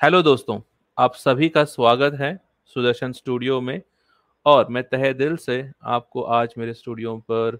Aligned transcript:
Hello 0.00 0.20
दोस्तों, 0.22 0.58
आप 0.98 1.14
सभी 1.14 1.48
का 1.48 1.62
स्वागत 1.64 2.14
है 2.20 2.32
सुदर्शन 2.76 3.12
स्टूडियो 3.12 3.60
में। 3.60 3.80
और 4.46 4.68
मैं 4.68 4.82
तहे 4.84 5.12
दिल 5.14 5.36
से 5.36 5.56
आपको 5.84 6.22
आज 6.36 6.54
मेरे 6.58 6.74
स्टूडियो 6.74 7.16
पर 7.30 7.58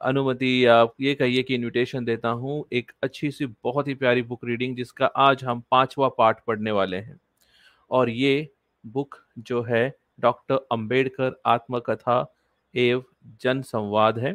अनुमति 0.00 0.66
या 0.66 0.76
ये 1.00 1.14
कहिए 1.14 1.42
कि 1.42 1.54
इनविटेशन 1.54 2.04
देता 2.04 2.28
हूँ 2.28 2.64
एक 2.72 2.92
अच्छी 3.02 3.30
सी 3.30 3.46
बहुत 3.64 3.88
ही 3.88 3.94
प्यारी 3.94 4.22
बुक 4.22 4.44
रीडिंग 4.44 4.76
जिसका 4.76 5.06
आज 5.06 5.44
हम 5.44 5.62
पांचवा 5.70 6.08
पार्ट 6.08 6.38
पढ़ने 6.46 6.70
वाले 6.70 6.96
हैं। 6.96 7.18
और 7.90 8.10
ये 8.10 8.48
बुक 8.84 9.16
जो 9.40 9.62
है 9.62 9.82
डॉक्टर 10.20 10.66
अंबेडकर 10.72 11.40
आत्मकथा 11.46 12.24
एवं 12.74 13.02
जन 13.42 13.62
संवाद 13.64 14.18
है, 14.18 14.34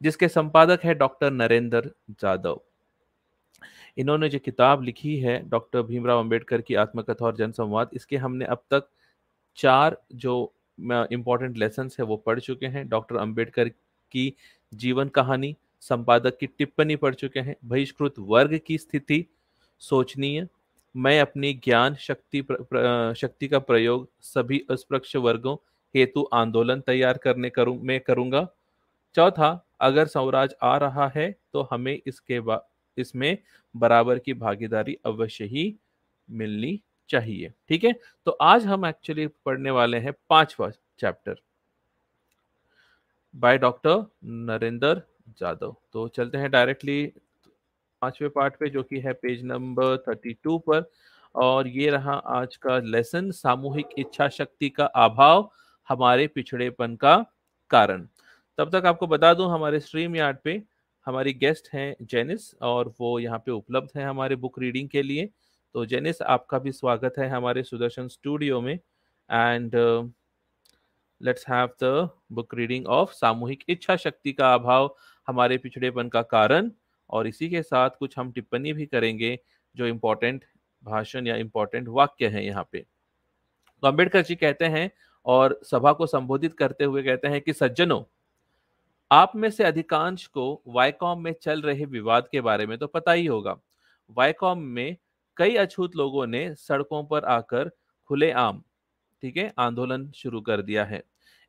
जिसके 0.00 0.28
संपादक 0.28 0.84
है 0.84 0.94
डॉक्टर 0.94 1.30
नरेंद्र 1.32 1.90
जादव 2.12 2.60
इन्होंने 3.96 4.28
जो 4.28 4.38
किताब 4.38 4.82
लिखी 4.82 5.16
है 5.18 5.38
डॉक्टर 5.48 5.82
भीमराव 5.82 6.18
अंबेडकर 6.20 6.60
की 6.60 6.74
आत्मकथा 6.74 7.24
और 7.26 7.36
जनसंवाद 7.36 7.90
इसके 7.92 8.16
हमने 8.16 8.44
अब 8.44 8.62
तक 8.70 8.88
चार 9.58 9.96
जो 10.14 10.52
इम्पोर्टेंट 11.12 11.56
लेसन 11.56 11.90
है 11.98 12.04
वो 12.04 12.16
पढ़ 12.16 12.40
चुके 12.40 12.66
हैं। 12.66 12.88
डॉक्टर 12.88 13.16
अंबेडकर 13.16 13.68
की 13.68 14.32
जीवन 14.72 15.08
कहानी 15.08 15.54
संपादक 15.82 16.36
की 16.38 16.46
टिप्पणी 16.48 16.96
पढ़ 16.96 17.14
चुके 17.14 17.40
हैं। 17.40 17.54
बहिष्कृत 17.64 18.14
वर्ग 18.18 18.58
की 18.66 18.78
स्थिति 18.78 19.24
सोचनीय। 19.82 20.46
मैं 20.94 21.20
अपनी 21.20 21.52
ज्ञान 21.54 21.94
शक्ति 21.94 22.40
प्र, 22.42 22.54
प्र, 22.54 23.14
शक्ति 23.16 23.48
का 23.48 23.58
प्रयोग 23.58 24.08
सभी 24.22 24.64
अस्पृक्ष 24.70 25.14
वर्गों 25.16 25.56
हेतु 25.94 26.28
आंदोलन 26.32 26.80
तैयार 26.80 27.18
करने 27.18 27.50
करूँ 27.50 27.78
मैं 27.82 28.00
करूँगा। 28.00 28.46
चौथा 29.16 29.66
अगर 29.80 30.06
स्वराज 30.06 30.54
आ 30.62 30.76
रहा 30.76 31.06
है 31.08 31.34
तो 31.52 31.68
हमें 31.72 31.98
इसके 32.06 32.38
इसमें 32.98 33.38
बराबर 33.74 34.18
की 34.18 34.34
भागीदारी 34.34 34.96
अवश्य 35.06 35.44
ही 35.44 35.74
मिलनी 36.28 36.80
चाहिए। 37.10 37.52
ठीक 37.68 37.84
है? 37.84 37.92
तो 38.26 38.30
आज 38.32 38.66
हम 38.66 38.86
एक्चुअली 38.86 39.26
पढ़ने 39.44 39.70
वाले 39.70 39.98
हैं 39.98 40.12
पांचवा 40.30 40.70
chapter 40.98 41.40
by 43.34 43.58
doctor 43.58 44.04
Narendra 44.24 45.02
Jadhav 45.40 45.74
तो 45.92 46.06
चलते 46.08 46.38
हैं 46.38 46.50
डायरेक्टली 46.50 47.06
पांचवे 48.02 48.28
पार्ट 48.28 48.56
पे 48.56 48.68
जो 48.70 48.82
कि 48.82 49.00
है 49.00 49.12
पेज 49.12 49.44
नंबर 49.44 49.96
थर्टी 49.98 50.32
टू 50.42 50.58
पर। 50.58 50.84
और 51.34 51.68
ये 51.68 51.90
रहा 51.90 52.12
आज 52.12 52.56
का 52.56 52.78
लेसन 52.78 53.30
सामूहिक 53.30 53.88
इच्छा 53.98 54.28
शक्ति 54.28 54.68
का 54.70 54.84
अभाव, 54.86 55.50
हमारे 55.88 56.26
पिछड़ेपन 56.26 56.94
का 56.96 57.16
कारण। 57.70 58.06
तब 58.58 58.70
तक 58.70 58.86
आपको 58.86 59.06
बता 59.06 59.32
दूँ 59.34 59.50
हमारे 59.50 59.80
स्ट्रीम 59.80 60.16
यार्ड 60.16 60.36
पे 60.44 60.62
हमारी 61.06 61.32
गेस्ट 61.32 61.68
हैं 61.74 61.94
जेनिस 62.02 62.54
और 62.62 62.92
वो 63.00 63.18
यहाँ 63.18 63.38
पे 63.38 63.52
उपलब्ध 63.52 63.88
है 63.96 64.04
हमारे 64.04 64.36
बुक 64.36 64.58
रीडिंग 64.58 64.88
के 64.88 65.02
लिए। 65.02 65.28
तो 65.74 65.84
जेनिस, 65.86 66.22
आपका 66.22 66.58
भी 66.58 66.72
स्वागत 66.72 67.14
है 67.18 67.28
हमारे 67.28 67.62
सुदर्शन 67.62 68.08
स्टूडियो 68.08 68.60
में। 68.60 68.74
And 68.74 69.74
let's 71.20 71.44
have 71.48 71.68
the 71.82 72.08
book 72.32 72.54
reading 72.54 72.86
of 72.86 73.12
Samuhik 73.12 73.64
Iccha 73.68 73.96
Shakti 73.96 74.32
का 74.32 74.54
अभाव 74.54 74.94
हमारे 75.28 75.58
पिछड़ेपन 75.58 76.08
का 76.08 76.22
कारण। 76.22 76.70
और 77.10 77.26
इसी 77.26 77.48
के 77.48 77.62
साथ 77.62 77.90
कुछ 77.98 78.18
हम 78.18 78.32
टिप्पणी 78.32 78.72
भी 78.72 78.86
करेंगे 78.86 79.38
जो 79.76 79.86
इम्पोर्टेंट 79.86 80.44
भाषण 80.82 81.26
या 81.26 81.36
इम्पोर्टेंट 81.36 81.88
वाक्य 81.88 82.28
है 82.28 82.44
यहाँ 82.46 82.68
पे। 82.72 82.78
तो 82.78 83.88
अंबेडकर 83.88 84.22
जी 84.22 84.34
कहते 84.34 84.64
हैं 84.66 84.90
और 85.26 85.58
सभा 85.64 85.92
को 85.92 86.06
संबोधित 86.06 86.52
करते 86.52 86.84
हुए 86.84 87.02
कहते 87.02 87.28
हैं 87.28 87.40
कि 87.40 87.52
सज्जनों 87.52 88.02
आप 89.10 89.32
में 89.36 89.50
से 89.50 89.64
अधिकांश 89.64 90.26
को 90.26 90.62
वाईकॉम 90.66 91.22
में 91.22 91.32
चल 91.42 91.60
रहे 91.62 91.84
विवाद 91.86 92.28
के 92.32 92.40
बारे 92.40 92.66
में 92.66 92.76
तो 92.78 92.86
पता 92.86 93.12
ही 93.12 93.26
होगा। 93.26 93.56
वाईकॉम 94.10 94.58
में 94.58 94.96
कई 95.36 95.54
अछूत 95.56 95.96
लोगों 95.96 96.26
ने 96.26 96.54
सड़कों 96.56 97.02
पर 97.04 97.24
आकर 97.26 97.70
खुलेआम, 98.10 98.62
ठीक 99.22 99.36
है, 99.36 99.52
आंदोलन 99.58 100.10
शुरू 100.12 100.40
कर 100.40 100.62
दिया 100.62 100.84
है। 100.84 101.02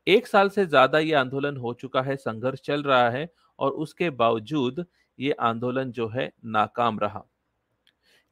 एक 0.07 0.27
साल 0.27 0.49
से 0.49 0.65
ज़्यादा 0.65 0.99
ये 0.99 1.13
आंदोलन 1.13 1.57
हो 1.57 1.73
चुका 1.73 2.01
है, 2.01 2.15
संघर्ष 2.15 2.59
चल 2.61 2.83
रहा 2.83 3.09
है 3.09 3.27
और 3.59 3.71
उसके 3.73 4.09
बावजूद 4.11 4.85
ये 5.19 5.31
आंदोलन 5.31 5.91
जो 5.91 6.07
है 6.09 6.31
नाकाम 6.47 6.99
रहा। 6.99 7.25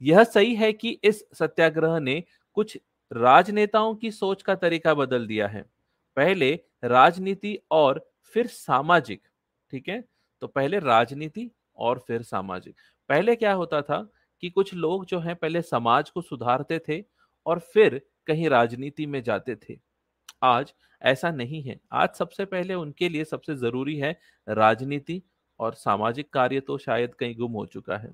यह 0.00 0.24
सही 0.24 0.54
है 0.54 0.72
कि 0.72 0.98
इस 1.04 1.24
सत्याग्रह 1.34 1.98
ने 2.00 2.22
कुछ 2.56 2.78
राजनेताओं 3.10 3.94
की 3.94 4.10
सोच 4.12 4.42
का 4.42 4.54
तरीका 4.56 4.94
बदल 4.94 5.26
दिया 5.26 5.48
है। 5.48 5.62
पहले 6.16 6.52
राजनीति 6.84 7.58
और 7.70 8.04
फिर 8.34 8.46
सामाजिक, 8.46 9.22
ठीक 9.72 9.88
है? 9.88 10.02
तो 10.42 10.46
पहले 10.46 10.78
राजनीति 10.78 11.50
और 11.76 11.98
फिर 11.98 12.22
सामाजिक। 12.22 12.76
पहले 13.08 13.36
क्या 13.36 13.52
होता 13.52 13.80
था 13.82 13.98
कि 14.42 14.50
कुछ 14.50 14.72
लोग 14.74 15.04
जो 15.06 15.18
हैं, 15.18 15.34
पहले 15.36 15.62
समाज 15.62 16.10
को 16.10 16.22
सुधारते 16.22 16.78
थे 16.88 17.02
और 17.46 17.58
फिर 17.74 18.00
कहीं 18.26 18.48
राजनीति 18.48 19.06
में 19.06 19.22
जाते 19.22 19.56
थे। 19.56 19.78
आज 20.42 20.72
ऐसा 21.02 21.30
नहीं 21.30 21.62
है। 21.62 21.78
आज 21.92 22.08
सबसे 22.08 22.44
पहले 22.44 22.74
उनके 22.74 23.08
लिए 23.08 23.24
सबसे 23.24 23.54
ज़रूरी 23.54 23.96
है 23.96 24.18
राजनीति 24.48 25.22
और 25.60 25.74
सामाजिक 25.74 26.32
कार्य 26.32 26.60
तो 26.60 26.78
शायद 26.78 27.14
कहीं 27.14 27.36
गुम 27.36 27.52
हो 27.52 27.66
चुका 27.66 27.96
है। 27.96 28.10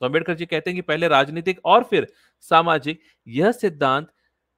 तो 0.00 0.06
अंबेडकर 0.06 0.34
जी 0.34 0.46
कहते 0.46 0.70
हैं 0.70 0.76
कि 0.76 0.82
पहले 0.82 1.08
राजनीतिक 1.08 1.60
और 1.64 1.84
फिर 1.84 2.06
सामाजिक। 2.40 3.00
यह 3.26 3.52
सिद्धांत 3.52 4.12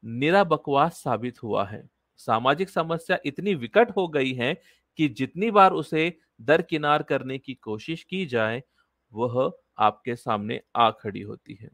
निरा 0.04 0.44
बकवास 0.44 1.02
साबित 1.02 1.42
हुआ 1.42 1.64
है। 1.64 1.88
सामाजिक 2.20 2.70
समस्या 2.70 3.18
इतनी 3.26 3.54
विकट 3.56 3.90
हो 3.96 4.06
गई 4.08 4.32
है 4.34 4.54
कि 4.98 5.08
जितनी 5.10 5.50
बार 5.50 5.72
उसे 5.74 6.12
दरकिनार 6.42 7.02
करने 7.02 7.38
की 7.38 7.54
कोशिश 7.56 8.02
की 8.04 8.24
जाए, 8.26 8.62
वह 9.12 9.50
आपके 9.80 10.16
सामने 10.16 10.60
आ 10.76 10.90
खड़ी 10.92 11.20
होती 11.22 11.54
है। 11.54 11.68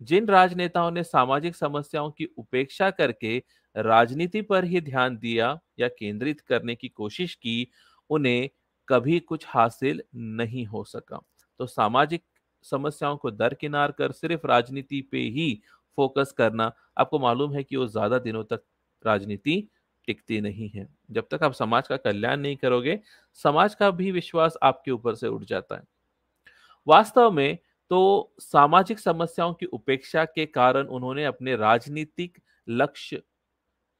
जिन 0.00 0.26
राजनेताओं 0.28 0.90
ने 0.90 1.02
सामाजिक 1.04 1.56
समस्याओं 1.56 2.10
की 2.12 2.24
उपेक्षा 2.38 2.90
करके 2.92 3.36
राजनीति 3.76 4.42
पर 4.42 4.64
ही 4.64 4.80
ध्यान 4.82 5.16
दिया 5.18 5.58
या 5.80 5.88
केंद्रित 5.90 6.40
करने 6.42 6.74
की 6.74 6.88
कोशिश 6.90 7.34
की, 7.36 7.68
उन्हें 8.10 8.48
कभी 8.88 9.18
कुछ 9.20 9.44
हासिल 9.48 10.02
नहीं 10.16 10.64
हो 10.66 10.84
सका। 10.86 11.20
तो 11.60 11.66
सामाजिक 11.66 12.22
समस्याओं 12.64 13.16
को 13.16 13.30
दरकिनार 13.32 13.92
कर 13.92 14.12
सिर्फ़ 14.12 14.46
राजनीति 14.46 15.00
पे 15.12 15.18
ही 15.30 15.52
फोकस 15.98 16.32
करना, 16.38 16.72
आपको 16.96 17.18
मालूम 17.18 17.54
है 17.54 17.62
कि 17.64 17.76
वो 17.76 17.86
ज़्यादा 17.88 18.18
दिनों 18.20 18.44
तक 18.46 18.62
राजनीति 19.04 19.68
टिकती 20.06 20.40
नहीं 20.40 20.68
है। 20.70 20.86
जब 21.10 21.28
तक 21.30 21.42
आप 21.42 21.52
समाज 21.52 21.88
का 21.88 21.96
कल्याण 21.96 22.40
नहीं 22.40 22.56
करोगे, 22.56 22.98
समाज 23.38 23.74
का 23.74 23.90
भी 23.90 24.10
विश्वास 24.12 24.56
आपके 24.62 24.90
ऊपर 24.90 25.14
से 25.14 25.28
उठ 25.28 25.44
जाता 25.44 25.76
है। 25.76 25.82
वास्तव 26.86 27.30
में 27.30 27.58
तो 27.90 28.32
सामाजिक 28.40 28.98
समस्याओं 28.98 29.52
की 29.54 29.66
उपेक्षा 29.66 30.24
के 30.24 30.46
कारण 30.46 30.86
उन्होंने 30.86 31.24
अपने 31.24 31.56
राजनीतिक 31.56 32.38
लक्ष्य 32.68 33.22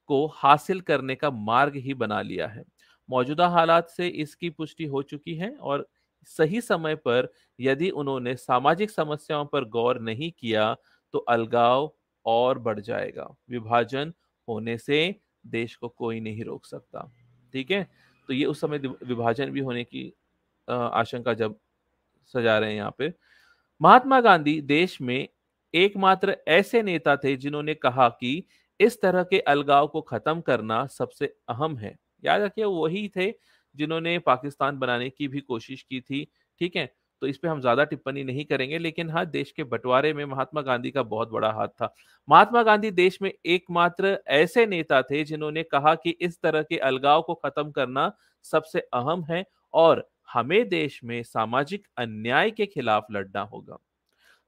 को 0.09 0.25
हासिल 0.35 0.81
करने 0.81 1.15
का 1.15 1.29
मार्ग 1.31 1.75
ही 1.75 1.93
बना 1.93 2.21
लिया 2.21 2.47
है। 2.47 2.63
मौजूदा 3.09 3.47
हालात 3.47 3.89
से 3.89 4.07
इसकी 4.07 4.49
पुष्टि 4.49 4.85
हो 4.85 5.01
चुकी 5.01 5.35
है 5.35 5.51
और 5.51 5.87
सही 6.27 6.61
समय 6.61 6.95
पर 6.95 7.31
यदि 7.59 7.89
उन्होंने 7.89 8.35
सामाजिक 8.35 8.91
समस्याओं 8.91 9.45
पर 9.45 9.65
गौर 9.65 9.99
नहीं 9.99 10.31
किया 10.31 10.73
तो 11.13 11.19
अलगाव 11.19 11.91
और 12.25 12.59
बढ़ 12.59 12.79
जाएगा। 12.79 13.27
विभाजन 13.49 14.13
होने 14.47 14.77
से 14.77 14.99
देश 15.47 15.75
को 15.75 15.87
कोई 15.89 16.19
नहीं 16.19 16.43
रोक 16.43 16.65
सकता, 16.65 17.11
ठीक 17.53 17.71
है? 17.71 17.83
तो 18.29 18.33
ये 18.33 18.45
उस 18.45 18.61
समय 18.61 18.77
विभाजन 18.77 19.51
भी 19.51 19.59
होने 19.59 19.83
की 19.83 20.11
आशंका 20.67 21.33
जब 21.33 21.55
सजा 22.33 22.57
रहे 22.59 22.69
हैं 22.69 22.77
यहाँ 22.77 22.95
पे। 22.97 23.11
महात्मा 23.81 24.19
गांधी 24.21 24.59
देश 24.61 25.01
में 25.01 25.27
एकमात्र 25.73 26.37
ऐसे 26.47 26.81
नेता 26.83 27.15
थे 27.15 27.35
जिन्होंने 27.35 27.73
कहा 27.73 28.07
कि 28.11 28.43
इस 28.79 28.99
तरह 29.01 29.23
के 29.23 29.39
अलगाव 29.39 29.87
को 29.87 30.01
खत्म 30.01 30.41
करना 30.41 30.85
सबसे 30.87 31.33
अहम 31.49 31.77
है। 31.77 31.95
याद 32.23 32.41
रखिए, 32.41 32.65
वही 32.65 33.07
थे 33.07 33.31
जिन्होंने 33.75 34.17
पाकिस्तान 34.19 34.77
बनाने 34.79 35.09
की 35.09 35.27
भी 35.27 35.39
कोशिश 35.39 35.81
की 35.81 36.01
थी, 36.01 36.23
ठीक 36.61 36.75
है? 36.75 36.91
तो 37.21 37.27
इस 37.27 37.37
पर 37.37 37.47
हम 37.47 37.61
ज़्यादा 37.61 37.83
टिप्पणी 37.85 38.23
नहीं 38.23 38.45
करेंगे, 38.45 38.77
लेकिन 38.79 39.09
हाँ 39.09 39.25
देश 39.27 39.51
के 39.51 39.63
बंटवारे 39.65 40.13
में 40.13 40.23
महात्मा 40.25 40.61
गांधी 40.61 40.91
का 40.91 41.03
बहुत 41.05 41.31
बड़ा 41.31 41.51
हाथ 41.51 41.67
था। 41.69 41.93
महात्मा 42.27 42.63
गांधी 42.63 42.91
देश 42.93 43.17
में 43.21 43.31
एकमात्र 43.45 44.17
ऐसे 44.29 44.65
नेता 44.65 45.01
थे 45.01 45.23
जिन्होंने 45.23 45.63
कहा 45.65 45.95
कि 45.95 46.09
इस 46.11 46.39
तरह 46.41 46.61
के 46.63 46.77
अलगाव 46.79 47.21
को 47.21 47.33
खत्म 47.35 47.71
करना 47.71 48.11
सबसे 48.45 48.79
अहम 48.79 49.23
है 49.23 49.43
और 49.73 50.07
हमें 50.29 50.67
देश 50.69 50.99
में 51.03 51.21
सामाजिक 51.23 51.87
अन्याय 51.97 52.51
के 52.51 52.65
खिलाफ 52.65 53.05
लड़ना 53.11 53.41
होगा। 53.43 53.77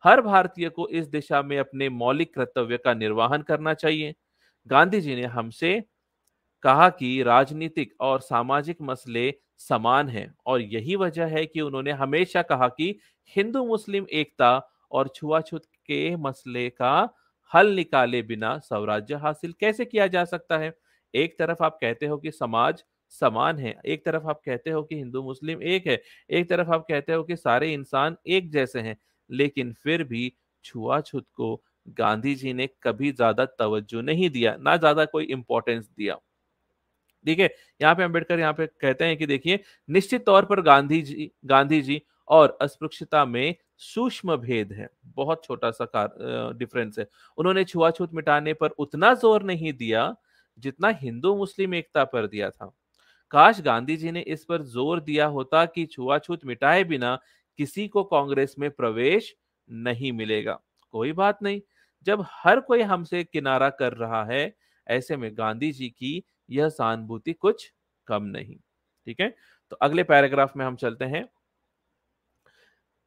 हर 0.03 0.21
भारतीय 0.21 0.69
को 0.69 0.88
इस 0.89 1.07
दिशा 1.07 1.41
में 1.41 1.57
अपने 1.59 1.88
मौलिक 1.91 2.33
कर्तव्य 2.35 2.77
का 2.77 2.94
निर्वहन 2.94 3.41
करना 3.44 3.73
चाहिए। 3.75 4.13
गांधी 4.67 5.01
जी 5.01 5.15
ने 5.15 5.25
हमसे 5.27 5.81
कहा 6.63 6.89
कि 6.91 7.21
राजनीतिक 7.23 7.94
और 8.01 8.21
सामाजिक 8.21 8.77
मसले 8.81 9.33
समान 9.59 10.09
हैं 10.09 10.33
और 10.45 10.61
यही 10.61 10.95
वजह 10.95 11.25
है 11.27 11.45
कि 11.45 11.61
उन्होंने 11.61 11.91
हमेशा 11.94 12.41
कहा 12.44 12.67
कि 12.69 12.95
हिंदू 13.35 13.65
मुस्लिम 13.65 14.06
एकता 14.13 14.51
और 14.91 15.07
छुआछूत 15.15 15.65
के 15.88 16.15
मसले 16.17 16.69
का 16.71 16.94
हल 17.51 17.73
निकाले 17.75 18.21
बिना 18.23 18.57
स्वराज्य 18.59 19.15
हासिल 19.17 19.53
कैसे 19.59 19.85
किया 19.85 20.07
जा 20.07 20.23
सकता 20.25 20.57
है? 20.57 20.73
एक 21.13 21.35
तरफ़ 21.39 21.63
आप 21.63 21.77
कहते 21.81 22.06
हो 22.06 22.17
कि 22.17 22.31
समाज 22.31 22.83
समान 23.13 23.57
है, 23.59 23.75
एक 23.85 24.06
तरफ़ 24.06 24.27
आप 24.29 24.41
कहते 24.45 24.69
हो 24.69 24.83
कि 24.83 24.95
हिंदू 24.95 25.23
मुस्लिम 25.23 25.61
एक 25.63 25.88
है, 25.88 26.01
एक 26.29 26.50
तरफ़ 26.50 26.69
आप 26.71 26.85
कहते 26.89 27.13
हो 27.13 27.23
कि 27.23 27.35
सारे 27.35 27.73
इंसान 27.73 28.17
एक 28.29 28.51
जैसे 28.51 28.79
हैं, 28.81 28.97
लेकिन 29.29 29.73
फिर 29.83 30.03
भी 30.06 30.31
छुआछूत 30.65 31.25
को 31.35 31.56
गांधी 31.97 32.35
जी 32.35 32.53
ने 32.53 32.67
कभी 32.83 33.11
ज़्यादा 33.13 33.45
तवज्जो 33.59 34.01
नहीं 34.03 34.29
दिया, 34.29 34.56
ना 34.57 34.75
ज़्यादा 34.77 35.06
कोई 35.07 35.25
इंपॉर्टेंस 35.27 35.89
दिया। 35.89 36.19
ठीक 37.25 37.39
है 37.39 37.50
यहाँ 37.81 37.95
पे 37.95 38.04
अंबेडकर 38.04 38.39
यहाँ 38.39 38.54
पे 38.54 38.66
कहते 38.68 39.06
हैं 39.06 39.18
कि 39.18 39.25
देखिए, 39.25 39.60
निश्चित 39.89 40.25
तौर 40.25 40.45
पर 40.45 40.62
गांधी 40.62 41.01
जी 41.01 41.31
गांधी 41.45 41.81
जी 41.81 42.01
और 42.27 42.57
अस्पृश्यता 42.62 43.24
में 43.25 43.56
सूक्ष्म 43.77 44.36
भेद 44.38 44.71
है। 44.74 44.89
बहुत 45.06 45.44
छोटा 45.44 45.71
सा 45.71 45.86
कार 45.88 46.54
डिफरेंस 46.57 47.00
है। 47.00 47.07
उन्होंने 47.38 47.63
छुआछूत 47.63 48.13
मिटाने 48.13 48.54
पर 48.54 48.69
उतना 48.80 49.13
ज़ोर 49.16 49.44
नहीं 49.44 49.74
दिया 49.74 50.13
जितना 50.57 50.89
हिंदू 51.01 51.36
मुस्लिम 51.36 51.74
एकता 51.74 52.04
पर 52.06 52.27
दिया 52.27 52.50
था। 52.50 52.71
काश 53.31 53.62
गांधी 53.62 53.95
जी 53.98 54.12
ने 54.12 54.21
इस 54.27 54.44
पर 54.45 54.62
ज़ोर 54.63 55.00
दिया 55.01 55.25
होता 55.27 55.66
कि 55.66 55.86
छुआछूत 55.86 56.45
मिटाए 56.45 56.83
बिना 56.83 57.18
किसी 57.60 57.88
को 57.88 58.04
कांग्रेस 58.06 58.56
में 58.60 58.69
प्रवेश 58.71 59.33
नहीं 59.69 60.12
मिलेगा। 60.13 60.60
कोई 60.94 61.12
बात 61.13 61.44
नहीं। 61.44 61.62
जब 62.07 62.25
हर 62.33 62.60
कोई 62.60 62.81
हमसे 62.83 63.24
किनारा 63.24 63.69
कर 63.71 63.94
रहा 63.94 64.24
है, 64.25 64.54
ऐसे 64.88 65.18
में 65.18 65.31
गांधी 65.33 65.71
जी 65.71 65.89
की 65.89 66.24
यह 66.49 66.69
सहानुभूति 66.69 67.33
कुछ 67.33 67.73
कम 68.07 68.23
नहीं, 68.23 68.55
ठीक 69.05 69.19
है? 69.19 69.35
तो 69.69 69.75
अगले 69.75 70.03
पैराग्राफ 70.03 70.57
में 70.57 70.65
हम 70.65 70.75
चलते 70.75 71.05
हैं। 71.05 71.29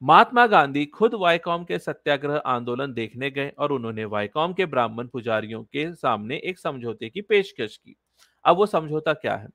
महात्मा 0.03 0.47
गांधी 0.47 0.87
खुद 0.87 1.15
वायकॉम 1.15 1.65
के 1.65 1.79
सत्याग्रह 1.79 2.37
आंदोलन 2.37 2.93
देखने 2.93 3.31
गए 3.31 3.49
और 3.49 3.73
उन्होंने 3.73 4.05
वायकॉम 4.05 4.53
के 4.53 4.67
ब्राह्मण 4.67 5.09
पुजारियों 5.09 5.65
के 5.65 5.95
सामने 5.95 6.37
एक 6.37 6.59
समझौते 6.59 7.11
की 7.11 7.21
पेशकश 7.21 7.77
की। 7.77 7.97
अब 8.45 8.57
वो 8.57 8.67
समझौता 8.67 9.13
क्या 9.13 9.37
है? 9.37 9.49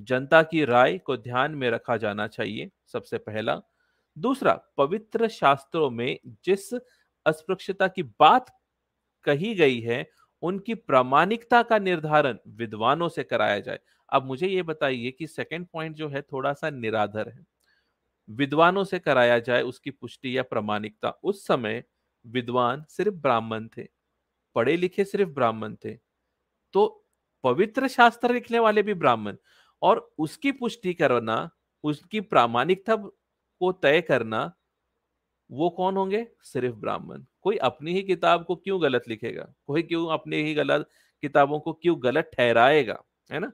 जनता 0.00 0.42
की 0.42 0.64
राय 0.64 0.98
को 0.98 1.16
ध्यान 1.16 1.52
में 1.52 1.70
रखा 1.70 1.96
जाना 1.96 2.26
चाहिए, 2.26 2.70
सबसे 2.86 3.18
पहला। 3.18 3.60
दूसरा, 4.18 4.60
पवित्र 4.76 5.28
शास्त्रों 5.28 5.90
में 5.90 6.18
जिस 6.44 6.74
अस्पृश्यता 7.26 7.88
की 7.88 8.02
बात 8.02 8.60
कही 9.24 9.54
गई 9.54 9.80
है 9.80 10.10
उनकी 10.42 10.74
प्रामाणिकता 10.76 11.62
का 11.64 11.78
निर्धारण 11.78 12.38
विद्वानों 12.56 13.08
से 13.10 13.22
कराया 13.24 13.60
जाए। 13.60 13.78
अब 14.08 14.26
मुझे 14.26 14.48
ये 14.48 14.62
बताइए 14.64 15.10
कि 15.10 15.26
सेकंड 15.26 15.66
पॉइंट 15.68 15.96
जो 15.96 16.08
है 16.08 16.22
थोड़ा 16.24 16.52
सा 16.54 16.70
निराधर 16.70 17.28
है। 17.28 17.44
विद्वानों 18.28 18.84
से 18.84 18.98
कराया 18.98 19.38
जाए 19.40 19.62
उसकी 19.64 19.90
पुष्टि 19.92 20.36
या 20.38 20.42
प्रामाणिकता, 20.44 21.10
उस 21.10 21.46
समय 21.46 21.84
विद्वान 22.24 22.84
सिर्फ़ 22.90 23.14
ब्राह्मण 23.16 23.68
थे 23.76 23.86
पढ़े 24.56 24.76
लिखे 24.76 25.04
सिर्फ़ 25.04 25.30
ब्राह्मण 25.30 25.74
थे 25.84 25.94
तो 26.74 26.86
पवित्र 27.44 27.88
शास्त्र 27.88 28.32
लिखने 28.34 28.58
वाले 28.60 28.82
भी 28.82 28.94
ब्राह्मण 28.96 29.36
और 29.82 29.98
उसकी 30.18 30.52
पुष्टि 30.54 30.94
करना, 30.94 31.50
उसकी 31.84 32.20
प्रामाणिकता 32.22 32.96
को 32.96 33.72
तय 33.74 34.00
करना, 34.02 34.52
वो 35.50 35.70
कौन 35.70 35.96
होंगे? 35.96 36.26
सिर्फ़ 36.44 36.76
ब्राह्मण। 36.76 37.24
कोई 37.46 37.56
अपनी 37.56 37.92
ही 37.92 38.02
किताब 38.02 38.44
को 38.44 38.54
क्यों 38.56 38.80
गलत 38.82 39.02
लिखेगा? 39.08 39.46
कोई 39.66 39.82
क्यों 39.82 40.06
अपनी 40.12 40.36
ही 40.42 40.54
गलत 40.54 40.88
किताबों 41.22 41.58
को 41.60 41.72
क्यों 41.72 41.96
गलत 42.02 42.30
ठहराएगा? 42.34 42.98
है 43.30 43.38
ना? 43.40 43.52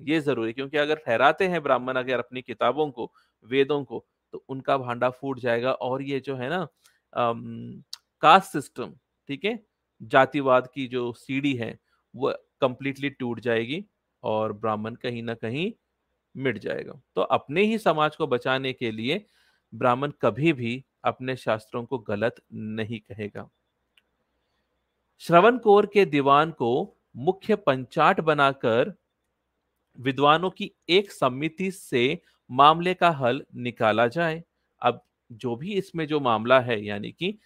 ये 0.00 0.20
ज़रूरी 0.20 0.52
क्योंकि 0.52 0.76
अगर 0.78 0.96
ठहराते 0.96 1.46
हैं 1.48 1.62
ब्राह्मण 1.62 1.96
अगर 1.96 2.18
अपनी 2.18 2.42
किताबों 2.42 2.90
को, 2.90 3.10
वेदों 3.46 3.82
को 3.84 4.04
तो 4.32 4.44
उनका 4.48 4.76
भांडा 4.78 5.10
फूट 5.10 5.38
जाएगा 5.40 5.72
और 5.72 6.02
ये 6.02 6.20
जो 6.20 6.36
है 6.36 6.48
ना 6.48 6.66
कास्ट 8.22 8.52
सिस्टम, 8.52 8.94
ठीक 9.28 9.44
है? 9.44 9.58
जातिवाद 10.00 10.68
की 10.74 10.86
जो 10.86 11.12
सीढ़ी 11.12 11.54
है, 11.54 11.78
वो 12.14 12.32
कंप्लीटली 12.60 13.10
टूट 13.10 13.40
जाएगी 13.40 13.84
और 14.22 14.52
ब्राह्मण 14.54 14.94
कहीं 14.94 15.22
ना 15.22 15.34
कहीं 15.34 15.70
मिट 16.34 16.58
जाएगा। 16.58 17.00
तो 17.14 17.20
अपने 17.20 17.62
ही 17.62 17.78
समाज 17.78 18.16
को 18.16 18.26
बचाने 18.26 18.72
के 18.72 18.90
लिए 18.90 19.24
ब्राह्मण 19.72 20.12
कभी 20.22 20.52
भी 20.52 20.84
अपने 21.04 21.36
शास्त्रों 21.36 21.84
को 21.84 21.98
गलत 21.98 22.40
नहीं 22.52 23.00
कहेगा। 23.00 23.48
श्रवण 25.18 25.58
कोर 25.58 25.86
के 25.86 26.04
दीवान 26.04 26.50
को 26.50 26.96
मुख्य 27.16 27.56
पंचाट 27.56 28.20
बनाकर 28.20 28.92
विद्वानों 29.98 30.50
की 30.50 30.70
एक 30.88 31.10
समिति 31.12 31.70
से 31.70 32.22
मामले 32.50 32.94
का 32.94 33.10
हल 33.10 33.44
निकाला 33.54 34.06
जाए। 34.06 34.42
अब 34.82 35.00
जो 35.32 35.56
भी 35.56 35.72
इसमें 35.72 36.06
जो 36.06 36.20
मामला 36.20 36.60
है, 36.60 36.84
यानी 36.84 37.12
कि 37.12 37.38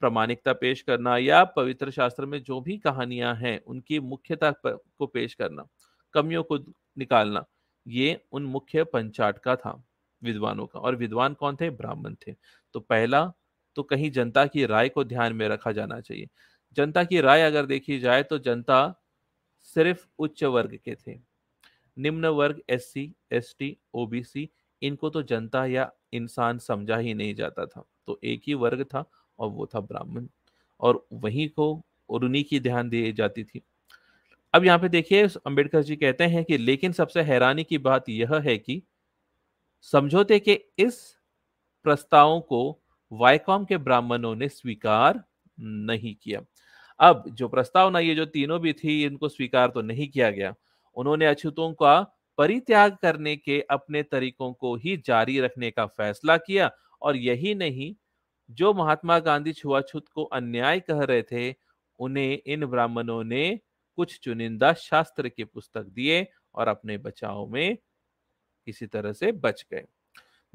प्रामाणिकता 0.00 0.52
पेश 0.52 0.82
करना 0.82 1.16
या 1.18 1.44
पवित्र 1.44 1.90
शास्त्र 1.90 2.26
में 2.26 2.42
जो 2.42 2.60
भी 2.60 2.76
कहानियाँ 2.78 3.34
हैं, 3.34 3.60
उनकी 3.60 4.00
मुख्यता 4.00 4.52
को 4.66 5.06
पेश 5.06 5.34
करना, 5.34 5.66
कमियों 6.14 6.42
को 6.42 6.58
निकालना, 6.98 7.44
ये 7.86 8.20
उन 8.32 8.44
मुख्य 8.44 8.84
पंचाट 8.84 9.38
का 9.38 9.56
था। 9.56 9.82
विद्वानों 10.24 10.66
का। 10.66 10.80
और 10.80 10.96
विद्वान 10.96 11.34
कौन 11.34 11.56
थे? 11.56 11.70
ब्राह्मण 11.70 12.14
थे। 12.14 12.34
तो 12.72 12.80
पहला 12.80 13.32
तो 13.76 13.82
कहीं 13.82 14.10
जनता 14.10 14.46
की 14.46 14.66
राय 14.66 14.88
को 14.88 15.04
ध्यान 15.04 15.32
में 15.32 15.48
रखा 15.48 15.72
जाना 15.72 16.00
चाहिए। 16.00 16.28
जनता 16.76 17.04
की 17.04 17.20
राय 17.20 17.42
अगर 17.42 17.66
देखी 17.66 17.98
जाए 17.98 18.22
तो 18.22 18.38
जनता 18.38 19.04
सिर्फ़ 19.60 20.06
उच्च 20.18 20.44
वर्ग 20.44 20.78
के 20.84 20.94
थे। 20.94 21.20
निम्न 21.98 22.26
वर्ग 22.26 22.62
S 22.68 22.92
C 22.92 23.14
S 23.32 23.56
T 23.58 23.76
OBC, 23.94 24.48
इनको 24.82 25.10
तो 25.10 25.22
जनता 25.22 25.66
या 25.66 25.92
इंसान 26.12 26.58
समझा 26.58 26.96
ही 26.96 27.14
नहीं 27.14 27.34
जाता 27.34 27.66
था। 27.66 27.84
तो 28.06 28.20
एक 28.24 28.42
ही 28.46 28.54
वर्ग 28.54 28.84
था 28.84 29.04
और 29.38 29.48
वो 29.48 29.66
था 29.66 29.80
ब्राह्मण। 29.80 30.26
और 30.80 31.06
वहीं 31.12 31.48
को 31.48 31.82
और 32.10 32.24
उन्हीं 32.24 32.44
की 32.44 32.60
ध्यान 32.60 32.88
दी 32.88 33.12
जाती 33.12 33.44
थी। 33.44 33.62
अब 34.54 34.64
यहाँ 34.64 34.78
पे 34.78 34.88
देखिए, 34.88 35.26
अंबेडकर 35.26 35.82
जी 35.82 35.96
कहते 35.96 36.24
हैं 36.24 36.44
कि 36.44 36.58
लेकिन 36.58 36.92
सबसे 36.92 37.22
हैरानी 37.22 37.64
की 37.64 37.78
बात 37.78 38.08
यह 38.08 38.34
है 38.34 38.58
कि 38.58 38.82
समझौते 39.92 40.38
के 40.38 40.60
इस 40.78 41.18
प्रस्तावों 41.84 42.40
को 42.40 42.80
वायकॉम 43.12 43.64
के 43.64 43.76
ब्राह्मणों 43.76 44.34
ने 44.36 44.48
स्वीकार 44.48 45.22
नहीं 45.58 46.14
किया। 46.14 46.40
अब 47.00 47.24
जो 47.28 47.48
प्रस्तावना 47.48 47.98
ये 47.98 48.14
जो 48.14 48.24
तीनों 48.26 48.60
भी 48.60 48.72
थी, 48.72 49.04
इनको 49.04 49.28
स्वीकार 49.28 49.68
तो 49.68 49.82
नहीं 49.82 50.08
किया 50.08 50.30
गया। 50.30 50.54
उन्होंने 50.96 51.26
अछूतों 51.26 51.72
का 51.72 52.00
परित्याग 52.38 52.96
करने 53.02 53.36
के 53.36 53.60
अपने 53.70 54.02
तरीकों 54.02 54.52
को 54.52 54.76
ही 54.76 54.96
जारी 54.96 55.40
रखने 55.40 55.70
का 55.70 55.86
फैसला 55.86 56.36
किया 56.36 56.70
और 57.02 57.16
यही 57.16 57.54
नहीं, 57.54 57.94
जो 58.50 58.72
महात्मा 58.74 59.18
गांधी 59.18 59.52
छुआछूत 59.52 60.08
को 60.08 60.24
अन्याय 60.24 60.80
कह 60.80 61.02
रहे 61.02 61.22
थे, 61.22 61.54
उन्हें, 62.00 62.38
इन 62.46 62.66
ब्राह्मणों 62.66 63.24
ने 63.24 63.60
कुछ 63.96 64.18
चुनिंदा 64.20 64.72
शास्त्र 64.72 65.28
के 65.28 65.44
पुस्तक 65.44 65.82
दिए 65.82 66.26
और 66.54 66.68
अपने 66.68 66.98
बचाव 66.98 67.46
में 67.46 67.76
किसी 68.66 68.86
तरह 68.88 69.12
से 69.14 69.32
बच 69.34 69.64
गए। 69.72 69.84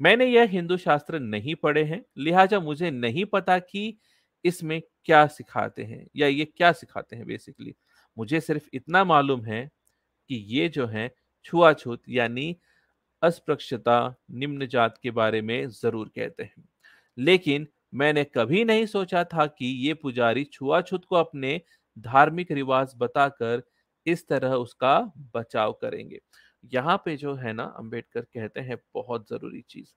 मैंने 0.00 0.26
यह 0.26 0.48
हिंदू 0.50 0.76
शास्त्र 0.78 1.18
नहीं 1.20 1.54
पढ़े 1.56 1.84
हैं, 1.84 2.02
लिहाजा 2.18 2.60
मुझे 2.60 2.90
नहीं 2.90 3.24
पता 3.26 3.58
कि 3.60 3.98
इसमें 4.44 4.80
क्या 5.06 5.26
सिखाते 5.28 5.84
हैं 5.84 6.06
या 6.16 6.26
ये 6.28 6.44
क्या 6.46 6.72
सिखाते 6.72 7.16
हैं 7.16 7.26
बेसिकली। 7.26 7.74
मुझे 8.16 8.40
सिर्फ़ 8.40 8.68
इतना 8.74 9.04
मालूम 9.04 9.44
है 9.44 9.68
कि 10.30 10.36
ये 10.50 10.68
जो 10.70 10.86
है, 10.86 11.10
छुआछूत 11.44 12.02
यानी 12.10 12.56
अस्पृश्यता 13.22 13.98
निम्न 14.32 14.66
जात 14.68 14.98
के 15.02 15.10
बारे 15.12 15.42
में 15.42 15.68
ज़रूर 15.72 16.10
कहते 16.16 16.42
हैं। 16.42 16.64
लेकिन 17.18 17.66
मैंने 17.94 18.24
कभी 18.26 18.64
नहीं 18.64 18.86
सोचा 18.86 19.24
था 19.26 19.46
कि 19.48 19.66
ये 19.86 19.94
पुजारी 19.96 20.44
छुआछूत 20.44 21.04
को 21.04 21.16
अपने 21.16 21.60
धार्मिक 21.96 22.52
रिवाज 22.52 22.92
बताकर 22.98 23.62
इस 24.06 24.26
तरह 24.28 24.54
उसका 24.56 24.98
बचाव 25.34 25.72
करेंगे। 25.74 26.20
यहाँ 26.64 27.02
पे 27.04 27.16
जो 27.16 27.34
है 27.34 27.52
ना, 27.52 27.64
अंबेडकर 27.64 28.20
कहते 28.20 28.60
हैं, 28.60 28.76
बहुत 28.94 29.28
ज़रूरी 29.28 29.60
चीज़, 29.60 29.88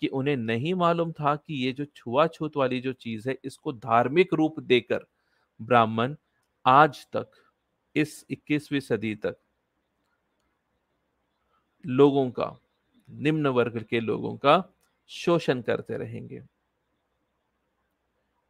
कि 0.00 0.06
उन्हें 0.06 0.36
नहीं 0.36 0.74
मालूम 0.74 1.12
था 1.12 1.36
कि 1.36 1.54
ये 1.54 1.72
जो 1.72 1.84
छुआछूत 1.84 2.56
वाली 2.56 2.80
जो 2.80 2.92
चीज़ 2.92 3.28
है, 3.28 3.38
इसको 3.44 3.72
धार्मिक 3.72 4.34
रूप 4.34 4.60
देकर 4.60 5.06
ब्राह्मण 5.60 6.16
आज 6.66 7.06
तक, 7.12 7.30
इस 7.96 8.26
21वीं 8.30 8.80
सदी 8.80 9.14
तक 9.14 9.36
लोगों 11.86 12.30
का, 12.30 12.58
निम्न 13.08 13.46
वर्ग 13.46 13.82
के 13.82 14.00
लोगों 14.00 14.36
का 14.36 14.62
शोषण 15.06 15.62
करते 15.62 15.96
रहेंगे। 15.96 16.42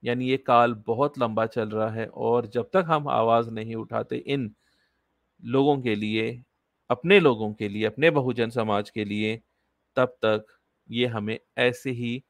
यानी 0.05 0.29
ये 0.29 0.37
काल 0.37 0.75
बहुत 0.87 1.19
लंबा 1.19 1.47
चल 1.47 1.69
रहा 1.71 1.91
है 1.91 2.07
और 2.07 2.47
जब 2.47 2.71
तक 2.73 2.85
हम 2.87 3.09
आवाज़ 3.09 3.51
नहीं 3.51 3.75
उठाते 3.75 4.17
इन 4.17 4.55
लोगों 5.45 5.83
के 5.83 5.95
लिए 5.95 6.45
अपने 6.90 7.21
लोगों 7.21 7.52
के 7.54 7.68
लिए, 7.68 7.85
अपने 7.85 8.11
बहुजन 8.11 8.50
समाज 8.50 8.90
के 8.90 9.04
लिए, 9.04 9.40
तब 9.97 10.16
तक 10.25 10.47
ये 10.90 11.07
हमें 11.07 11.38
ऐसे 11.59 11.90
ही 11.92 12.23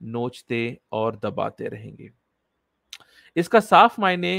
नोचते 0.00 0.78
और 0.92 1.16
दबाते 1.16 1.68
रहेंगे। 1.68 2.10
इसका 3.36 3.60
साफ़ 3.60 4.00
मायने 4.00 4.36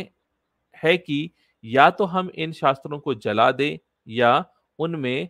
है 0.77 0.97
कि 0.97 1.29
या 1.63 1.89
तो 1.91 2.05
हम 2.07 2.29
इन 2.35 2.51
शास्त्रों 2.53 2.99
को 2.99 3.13
जला 3.15 3.51
दें 3.51 3.77
या 4.07 4.33
उनमें 4.79 5.29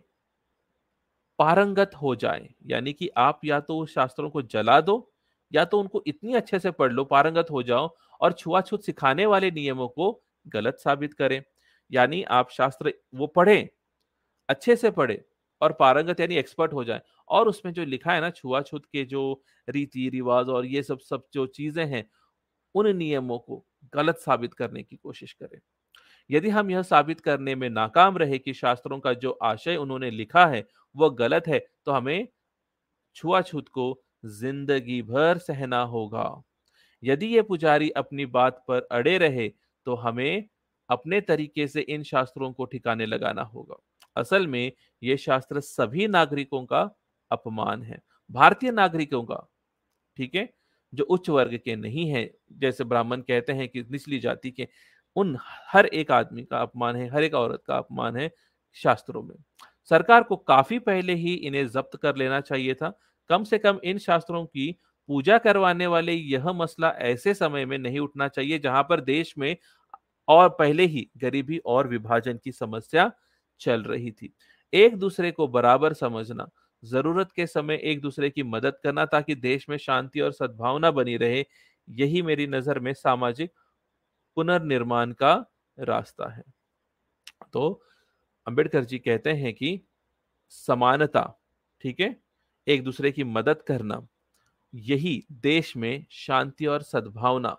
पारंगत 1.38 1.90
हो 2.02 2.14
जाए, 2.16 2.48
यानी 2.66 2.92
कि 2.92 3.08
आप 3.16 3.40
या 3.44 3.58
तो 3.60 3.78
उस 3.78 3.94
शास्त्रों 3.94 4.30
को 4.30 4.42
जला 4.44 4.80
दो, 4.80 5.12
या 5.52 5.64
तो 5.64 5.80
उनको 5.80 6.02
इतनी 6.06 6.34
अच्छे 6.34 6.58
से 6.58 6.70
पढ़ 6.70 6.92
लो, 6.92 7.04
पारंगत 7.04 7.50
हो 7.50 7.62
जाओ 7.62 7.88
और 8.20 8.32
छुआछूत 8.32 8.84
सिखाने 8.84 9.26
वाले 9.26 9.50
नियमों 9.50 9.88
को 9.88 10.10
गलत 10.46 10.78
साबित 10.78 11.14
करें। 11.14 11.42
यानी 11.90 12.22
आप 12.30 12.50
शास्त्र 12.50 12.92
वो 13.14 13.26
पढ़ें 13.28 13.68
अच्छे 14.48 14.76
से 14.76 14.90
पढ़े 14.92 15.22
और 15.62 15.72
पारंगत 15.74 16.20
यानी 16.20 16.36
एक्सपर्ट 16.36 16.72
हो 16.74 16.84
जाए। 16.84 17.00
और 17.28 17.48
उसमें 17.48 17.72
जो 17.72 17.84
लिखा 17.86 18.12
है 18.12 18.20
ना, 18.20 18.30
छुआछूत 18.30 18.84
के 18.86 19.04
जो 19.06 19.42
रीति 19.68 20.08
रिवाज 20.10 20.48
और 20.50 20.66
ये 20.66 20.82
सब 20.84 20.98
सब 21.00 21.24
जो 21.34 21.46
चीज़ें 21.48 21.84
हैं, 21.86 22.04
उन 22.74 22.96
नियमों 22.96 23.38
को 23.40 23.64
गलत 23.94 24.18
साबित 24.20 24.54
करने 24.54 24.82
की 24.82 24.96
कोशिश 24.98 25.32
करें। 25.34 25.58
यदि 26.30 26.50
हम 26.50 26.70
यह 26.70 26.82
साबित 26.84 27.20
करने 27.22 27.54
में 27.56 27.68
नाकाम 27.70 28.18
रहे 28.18 28.38
कि 28.38 28.54
शास्त्रों 28.54 28.98
का 29.00 29.12
जो 29.16 29.30
आशय 29.44 29.76
उन्होंने 29.78 30.10
लिखा 30.12 30.46
है, 30.48 30.66
वह 30.94 31.08
गलत 31.18 31.48
है 31.48 31.58
तो 31.86 31.92
हमें 31.92 32.28
छुआछूत 33.16 33.68
को 33.70 33.86
ज़िंदगी 34.26 35.00
भर 35.04 35.38
सहना 35.40 35.82
होगा। 35.86 36.26
यदि 37.02 37.26
ये 37.28 37.42
पुजारी 37.44 37.90
अपनी 37.98 38.26
बात 38.28 38.64
पर 38.68 38.88
अड़े 38.92 39.16
रहे 39.18 39.48
तो 39.86 39.94
हमें 39.98 40.48
अपने 40.88 41.20
तरीके 41.22 41.66
से 41.68 41.80
इन 41.82 42.02
शास्त्रों 42.04 42.52
को 42.52 42.64
ठिकाने 42.66 43.06
लगाना 43.06 43.42
होगा। 43.46 43.76
असल 44.18 44.46
में 44.46 44.72
ये 45.02 45.16
शास्त्र 45.16 45.60
सभी 45.60 46.06
नागरिकों 46.06 46.64
का 46.66 46.80
अपमान 47.30 47.82
है, 47.82 48.00
भारतीय 48.30 48.70
नागरिकों 48.70 49.22
का, 49.24 49.46
ठीक 50.16 50.34
है? 50.34 50.48
जो 50.92 51.04
उच्च 51.04 51.28
वर्ग 51.28 51.58
के 51.64 51.76
नहीं 51.76 52.08
है, 52.10 52.30
जैसे 52.52 52.84
ब्राह्मण 52.84 53.20
कहते 53.20 53.52
हैं 53.52 53.68
कि 53.68 53.84
निचली 53.90 54.18
जाति 54.18 54.50
के, 54.50 54.68
उन 55.16 55.36
हर 55.72 55.86
एक 55.86 56.10
आदमी 56.10 56.42
का 56.44 56.58
अपमान 56.58 56.96
है, 56.96 57.08
हर 57.08 57.22
एक 57.22 57.34
औरत 57.34 57.62
का 57.66 57.76
अपमान 57.76 58.16
है 58.16 58.30
शास्त्रों 58.76 59.22
में। 59.22 59.34
सरकार 59.90 60.22
को 60.22 60.36
काफ़ी 60.36 60.78
पहले 60.78 61.14
ही 61.14 61.34
इन्हें 61.34 61.66
जब्त 61.68 61.96
कर 61.96 62.16
लेना 62.16 62.40
चाहिए 62.40 62.74
था। 62.74 62.92
कम 63.30 63.44
से 63.44 63.58
कम 63.58 63.80
इन 63.84 63.98
शास्त्रों 63.98 64.44
की 64.46 64.74
पूजा 65.08 65.38
करवाने 65.38 65.86
वाले 65.86 66.12
यह 66.12 66.50
मसला 66.52 66.88
ऐसे 66.90 67.34
समय 67.34 67.64
में 67.66 67.78
नहीं 67.78 67.98
उठना 67.98 68.28
चाहिए, 68.28 68.58
जहाँ 68.58 68.82
पर 68.82 69.00
देश 69.00 69.34
में 69.38 69.56
और 70.28 70.48
पहले 70.48 70.86
ही 70.86 71.08
गरीबी 71.16 71.58
और 71.58 71.88
विभाजन 71.88 72.38
की 72.44 72.52
समस्या 72.52 73.10
चल 73.60 73.82
रही 73.82 74.10
थी। 74.12 74.32
एक 74.72 74.96
दूसरे 74.96 75.30
को 75.32 75.46
बराबर 75.48 75.92
समझना, 75.94 76.48
ज़रूरत 76.82 77.32
के 77.32 77.46
समय 77.46 77.80
एक 77.84 78.00
दूसरे 78.00 78.30
की 78.30 78.42
मदद 78.44 78.78
करना 78.84 79.04
ताकि 79.06 79.34
देश 79.36 79.68
में 79.68 79.76
शांति 79.78 80.20
और 80.20 80.32
सद्भावना 80.32 80.90
बनी 80.90 81.16
रहे, 81.16 81.44
यही 81.88 82.22
मेरी 82.22 82.46
नज़र 82.46 82.78
में 82.80 82.92
सामाजिक 82.94 83.52
पुनर्निर्माण 84.36 85.12
का 85.14 85.34
रास्ता 85.78 86.28
है। 86.28 86.42
तो 87.52 87.70
अंबेडकर 88.46 88.84
जी 88.84 88.98
कहते 88.98 89.32
हैं 89.32 89.52
कि 89.54 89.80
समानता, 90.52 91.22
ठीक 91.84 92.00
है, 92.00 92.16
एक 92.66 92.84
दूसरे 92.84 93.12
की 93.12 93.24
मदद 93.24 93.62
करना, 93.62 94.06
यही 94.74 95.22
देश 95.32 95.76
में 95.76 96.06
शांति 96.12 96.66
और 96.66 96.82
सद्भावना 96.82 97.56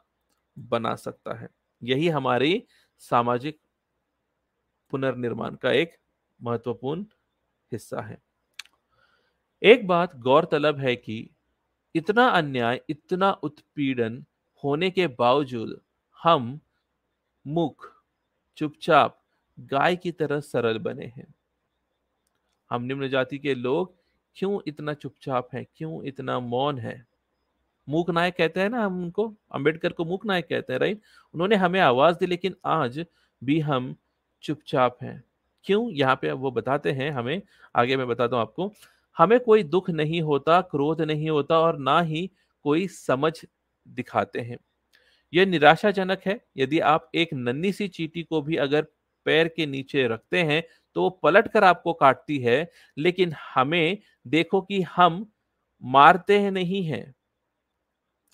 बना 0.57 0.95
सकता 0.97 1.33
है। 1.33 1.49
यही 1.81 2.07
हमारी 2.09 2.63
सामाजिक 3.03 3.59
पुनर्निर्माण 4.89 5.55
का 5.55 5.71
एक 5.71 5.97
महत्वपूर्ण 6.41 7.05
हिस्सा 7.71 8.01
है। 8.01 8.17
एक 9.63 9.87
बात 9.87 10.15
गौरतलब 10.15 10.79
है 10.79 10.95
कि 10.95 11.29
इतना 11.95 12.27
अन्याय, 12.27 12.81
इतना 12.89 13.31
उत्पीड़न 13.31 14.25
होने 14.63 14.91
के 14.91 15.07
बावजूद 15.07 15.81
हम 16.23 16.59
मुख 17.47 18.03
चुपचाप, 18.57 19.23
गाय 19.59 19.95
की 19.95 20.11
तरह 20.11 20.39
सरल 20.39 20.77
बने 20.77 21.05
हैं। 21.05 21.35
हम 22.69 22.83
निम्न 22.83 23.09
जाति 23.09 23.37
के 23.37 23.55
लोग 23.55 23.97
क्यों 24.35 24.59
इतना 24.67 24.93
चुपचाप 24.93 25.49
हैं? 25.53 25.65
क्यों 25.75 26.03
इतना 26.03 26.39
मौन 26.39 26.77
है? 26.77 27.07
मूक 27.89 28.09
नायक 28.09 28.35
कहते 28.35 28.59
हैं 28.59 28.69
ना 28.69 28.85
हम 28.85 29.03
उनको? 29.03 29.35
अंबेडकर 29.51 29.93
को 29.93 30.05
मूक 30.05 30.25
नायक 30.25 30.47
कहते 30.49 30.73
हैं, 30.73 30.79
राइट? 30.79 31.01
उन्होंने 31.33 31.55
हमें 31.55 31.79
आवाज़ 31.79 32.15
दी, 32.15 32.25
लेकिन 32.25 32.55
आज 32.65 33.05
भी 33.43 33.59
हम 33.59 33.95
चुपचाप 34.43 34.97
हैं। 35.03 35.23
क्यों? 35.65 35.89
यहाँ 35.91 36.15
पे 36.15 36.31
वो 36.33 36.51
बताते 36.51 36.91
हैं 36.91 37.11
हमें, 37.11 37.41
आगे 37.75 37.97
मैं 37.97 38.07
बताता 38.07 38.35
हूँ 38.35 38.41
आपको, 38.43 38.71
हमें 39.17 39.39
कोई 39.39 39.63
दुख 39.65 39.89
नहीं 39.91 40.21
होता, 40.21 40.59
क्रोध 40.63 41.01
नहीं 41.03 41.29
होता 41.29 41.59
और 41.59 41.77
ना 41.79 41.99
ही 42.01 42.29
कोई 42.65 42.87
समझ 42.89 43.33
दिखाते 43.85 44.39
हैं। 44.41 44.57
यह 45.33 45.45
निराशाजनक 45.45 46.21
है, 46.25 46.39
यदि 46.57 46.79
आप 46.81 47.09
एक 47.15 47.29
नन्ही 47.33 47.71
सी 47.73 47.87
चीटी 47.89 48.23
को 48.23 48.41
भी 48.41 48.55
अगर 48.57 48.83
पैर 49.25 49.47
के 49.49 49.65
नीचे 49.65 50.07
रखते 50.07 50.43
हैं 50.43 50.63
तो 50.95 51.01
वो 51.03 51.09
पलट 51.23 51.47
कर 51.49 51.63
आपको 51.63 51.93
काटती 51.95 52.37
है, 52.39 52.71
लेकिन 52.97 53.33
हमें 53.55 53.97
देखो 54.27 54.61
कि 54.63 54.81
हम 54.89 55.25
मारते 55.83 56.39
हैं 56.39 56.51
नहीं 56.51 56.83
हैं। 56.85 57.13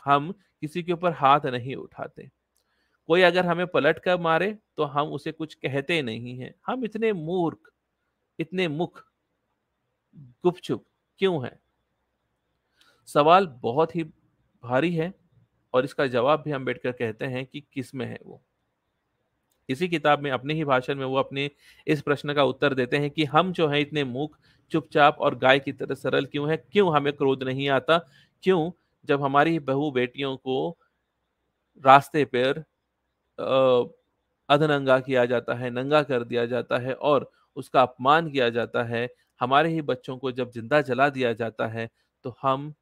हम 0.06 0.32
किसी 0.64 0.84
के 0.84 0.94
ऊपर 0.94 1.12
हाथ 1.14 1.46
नहीं 1.48 1.76
उठाते। 1.76 2.30
कोई 3.10 3.22
अगर 3.22 3.46
हमें 3.46 3.68
पलट 3.68 4.00
कर 4.00 4.20
मारे 4.20 4.58
तो 4.78 4.84
हम 4.84 5.08
उसे 5.08 5.32
कुछ 5.32 5.54
कहते 5.54 6.02
नहीं 6.02 6.38
हैं। 6.40 6.54
हम 6.68 6.84
इतने 6.86 7.14
मूर्ख, 7.14 7.72
इतने 8.40 8.68
मुख, 8.68 9.04
गुपचुप 10.16 10.86
क्यों 11.20 11.46
है? 11.46 11.60
सवाल 13.08 13.48
बहुत 13.48 13.96
ही 13.96 14.04
भारी 14.64 14.94
है 14.96 15.14
और 15.74 15.86
इसका 15.86 16.08
जवाब 16.08 16.42
भी 16.42 16.52
अंबेडकर 16.52 16.92
कहते 16.92 17.26
हैं 17.26 17.46
कि 17.46 17.62
किसमें 17.74 18.06
है 18.06 18.20
वो? 18.26 18.42
इसी 19.70 19.88
किताब 19.88 20.20
में, 20.20 20.32
अपने 20.32 20.54
ही 20.54 20.64
भाषण 20.64 20.96
में 20.96 21.06
वो 21.06 21.16
अपने 21.16 21.52
इस 21.88 22.02
प्रश्न 22.02 22.34
का 22.34 22.44
उत्तर 22.44 22.74
देते 22.74 22.98
हैं 22.98 23.10
कि 23.12 23.26
हम 23.26 23.52
जो 23.54 23.68
है 23.68 23.82
इतने 23.82 24.04
मूक, 24.04 24.38
चुपचाप 24.72 25.18
और 25.20 25.36
गाय 25.38 25.60
की 25.60 25.72
तरह 25.72 25.96
सरल 25.96 26.26
क्यों 26.26 26.50
है? 26.52 26.58
क्यों 26.58 26.96
हमें 26.96 27.14
क्रोध 27.14 27.44
नहीं 27.44 27.70
आता? 27.70 27.98
क्यों 28.44 28.72
जब 29.06 29.24
हमारी 29.24 29.60
बहू 29.60 29.92
बेटियों 29.92 30.38
को 30.38 30.78
रास्ते 31.86 32.26
पर 32.26 32.64
अधनंगा 33.40 35.00
किया 35.02 35.26
जाता 35.26 35.54
है, 35.56 35.70
नंगा 35.72 36.02
कर 36.04 36.24
दिया 36.26 36.46
जाता 36.48 36.78
है 36.80 36.94
और 36.96 37.32
उसका 37.58 37.82
अपमान 37.82 38.30
किया 38.32 38.50
जाता 38.52 38.84
है। 38.86 39.08
हमारे 39.42 39.70
ही 39.70 39.82
बच्चों 39.84 40.18
को 40.20 40.32
जब 40.34 40.52
ज़िंदा 40.52 40.82
जला 40.84 41.10
दिया 41.12 41.34
जाता 41.36 41.68
है 41.70 41.90
तो 42.26 42.36
हम 42.42 42.74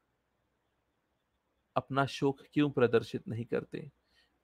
अपना 1.75 2.05
शोक 2.07 2.41
क्यों 2.53 2.69
प्रदर्शित 2.71 3.27
नहीं 3.27 3.45
करते? 3.45 3.89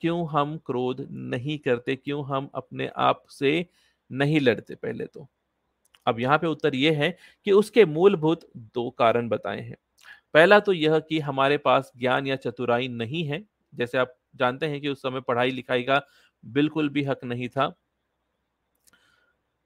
क्यों 0.02 0.28
हम 0.32 0.58
क्रोध 0.66 1.08
नहीं 1.12 1.58
करते? 1.60 1.96
क्यों 1.98 2.26
हम 2.28 2.50
अपने 2.56 2.90
आप 3.00 3.24
से 3.32 3.66
नहीं 4.12 4.40
लड़ते 4.42 4.76
पहले 4.76 5.06
तो? 5.06 5.28
अब 6.08 6.20
यहाँ 6.20 6.38
पे 6.40 6.48
उत्तर 6.48 6.76
यह 6.76 7.00
है 7.00 7.18
कि 7.48 7.54
उसके 7.54 7.86
मूलभूत 7.88 8.50
दो 8.76 8.90
कारण 9.00 9.30
बताए 9.30 9.62
हैं। 9.62 9.78
पहला 10.36 10.60
तो 10.62 10.74
यह 10.74 11.00
कि 11.02 11.20
हमारे 11.22 11.58
पास 11.60 11.92
ज्ञान 11.98 12.28
या 12.28 12.38
चतुराई 12.38 12.88
नहीं 12.90 13.24
है, 13.26 13.44
जैसे 13.74 13.98
आप 13.98 14.16
जानते 14.40 14.66
हैं 14.66 14.82
कि 14.82 14.90
उस 14.90 15.02
समय 15.02 15.22
पढ़ाई 15.22 15.52
लिखाई 15.52 15.84
का 15.84 16.02
बिल्कुल 16.44 16.90
भी 16.90 17.04
हक 17.04 17.24
नहीं 17.26 17.50
था। 17.50 17.74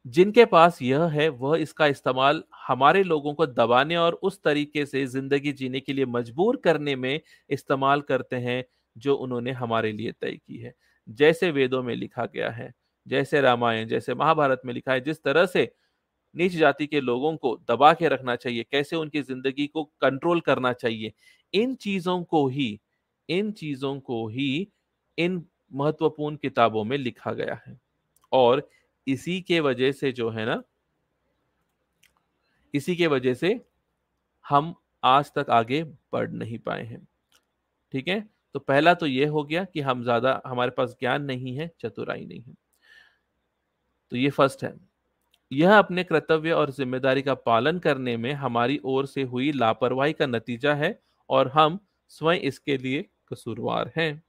जिनके 0.06 0.44
पास 0.46 0.82
यह 0.82 1.04
है, 1.06 1.28
वह 1.30 1.58
इसका 1.58 1.86
इस्तेमाल 1.88 2.44
हमारे 2.68 3.04
लोगों 3.04 3.34
को 3.34 3.46
दबाने 3.48 3.96
और 3.96 4.14
उस 4.24 4.42
तरीके 4.44 4.86
से 4.86 5.06
ज़िंदगी 5.08 5.52
जीने 5.54 5.80
के 5.80 5.94
लिए 5.94 6.06
मजबूर 6.08 6.58
करने 6.64 6.96
में 6.96 7.20
इस्तेमाल 7.50 8.02
करते 8.02 8.36
हैं, 8.38 8.64
जो 8.96 9.16
उन्होंने 9.16 9.52
हमारे 9.54 9.92
लिए 9.92 10.12
तय 10.12 10.32
की 10.32 10.58
है। 10.58 10.74
जैसे 11.08 11.52
वेदों 11.52 11.82
में 11.84 11.96
लिखा 11.96 12.26
गया 12.26 12.50
है, 12.50 12.72
जैसे 13.08 13.42
रामायण, 13.42 13.88
जैसे 13.88 14.14
महाभारत 14.16 14.62
में 14.66 14.74
लिखा 14.74 14.94
है, 14.94 15.02
जिस 15.02 15.24
तरह 15.24 15.46
से 15.46 15.72
नीच 16.36 16.56
जाति 16.56 16.88
के 16.88 17.02
लोगों 17.02 17.36
को 17.38 17.56
दबा 17.72 17.94
के 17.94 18.08
रखना 18.10 18.36
चाहिए, 18.36 18.64
कैसे 18.72 18.96
उनकी 18.96 19.22
ज़िंदगी 19.22 19.68
को 19.68 19.84
कंट्रोल 20.02 20.40
करना 20.42 20.74
चाहिए, 20.74 21.14
इन 21.54 21.76
चीज़ों 21.76 22.24
को 22.26 22.48
ही 22.50 22.80
इन 23.30 23.52
चीज़ों 23.52 24.00
को 24.00 24.28
ही 24.28 24.68
इन 25.18 25.46
महत्वपूर्ण 25.74 26.36
किताबों 26.36 26.84
में 26.84 26.98
लिखा 26.98 27.32
गया 27.32 27.62
है। 27.68 27.80
और 28.32 28.70
इसी 29.08 29.42
के 29.42 29.60
वजह 29.60 29.92
से 29.92 30.12
जो 30.12 30.30
है 30.30 30.46
ना, 30.46 30.64
इसी 32.74 32.96
के 32.96 33.08
वजह 33.08 33.34
से 33.34 33.60
हम 34.46 34.74
आज 35.04 35.32
तक 35.36 35.50
आगे 35.50 35.84
बढ़ 35.84 36.32
नहीं 36.32 36.58
पाए 36.60 36.84
हैं। 36.84 37.08
ठीक 37.94 38.08
है? 38.08 38.30
तो 38.54 38.60
पहला 38.60 38.94
तो 38.94 39.06
यह 39.06 39.30
हो 39.30 39.44
गया 39.44 39.64
कि 39.64 39.82
हम 39.82 40.04
ज़्यादा, 40.04 40.42
हमारे 40.46 40.72
पास 40.72 40.96
ज्ञान 41.00 41.24
नहीं 41.24 41.56
है, 41.58 41.72
चतुराई 41.82 42.26
नहीं 42.26 42.42
है। 42.42 42.54
तो 44.12 44.18
ये 44.18 44.30
फ़र्स्ट 44.30 44.64
है। 44.64 44.74
यह 45.52 45.78
अपने 45.78 46.04
कर्तव्य 46.04 46.52
और 46.52 46.72
ज़िम्मेदारी 46.72 47.22
का 47.22 47.34
पालन 47.34 47.80
करने 47.80 48.18
में 48.18 48.34
हमारी 48.34 48.80
ओर 48.84 49.06
से 49.06 49.24
हुई 49.24 49.52
लापरवाही 49.52 50.14
का 50.14 50.26
नतीजा 50.26 50.74
है 50.74 51.00
और 51.30 51.48
हम 51.48 51.80
स्वयं 52.10 52.40
इसके 52.40 52.78
लिए 52.78 53.06
कसूरवार 53.32 53.92
हैं। 53.98 54.24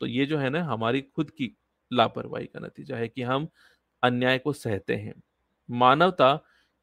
तो 0.00 0.06
ये 0.06 0.26
जो 0.26 0.38
है 0.38 0.50
ना, 0.50 0.62
हमारी 0.64 1.00
खुद 1.02 1.30
की 1.30 1.50
लापरवाही 1.90 2.46
का 2.46 2.60
नतीजा 2.60 2.96
है 2.96 3.08
कि 3.08 3.22
हम 3.22 3.48
अन्याय 4.02 4.38
को 4.38 4.52
सहते 4.52 4.96
हैं। 4.96 5.14
मानवता 5.68 6.34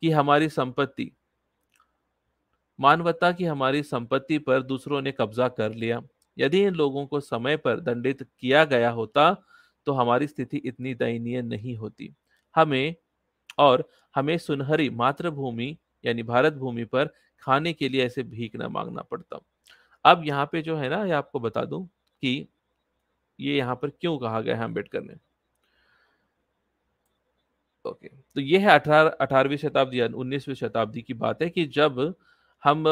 की 0.03 0.09
हमारी 0.11 0.49
संपत्ति, 0.49 1.11
मानवता 2.79 3.31
की 3.31 3.45
हमारी 3.45 3.83
संपत्ति 3.83 4.37
पर 4.39 4.61
दूसरों 4.63 5.01
ने 5.01 5.11
कब्जा 5.11 5.47
कर 5.49 5.73
लिया। 5.73 6.01
यदि 6.37 6.63
इन 6.63 6.73
लोगों 6.73 7.05
को 7.07 7.19
समय 7.19 7.57
पर 7.57 7.79
दंडित 7.79 8.23
किया 8.39 8.63
गया 8.65 8.89
होता 8.91 9.33
तो 9.87 9.93
हमारी 9.93 10.27
स्थिति 10.27 10.57
इतनी 10.57 10.93
दयनीय 10.93 11.41
नहीं 11.41 11.75
होती। 11.77 12.13
हमें 12.55 12.95
और 13.59 13.89
हमें 14.15 14.37
सुनहरी 14.37 14.89
मातृभूमि 14.91 15.77
यानी 16.05 16.23
भारत 16.23 16.53
भूमि 16.53 16.85
पर 16.85 17.09
खाने 17.41 17.73
के 17.73 17.89
लिए 17.89 18.05
ऐसे 18.05 18.23
भीख 18.23 18.55
न 18.55 18.67
मांगना 18.67 19.01
पड़ता। 19.01 19.39
अब 20.05 20.23
यहाँ 20.25 20.45
पे 20.51 20.61
जो 20.61 20.75
है 20.77 20.89
ना, 20.89 21.03
ये 21.05 21.11
आपको 21.13 21.39
बता 21.39 21.63
दूँ 21.65 21.85
कि 22.23 22.47
ये 23.39 23.57
यहाँ 23.57 23.75
पर 23.75 23.89
क्यों 23.91 24.17
कहा 24.19 24.41
गया 24.41 24.55
है 24.57 24.63
अंबेडकर 24.63 25.01
ने? 25.01 25.15
ओके 27.85 28.07
तो 28.07 28.41
ये 28.41 28.57
है 28.59 28.69
अठारह 28.69 29.09
अठारहवीं 29.11 29.57
शताब्दी 29.57 30.01
उन्नीसवीं 30.03 30.55
शताब्दी 30.55 31.01
की 31.01 31.13
बात 31.15 31.41
है 31.41 31.49
कि 31.49 31.65
जब 31.67 31.99
हम 32.63 32.83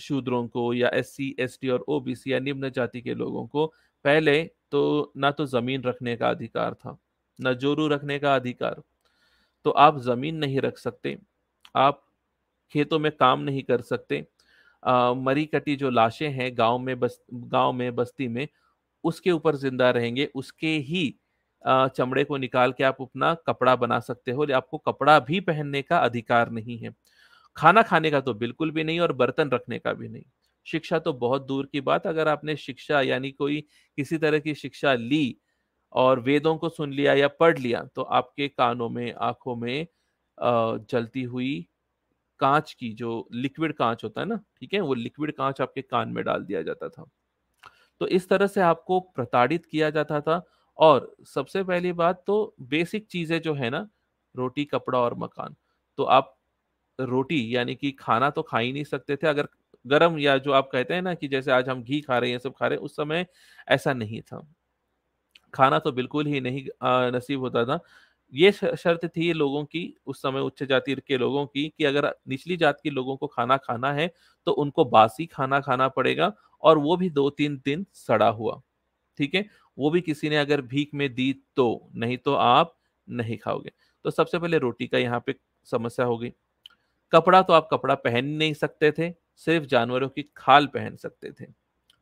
शूद्रों 0.00 0.46
को 0.48 0.72
या 0.74 0.90
एस 0.94 1.14
सी 1.16 1.34
एस 1.40 1.58
टी 1.60 1.68
और 1.68 1.84
ओ 1.88 2.00
बी 2.00 2.14
सी 2.14 2.32
या 2.32 2.38
निम्न 2.40 2.70
जाति 2.70 3.00
के 3.00 3.14
लोगों 3.14 3.46
को 3.46 3.66
पहले 4.04 4.42
तो 4.72 5.12
ना 5.16 5.30
तो 5.30 5.46
ज़मीन 5.46 5.82
रखने 5.82 6.16
का 6.16 6.30
अधिकार 6.30 6.74
था, 6.74 6.96
न 7.38 7.54
जोरू 7.54 7.86
रखने 7.88 8.18
का 8.18 8.34
अधिकार। 8.36 8.82
तो 9.66 9.70
आप 9.70 9.98
ज़मीन 10.00 10.36
नहीं 10.36 10.60
रख 10.60 10.78
सकते, 10.78 11.16
आप 11.74 12.02
खेतों 12.72 12.98
में 12.98 13.10
काम 13.12 13.40
नहीं 13.40 13.62
कर 13.62 13.80
सकते 13.82 14.24
मरी 14.84 15.44
कटी 15.46 15.76
जो 15.76 15.90
लाशें 15.90 16.28
हैं 16.30 16.50
गाँव 16.58 16.78
में 16.78 16.98
बस, 17.00 17.20
गाँव 17.32 17.72
में, 17.72 17.94
बस्ती 17.96 18.28
में, 18.28 18.46
उसके 19.04 19.30
ऊपर 19.32 19.56
ज़िंदा 19.56 19.90
रहेंगे। 19.92 20.28
उसके 20.36 20.76
ही 20.80 21.14
चमड़े 21.96 22.24
को 22.24 22.36
निकाल 22.38 22.72
के 22.72 22.84
आप 22.84 22.96
अपना 23.02 23.34
कपड़ा 23.46 23.76
बना 23.76 23.98
सकते 24.02 24.32
हो। 24.32 24.46
आपको 24.54 24.78
कपड़ा 24.80 25.18
भी 25.20 25.40
पहनने 25.42 25.82
का 25.82 25.98
अधिकार 26.00 26.50
नहीं 26.52 26.78
है। 26.78 26.90
खाना 27.56 27.82
खाने 27.84 28.10
का 28.10 28.20
तो 28.20 28.34
बिल्कुल 28.36 28.70
भी 28.72 28.84
नहीं 28.84 29.00
और 29.00 29.12
बर्तन 29.14 29.50
रखने 29.50 29.78
का 29.78 29.92
भी 29.94 30.08
नहीं। 30.08 30.24
शिक्षा 30.66 30.98
तो 31.00 31.12
बहुत 31.14 31.46
दूर 31.46 31.66
की 31.72 31.80
बात। 31.82 32.06
अगर 32.06 32.28
आपने 32.28 32.56
शिक्षा 32.58 33.00
यानी 33.02 33.30
कोई 33.32 33.60
किसी 33.98 34.18
तरह 34.18 34.38
की 34.40 34.54
शिक्षा 34.56 34.94
ली 34.94 35.36
और 35.92 36.20
वेदों 36.20 36.56
को 36.58 36.68
सुन 36.70 36.92
लिया 36.92 37.14
या 37.14 37.28
पढ़ 37.30 37.58
लिया 37.58 37.82
तो 37.96 38.02
आपके 38.02 38.48
कानों 38.50 38.88
में, 38.90 39.12
आँखों 39.14 39.56
में 39.56 39.86
जलती 40.88 41.22
हुई 41.24 41.66
कांच 42.44 42.72
की, 42.74 42.92
जो 42.94 43.28
लिक्विड 43.34 43.74
कांच 43.74 44.04
होता 44.04 44.20
है 44.20 44.26
ना, 44.28 44.40
ठीक 44.56 44.74
है, 44.74 44.80
वो 44.82 44.94
लिक्विड 44.96 45.32
कांच 45.34 45.60
आपके 45.60 45.82
कान 45.84 46.08
में 46.10 46.24
डाल 46.24 46.44
दिया 46.44 46.62
जाता 46.64 46.88
था। 46.90 47.04
तो 48.00 48.06
इस 48.10 48.28
तरह 48.28 48.46
से 48.48 48.60
आपको 48.62 48.98
प्रताड़ित 49.12 49.66
किया 49.66 49.90
जाता 49.90 50.20
था 50.22 50.42
और 50.78 51.14
सबसे 51.26 51.62
पहली 51.64 51.92
बात 51.94 52.22
तो 52.26 52.36
बेसिक 52.64 53.06
चीज़ें 53.08 53.40
जो 53.42 53.54
है 53.54 53.70
ना, 53.70 53.88
रोटी, 54.34 54.64
कपड़ा 54.66 54.98
और 55.00 55.14
मकान। 55.18 55.54
तो 55.98 56.04
आप 56.06 56.36
रोटी 56.98 57.40
यानी 57.56 57.74
कि 57.76 57.92
खाना 57.94 58.30
तो 58.30 58.42
खा 58.44 58.58
ही 58.58 58.72
नहीं 58.72 58.84
सकते 58.86 59.16
थे, 59.16 59.26
अगर 59.28 59.48
गरम 59.84 60.18
या 60.20 60.36
जो 60.40 60.52
आप 60.54 60.68
कहते 60.72 60.94
हैं 60.94 61.02
ना 61.02 61.14
कि 61.14 61.28
जैसे 61.28 61.52
आज 61.52 61.68
हम 61.68 61.82
घी 61.84 62.00
खा 62.02 62.18
रहे 62.18 62.30
हैं 62.30 62.38
सब 62.40 62.54
खा 62.54 62.66
रहे 62.68 62.78
हैं, 62.78 62.84
उस 62.84 62.96
समय 62.96 63.26
ऐसा 63.68 63.92
नहीं 63.94 64.20
था। 64.22 64.46
खाना 65.54 65.78
तो 65.78 65.92
बिल्कुल 65.92 66.26
ही 66.26 66.40
नहीं 66.40 66.64
नसीब 67.12 67.40
होता 67.40 67.64
था। 67.66 67.78
ये 68.32 68.50
शर्त 68.52 69.04
थी 69.06 69.32
लोगों 69.32 69.64
की, 69.64 69.94
उस 70.06 70.22
समय 70.22 70.40
उच्च 70.40 70.62
जाति 70.62 70.94
के 70.98 71.16
लोगों 71.18 71.44
की 71.46 71.68
कि 71.78 71.84
अगर 71.84 72.06
निचली 72.28 72.56
जात 72.56 72.78
के 72.82 72.90
लोगों 72.90 73.16
को 73.16 73.26
खाना 73.26 73.56
खाना 73.58 73.92
है 73.92 74.10
तो 74.46 74.52
उनको 74.54 74.84
बासी 74.86 75.26
खाना 75.26 75.60
खाना 75.60 75.88
पड़ेगा 75.88 76.32
और 76.62 76.78
वो 76.78 76.96
भी 76.96 77.10
दो 77.10 77.28
तीन 77.30 77.56
दिन 77.64 77.84
सड़ा 77.94 78.28
हुआ। 78.28 78.60
ठीक 79.18 79.34
है? 79.34 79.44
वो 79.78 79.90
भी 79.90 80.00
किसी 80.00 80.28
ने 80.30 80.36
अगर 80.36 80.60
भीख 80.62 80.90
में 80.94 81.12
दी 81.14 81.32
तो 81.56 81.90
नहीं 81.96 82.16
तो 82.18 82.34
आप 82.34 82.74
नहीं 83.08 83.36
खाओगे। 83.38 83.70
तो 84.04 84.10
सबसे 84.10 84.38
पहले 84.38 84.58
रोटी 84.58 84.86
का 84.86 84.98
यहाँ 84.98 85.22
पे 85.26 85.34
समस्या 85.68 86.06
हो 86.06 86.18
गई। 86.18 86.32
कपड़ा 87.12 87.42
तो 87.42 87.52
आप 87.52 87.68
कपड़ा 87.72 87.94
पहन 87.96 88.26
नहीं 88.28 88.54
सकते 88.54 88.92
थे, 88.92 89.10
सिर्फ़ 89.36 89.66
जानवरों 89.66 90.08
की 90.10 90.24
खाल 90.36 90.66
पहन 90.68 90.96
सकते 90.96 91.32
थे। 91.32 91.46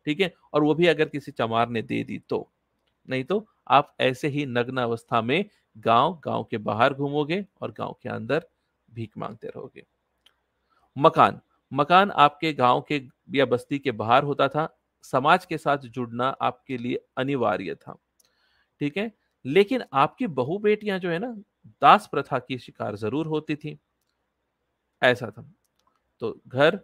ठीक 0.07 0.21
है? 0.21 0.33
और 0.55 0.65
वो 0.65 0.75
भी 0.75 0.87
अगर 0.89 1.09
किसी 1.09 1.33
चमार 1.33 1.69
ने 1.71 1.83
दे 1.83 2.03
दी 2.05 2.19
तो 2.31 2.49
नहीं 3.09 3.25
तो 3.25 3.47
आप 3.69 3.95
ऐसे 4.01 4.29
ही 4.29 4.47
नग्न 4.47 4.79
अवस्था 4.79 5.21
में 5.23 5.45
गाँव 5.77 6.21
गाँव 6.25 6.45
के 6.45 6.59
बाहर 6.59 6.95
घूमोगे 6.95 7.47
और 7.63 7.71
गाँव 7.71 7.97
के 8.03 8.09
अंदर 8.09 8.47
भीख 8.91 9.19
मांगते 9.19 9.49
रहोगे। 9.49 9.85
मकान 10.97 11.41
मकान 11.73 12.11
आपके 12.11 12.53
गाँव 12.53 12.81
के 12.81 13.03
या 13.35 13.47
बस्ती 13.47 13.79
के 13.79 13.91
बाहर 13.91 14.25
होता 14.25 14.49
था। 14.49 14.79
समाज 15.03 15.45
के 15.45 15.59
साथ 15.59 15.79
जुड़ना 15.79 16.29
आपके 16.29 16.79
लिए 16.79 17.05
अनिवार्य 17.17 17.75
था। 17.75 17.99
ठीक 18.81 18.97
है? 18.97 19.13
लेकिन 19.45 19.83
आपकी 19.93 20.27
बहु 20.27 20.59
बेटियाँ 20.59 20.99
जो 20.99 21.11
है 21.11 21.19
ना, 21.19 21.37
दास 21.83 22.07
प्रथा 22.07 22.39
की 22.39 22.59
शिकार 22.59 22.97
ज़रूर 22.97 23.27
होती 23.27 23.57
थी। 23.57 23.79
ऐसा 25.03 25.31
था। 25.31 25.47
तो 26.21 26.41
घर, 26.49 26.81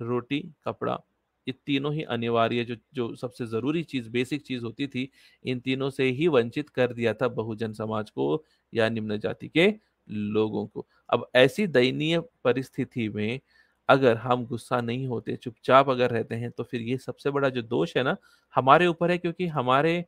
रोटी, 0.00 0.54
कपड़ा 0.64 1.00
ये 1.48 1.54
तीनों 1.66 1.92
ही 1.94 2.02
अनिवार्य 2.04 2.64
जो 2.64 2.76
जो 2.94 3.14
सबसे 3.16 3.46
ज़रूरी 3.46 3.82
चीज़, 3.82 4.08
बेसिक 4.10 4.42
चीज़ 4.42 4.64
होती 4.64 4.86
थी, 4.86 5.08
इन 5.44 5.60
तीनों 5.60 5.90
से 5.90 6.04
ही 6.10 6.28
वंचित 6.28 6.68
कर 6.70 6.92
दिया 6.92 7.14
था 7.14 7.28
बहुजन 7.30 7.72
समाज 7.72 8.10
को 8.10 8.44
या 8.72 8.88
निम्न 8.88 9.18
जाति 9.18 9.48
के 9.48 9.72
लोगों 10.08 10.66
को। 10.66 10.86
अब 11.10 11.26
ऐसी 11.34 11.66
दयनीय 11.66 12.20
परिस्थिति 12.44 13.08
में 13.08 13.40
अगर 13.88 14.16
हम 14.16 14.44
गुस्सा 14.46 14.80
नहीं 14.80 15.06
होते, 15.06 15.36
चुपचाप 15.36 15.88
अगर 15.90 16.10
रहते 16.10 16.34
हैं 16.34 16.50
तो 16.50 16.62
फिर 16.64 16.80
ये 16.80 16.96
सबसे 16.98 17.30
बड़ा 17.30 17.48
जो 17.48 17.62
दोष 17.62 17.96
है 17.96 18.02
ना, 18.02 18.16
हमारे 18.54 18.86
ऊपर 18.86 19.10
है 19.10 19.18
क्योंकि 19.18 19.46
हमारे 19.48 20.04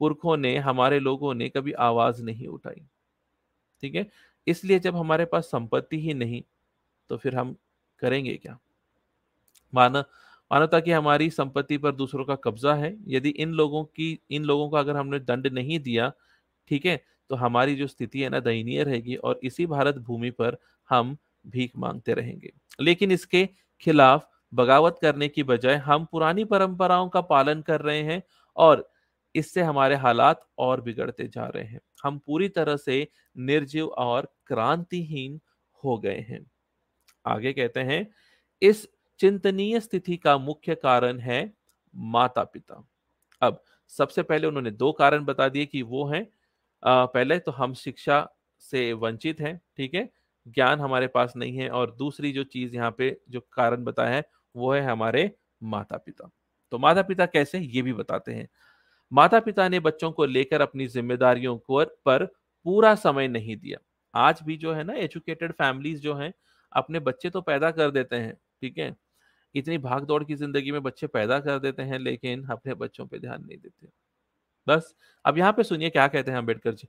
पुरखों 0.00 0.36
ने, 0.36 0.56
हमारे 0.58 1.00
लोगों 1.00 1.34
ने 1.34 1.48
कभी 1.48 1.72
आवाज़ 1.72 2.22
नहीं 2.24 2.46
उठाई। 2.48 2.82
ठीक 3.82 3.94
है? 3.94 4.06
इसलिए 4.46 4.78
जब 4.78 4.96
हमारे 4.96 5.24
पास 5.24 5.44
संपत्ति 5.44 6.00
ही 6.00 6.14
नहीं 6.14 6.42
तो 7.10 7.16
फिर 7.16 7.36
हम 7.36 7.56
करेंगे 8.02 8.34
क्या? 8.36 8.58
माना 9.72 10.04
मानवता 10.50 10.80
की 10.80 10.90
हमारी 10.90 11.30
संपत्ति 11.30 11.78
पर 11.78 11.92
दूसरों 11.92 12.24
का 12.24 12.34
कब्जा 12.34 12.74
है। 12.74 12.96
यदि 13.08 13.28
इन 13.28 13.52
लोगों 13.52 13.84
की, 13.84 14.18
इन 14.30 14.44
लोगों 14.44 14.68
को 14.70 14.76
अगर 14.76 14.96
हमने 14.96 15.18
दंड 15.18 15.46
नहीं 15.46 15.78
दिया, 15.80 16.12
ठीक 16.70 16.86
है 16.86 17.02
तो 17.30 17.36
हमारी 17.36 17.74
जो 17.76 17.86
स्थिति 17.86 18.20
है 18.20 18.28
ना 18.28 18.40
दयनीय 18.40 18.82
रहेगी 18.84 19.14
और 19.14 19.40
इसी 19.42 19.66
भारत 19.66 19.96
भूमि 19.96 20.30
पर 20.30 20.56
हम 20.90 21.16
भीख 21.46 21.72
मांगते 21.76 22.14
रहेंगे। 22.14 22.52
लेकिन 22.80 23.10
इसके 23.12 23.48
खिलाफ 23.80 24.28
बगावत 24.54 24.98
करने 25.02 25.28
की 25.28 25.42
बजाय 25.42 25.74
हम 25.76 26.04
पुरानी 26.04 26.44
परंपराओं 26.44 27.08
का 27.08 27.20
पालन 27.20 27.60
कर 27.62 27.80
रहे 27.80 28.02
हैं 28.02 28.22
और 28.56 28.90
इससे 29.34 29.62
हमारे 29.62 29.94
हालात 29.94 30.46
और 30.58 30.80
बिगड़ते 30.80 31.28
जा 31.28 31.46
रहे 31.46 31.64
हैं। 31.64 31.80
हम 32.04 32.18
पूरी 32.18 32.48
तरह 32.48 32.76
से 32.76 33.06
निर्जीव 33.36 33.86
और 33.86 34.28
क्रांतिहीन 34.46 35.40
हो 35.84 35.98
गए 35.98 36.18
हैं। 36.28 36.40
आगे 37.26 37.52
कहते 37.52 37.80
हैं, 37.80 38.06
इस 38.62 38.88
चिंतनीय 39.20 39.80
स्थिति 39.80 40.16
का 40.16 40.36
मुख्य 40.38 40.74
कारण 40.74 41.18
है 41.20 41.40
माता 41.94 42.42
पिता 42.44 42.84
अब, 43.42 43.62
सबसे 43.92 44.22
पहले 44.22 44.46
उन्होंने 44.46 44.70
दो 44.72 44.90
कारण 44.92 45.24
बता 45.24 45.48
दिए 45.48 45.66
कि 45.66 45.82
वो 45.84 46.04
हैं। 46.06 46.26
पहले 46.82 47.38
तो 47.38 47.52
हम 47.52 47.74
शिक्षा 47.74 48.26
से 48.62 48.92
वंचित 48.94 49.40
हैं, 49.40 49.60
ठीक 49.76 49.94
है? 49.94 50.08
ज्ञान 50.46 50.80
हमारे 50.80 51.06
पास 51.08 51.32
नहीं 51.36 51.56
है 51.56 51.68
और 51.70 51.94
दूसरी 51.98 52.32
जो 52.32 52.44
चीज़ 52.44 52.74
यहाँ 52.76 52.94
पे 52.98 53.16
जो 53.30 53.40
कारण 53.52 53.84
बताया 53.84 54.14
है, 54.14 54.24
वो 54.54 54.72
है 54.72 54.82
हमारे 54.82 55.30
माता 55.64 55.96
पिता 55.96 56.30
तो 56.72 56.78
माता 56.78 57.02
पिता 57.02 57.26
कैसे 57.26 57.58
ये 57.58 57.82
भी 57.82 57.92
बताते 57.92 58.32
हैं। 58.32 58.48
माता 59.12 59.40
पिता 59.40 59.68
ने 59.68 59.80
बच्चों 59.80 60.10
को 60.12 60.24
लेकर 60.26 60.60
अपनी 60.60 60.86
जिम्मेदारियों 60.88 61.56
को 61.58 61.84
पर 62.06 62.24
पूरा 62.66 62.94
समय 62.96 63.28
नहीं 63.28 63.56
दिया। 63.56 63.78
आज 64.14 64.40
भी 64.44 64.56
जो 64.56 64.72
है 64.74 64.84
ना, 64.84 64.94
एजुकेटेड 64.94 65.52
फैमिलीज़ 65.54 66.00
जो 66.02 66.14
हैं, 66.14 66.32
अपने 66.72 67.00
बच्चे 67.00 67.30
तो 67.30 67.40
पैदा 67.42 67.70
कर 67.72 67.90
देते 67.90 68.16
हैं, 68.16 68.34
ठीक 68.62 68.78
है? 68.78 68.96
इतनी 69.58 69.78
भाग 69.80 70.04
दौड़ 70.04 70.22
की 70.24 70.34
ज़िंदगी 70.36 70.72
में 70.72 70.82
बच्चे 70.82 71.06
पैदा 71.08 71.38
कर 71.40 71.58
देते 71.58 71.82
हैं, 71.82 71.98
लेकिन 71.98 72.44
अपने 72.46 72.74
बच्चों 72.76 73.06
पे 73.06 73.18
ध्यान 73.18 73.44
नहीं 73.44 73.58
देते। 73.58 73.88
बस, 74.66 74.94
अब 75.24 75.38
यहाँ 75.38 75.52
पे 75.52 75.62
सुनिए 75.64 75.90
क्या 75.90 76.06
कहते 76.08 76.30
हैं 76.30 76.38
अंबेडकर 76.38 76.74
जी। 76.74 76.88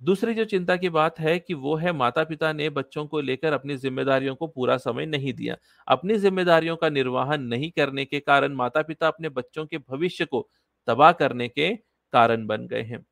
दूसरी 0.00 0.34
जो 0.34 0.44
चिंता 0.44 0.76
की 0.76 0.88
बात 0.88 1.18
है 1.20 1.38
कि 1.38 1.54
वो 1.56 1.74
है 1.76 1.92
माता 1.92 2.22
पिता 2.24 2.52
ने 2.52 2.68
बच्चों 2.70 3.06
को 3.06 3.20
लेकर 3.20 3.52
अपनी 3.52 3.76
जिम्मेदारियों 3.76 4.34
को 4.34 4.46
पूरा 4.46 4.76
समय 4.78 5.06
नहीं 5.06 5.32
दिया। 5.34 5.56
अपनी 5.88 6.18
जिम्मेदारियों 6.18 6.76
का 6.76 6.88
निर्वाहन 6.90 7.42
नहीं 7.44 7.70
करने 7.70 8.04
के 8.04 8.20
कारण 8.20 8.54
माता 8.54 8.82
पिता 8.82 9.08
अपने 9.08 9.28
बच्चों 9.30 9.66
के 9.66 9.78
भविष्य 9.80 10.24
को 10.24 10.48
तबाह 10.88 11.12
करने 11.12 11.48
के 11.48 11.74
कारण 12.12 12.46
बन 12.46 12.66
गए 12.66 12.82
हैं। 12.82 13.04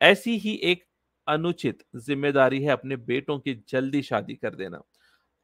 ऐसी 0.00 0.36
ही 0.38 0.54
एक 0.64 0.84
अनुचित 1.26 1.82
ज़िम्मेदारी 1.98 2.62
है 2.62 2.70
अपने 2.70 2.96
बेटों 2.96 3.38
की 3.38 3.54
जल्दी 3.68 4.02
शादी 4.02 4.34
कर 4.34 4.54
देना। 4.54 4.80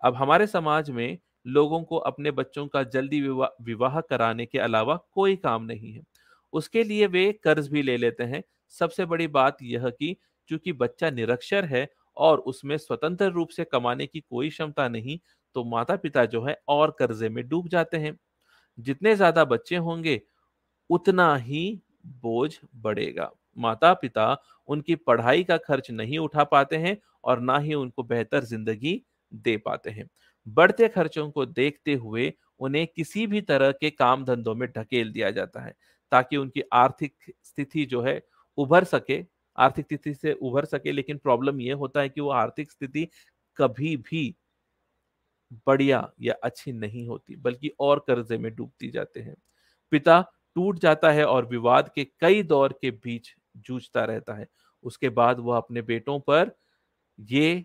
अब 0.03 0.15
हमारे 0.17 0.47
समाज 0.49 0.91
में 0.91 1.19
लोगों 1.47 1.83
को 1.85 1.97
अपने 1.99 2.31
बच्चों 2.33 2.67
का 2.69 2.83
जल्दी 2.85 3.21
विवाह 3.23 3.49
विवाह 3.65 4.01
कराने 4.03 4.47
के 4.47 4.59
अलावा 4.61 4.97
कोई 5.13 5.37
काम 5.39 5.65
नहीं 5.65 5.93
है। 5.93 6.03
उसके 6.53 6.85
लिए 6.85 7.07
वे 7.09 7.31
कर्ज 7.45 7.69
भी 7.69 7.83
ले 7.83 7.97
लेते 7.97 8.25
हैं। 8.25 8.43
सबसे 8.75 9.05
बड़ी 9.07 9.27
बात 9.29 9.57
यह 9.65 9.89
कि 9.91 10.17
चूँकि 10.49 10.73
बच्चा 10.75 11.11
निरक्षर 11.11 11.65
है 11.67 11.89
और 12.17 12.39
उसमें 12.43 12.77
स्वतंत्र 12.79 13.31
रूप 13.33 13.49
से 13.51 13.65
कमाने 13.67 14.07
की 14.07 14.21
कोई 14.23 14.49
क्षमता 14.51 14.89
नहीं 14.89 15.19
तो 15.57 15.65
माता 15.67 15.97
पिता 15.99 16.25
जो 16.27 16.43
है 16.45 16.57
और 16.69 16.97
कर्जे 16.99 17.29
में 17.29 17.47
डूब 17.49 17.69
जाते 17.69 17.97
हैं। 17.99 18.17
जितने 18.79 19.15
ज़्यादा 19.17 19.45
बच्चे 19.47 19.77
होंगे, 19.79 20.21
उतना 20.91 21.35
ही 21.39 21.81
बोझ 22.17 22.51
बढ़ेगा। 22.77 23.31
माता 23.57 23.93
पिता 23.95 24.37
उनकी 24.69 24.95
पढ़ाई 24.99 25.45
का 25.45 25.57
खर्च 25.59 25.91
नहीं 25.93 26.19
उठा 26.21 26.45
पाते 26.47 26.77
हैं 26.79 26.97
और 27.25 27.41
ना 27.43 27.59
ही 27.61 27.75
उनको 27.75 28.03
बेहतर 28.05 28.45
ज़िंदगी 28.45 29.03
दे 29.33 29.57
पाते 29.59 29.91
हैं। 29.91 30.09
बढ़ते 30.47 30.89
खर्चों 30.89 31.31
को 31.31 31.47
देखते 31.47 31.95
हुए 31.97 32.33
उन्हें 32.61 32.87
किसी 32.89 33.27
भी 33.27 33.41
तरह 33.43 33.73
के 33.73 33.91
काम 33.91 34.25
धंधों 34.25 34.55
में 34.55 34.69
ढकेल 34.71 35.13
दिया 35.13 35.31
जाता 35.31 35.63
है, 35.63 35.75
ताकि 36.13 36.37
उनकी 36.37 36.63
आर्थिक 36.75 37.15
स्थिति 37.45 37.85
जो 37.87 38.03
है 38.03 38.21
उभर 38.59 38.85
सके। 38.87 39.23
आर्थिक 39.59 39.87
स्थिति 39.87 40.15
से 40.15 40.33
उभर 40.35 40.65
सके, 40.67 40.93
लेकिन 40.93 41.19
प्रॉब्लम 41.19 41.61
यह 41.61 41.75
होता 41.77 42.01
है 42.01 42.09
कि 42.09 42.21
वो 42.21 42.31
आर्थिक 42.33 42.71
स्थिति 42.73 43.09
कभी 43.59 43.97
भी 44.03 44.35
बढ़िया 45.67 46.09
या 46.21 46.35
अच्छी 46.45 46.73
नहीं 46.73 47.07
होती, 47.07 47.37
बल्कि 47.37 47.71
और 47.81 47.99
कर्जे 48.09 48.39
में 48.39 48.55
डूबती 48.55 48.91
जाते 48.91 49.21
हैं। 49.21 49.35
पिता 49.93 50.21
टूट 50.57 50.79
जाता 50.79 51.11
है 51.13 51.25
और 51.27 51.47
विवाद 51.47 51.91
के 51.95 52.05
कई 52.21 52.43
दौर 52.45 52.73
के 52.83 52.91
बीच 52.93 53.35
जूझता 53.59 54.05
रहता 54.05 54.35
है। 54.35 54.47
उसके 54.85 55.09
बाद 55.11 55.41
वह 55.41 55.57
अपने 55.57 55.83
बेटों 55.83 56.19
पर 56.21 56.51
ये 57.19 57.65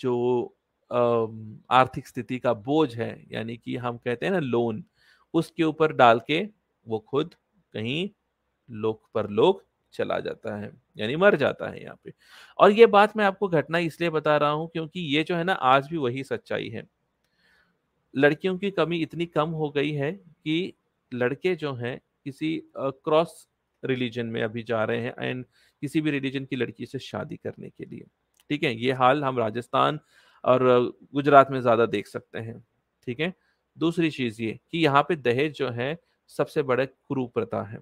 जो 0.00 0.56
आर्थिक 0.90 2.06
स्थिति 2.06 2.38
का 2.38 2.52
बोझ 2.54 2.94
है, 2.94 3.24
यानी 3.32 3.56
कि 3.56 3.76
हम 3.76 3.96
कहते 3.98 4.26
हैं 4.26 4.32
ना 4.32 4.38
लोन, 4.40 4.84
उसके 5.34 5.64
ऊपर 5.64 5.92
डाल 5.94 6.20
के 6.26 6.42
वो 6.86 6.98
खुद 7.00 7.34
कहीं 7.74 8.08
लोक 8.68 9.02
पर 9.14 9.28
लोक 9.30 9.62
चला 9.94 10.18
जाता 10.20 10.56
है, 10.56 10.70
यानी 10.98 11.16
मर 11.16 11.36
जाता 11.36 11.68
है 11.70 11.82
यहाँ 11.82 11.98
पे। 12.04 12.12
और 12.58 12.72
ये 12.72 12.86
बात 12.88 13.16
मैं 13.16 13.24
आपको 13.24 13.48
घटना 13.48 13.78
इसलिए 13.80 14.10
बता 14.10 14.36
रहा 14.36 14.50
हूँ 14.50 14.68
क्योंकि 14.68 15.00
ये 15.14 15.22
जो 15.24 15.36
है 15.36 15.44
ना 15.44 15.52
आज 15.52 15.88
भी 15.90 15.96
वही 15.98 16.24
सच्चाई 16.24 16.68
है। 16.68 16.82
लड़कियों 18.14 18.56
की 18.58 18.70
कमी 18.70 18.98
इतनी 18.98 19.26
कम 19.28 19.50
हो 19.50 19.70
गई 19.70 19.90
है 19.92 20.12
कि 20.12 20.72
लड़के 21.12 21.54
जो 21.56 21.72
हैं 21.74 22.00
किसी 22.24 22.56
क्रॉस 22.76 23.46
रिलीजन 23.82 24.26
में 24.26 24.42
अभी 24.42 24.62
जा 24.62 24.84
रहे 24.84 25.00
हैं 25.00 25.14
एंड 25.20 25.44
किसी 25.82 26.00
भी 26.00 26.10
रिलीजन 26.10 26.44
की 26.44 26.56
लड़की 26.56 26.86
से 26.86 26.98
शादी 26.98 27.36
करने 27.36 27.68
के 27.68 27.84
लिए। 27.84 28.04
ठीक 28.50 28.62
है, 28.64 28.74
ये 28.76 28.92
हाल 28.92 29.24
हम 29.24 29.38
राजस्थान 29.38 30.00
और 30.44 30.62
गुजरात 31.14 31.50
में 31.50 31.60
ज़्यादा 31.60 31.86
देख 31.86 32.06
सकते 32.06 32.38
हैं, 32.38 32.58
ठीक 33.06 33.20
है? 33.20 33.32
दूसरी 33.76 34.10
चीज़ 34.10 34.42
ये 34.42 34.58
कि 34.70 34.78
यहाँ 34.78 35.02
पे 35.02 35.16
दहेज 35.16 35.56
जो 35.58 35.68
है, 35.70 35.98
सबसे 36.30 36.62
बड़े 36.62 36.86
कुरूप्रथा 36.86 37.62
है। 37.64 37.78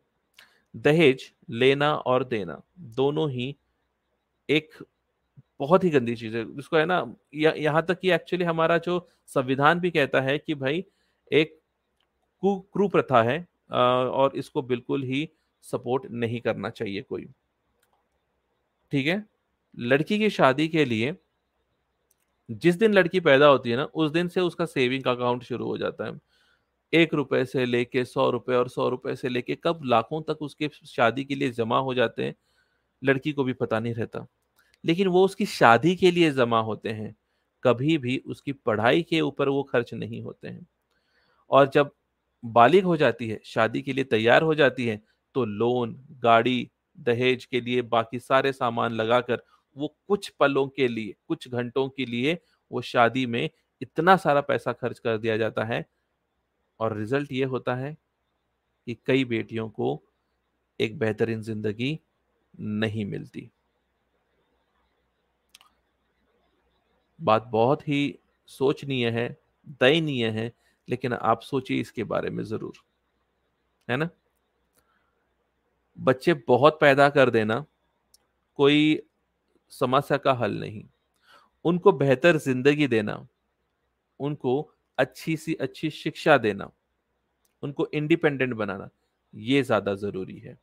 दहेज 0.75 1.31
लेना 1.51 1.95
और 1.95 2.25
देना, 2.25 2.61
दोनों 2.79 3.31
ही 3.31 3.55
एक 4.49 4.71
बहुत 5.61 5.85
ही 5.85 5.91
गंदी 5.91 6.15
चीज़ 6.17 6.37
है। 6.37 6.45
जिसको 6.57 6.77
है 6.77 6.85
ना 6.87 7.15
यहाँ 7.35 7.85
तक 7.87 7.99
कि 8.01 8.11
एक्चुअली 8.13 8.45
हमारा 8.45 8.79
जो 8.79 9.09
संविधान 9.29 9.81
भी 9.81 9.91
कहता 9.91 10.21
है 10.21 10.37
कि 10.39 10.55
भाई 10.55 10.85
एक 11.31 11.59
कुप्रथा 12.43 13.23
है 13.23 13.39
और 13.71 14.37
इसको 14.37 14.63
बिल्कुल 14.63 15.03
ही 15.03 15.29
सपोर्ट 15.65 16.05
नहीं 16.13 16.41
करना 16.41 16.71
चाहिए 16.71 17.03
कोई। 17.03 17.27
ठीक 18.93 19.07
है? 19.07 19.25
लड़की 19.75 20.19
की 20.19 20.31
शादी 20.31 20.69
के 20.69 20.85
लिए 20.85 21.13
जिस 22.49 22.77
दिन 22.77 22.93
लड़की 22.95 23.21
पैदा 23.21 23.47
होती 23.47 23.71
है 23.71 23.77
ना, 23.77 23.85
उस 23.85 24.11
दिन 24.11 24.29
से 24.29 24.41
उसका 24.41 24.65
सेविंग 24.67 25.07
अकाउंट 25.07 25.43
शुरू 25.45 25.67
हो 25.67 25.79
जाता 25.79 26.07
है। 26.07 26.19
एक 26.93 27.15
रुपए 27.15 27.45
से 27.45 27.65
लेके 27.67 28.05
सौ 28.05 28.31
रुपए 28.31 28.55
और 28.55 28.69
सौ 28.69 28.89
रुपए 28.89 29.15
से 29.17 29.29
लेके 29.29 29.57
कब 29.65 29.81
लाखों 29.85 30.23
तक 30.23 30.43
उसके 30.43 30.71
शादी 30.87 31.25
के 31.25 31.35
लिए 31.35 31.51
जमा 31.51 31.79
हो 31.81 31.95
जाते 31.95 32.25
हैं, 32.25 32.35
लड़की 33.03 33.33
को 33.33 33.45
भी 33.45 33.53
पता 33.55 33.81
नहीं 33.81 33.95
रहता। 33.95 34.27
लेकिन 34.85 35.09
वो 35.09 35.25
उसकी 35.25 35.47
शादी 35.47 35.97
के 35.97 36.11
लिए 36.11 36.31
जमा 36.33 36.61
होते 36.61 36.89
हैं, 36.91 37.15
कभी 37.65 37.99
भी 37.99 38.19
उसकी 38.27 38.53
पढ़ाई 38.55 39.03
के 39.03 39.21
ऊपर 39.21 39.49
वो 39.49 39.63
खर्च 39.65 39.95
नहीं 39.95 40.23
होते 40.23 40.49
हैं। 40.49 40.67
और 41.51 41.71
जब 41.71 41.91
बालिग 42.45 42.85
हो 42.85 42.97
जाती 42.97 43.29
है, 43.29 43.41
शादी 43.45 43.83
के 43.83 43.93
लिए 43.93 44.05
तैयार 44.05 44.43
हो 44.43 44.55
जाती 44.55 44.87
है 44.87 45.01
तो 45.35 45.45
लोन, 45.45 45.97
गाड़ी, 46.13 46.71
दहेज 46.99 47.45
के 47.45 47.61
लिए 47.61 47.83
बाकी 47.85 48.19
सारे 48.21 48.53
सामान 48.53 48.93
लगाकर 48.93 49.43
वो 49.79 49.95
कुछ 50.09 50.29
पलों 50.31 50.67
के 50.69 50.89
लिए, 50.89 51.15
कुछ 51.29 51.49
घंटों 51.49 51.89
के 51.89 52.05
लिए 52.07 52.39
वो 52.71 52.81
शादी 52.83 53.27
में 53.27 53.49
इतना 53.83 54.17
सारा 54.17 54.41
पैसा 54.41 54.73
खर्च 54.73 54.99
कर 54.99 55.19
दिया 55.19 55.37
जाता 55.37 55.65
है। 55.65 55.85
और 56.81 56.97
रिज़ल्ट 56.97 57.33
ये 57.33 57.45
होता 57.45 57.75
है 57.75 57.97
कि 58.87 58.97
कई 59.07 59.25
बेटियों 59.25 59.69
को 59.71 60.01
एक 60.81 60.99
बेहतरीन 60.99 61.43
ज़िंदगी 61.43 61.99
नहीं 62.55 63.05
मिलती। 63.05 63.51
बात 67.21 67.47
बहुत 67.47 67.89
ही 67.89 68.19
सोचनीय 68.51 69.09
है, 69.11 69.29
दयनीय 69.81 70.29
है, 70.29 70.53
लेकिन 70.89 71.13
आप 71.13 71.41
सोचिए 71.41 71.81
इसके 71.81 72.05
बारे 72.05 72.31
में 72.31 72.43
ज़रूर, 72.45 72.85
है 73.89 73.97
ना? 73.97 74.09
बच्चे 75.99 76.35
बहुत 76.49 76.79
पैदा 76.81 77.09
कर 77.09 77.31
देना, 77.31 77.65
कोई 78.59 79.03
समस्या 79.73 80.17
का 80.19 80.33
हल 80.35 80.59
नहीं। 80.61 80.85
उनको 81.65 81.93
बेहतर 81.95 82.37
ज़िंदगी 82.39 82.87
देना, 82.89 83.27
उनको 84.21 84.61
अच्छी 84.99 85.37
सी 85.37 85.55
अच्छी 85.57 85.91
शिक्षा 85.93 86.37
देना, 86.39 86.71
उनको 87.63 87.89
इंडिपेंडेंट 87.95 88.55
बनाना, 88.55 88.89
ये 89.35 89.63
ज़्यादा 89.63 89.95
ज़रूरी 89.97 90.39
है। 90.39 90.59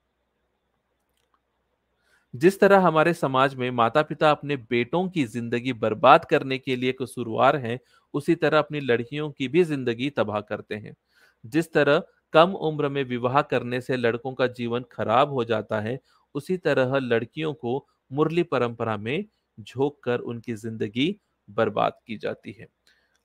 जिस 2.33 2.59
तरह 2.59 2.79
हमारे 2.79 3.13
समाज 3.13 3.53
में 3.55 3.69
माता 3.71 4.01
पिता 4.03 4.31
अपने 4.31 4.55
बेटों 4.69 5.07
की 5.09 5.23
ज़िंदगी 5.25 5.73
बर्बाद 5.75 6.25
करने 6.25 6.57
के 6.57 6.75
लिए 6.75 6.91
कसूरवार 6.91 7.55
हैं, 7.57 7.79
उसी 8.13 8.35
तरह 8.35 8.59
अपनी 8.59 8.79
लड़कियों 8.79 9.29
की 9.31 9.47
भी 9.47 9.63
ज़िंदगी 9.63 10.09
तबाह 10.09 10.41
करते 10.41 10.75
हैं। 10.75 10.95
जिस 11.43 11.71
तरह 11.73 12.03
कम 12.33 12.53
उम्र 12.61 12.89
में 12.89 13.03
विवाह 13.03 13.41
करने 13.43 13.81
से 13.81 13.97
लड़कों 13.97 14.33
का 14.33 14.47
जीवन 14.49 14.85
खराब 14.91 15.31
हो 15.31 15.43
जाता 15.43 15.79
है, 15.81 15.99
उसी 16.35 16.57
तरह 16.57 16.97
लड़कियों 16.97 17.53
को 17.55 17.85
मुरली 18.11 18.43
परंपरा 18.45 18.97
में 18.97 19.25
झोंक 19.57 19.99
कर 20.03 20.19
उनकी 20.21 20.53
ज़िंदगी 20.55 21.15
बर्बाद 21.49 21.93
की 22.07 22.17
जाती 22.17 22.51
है। 22.51 22.67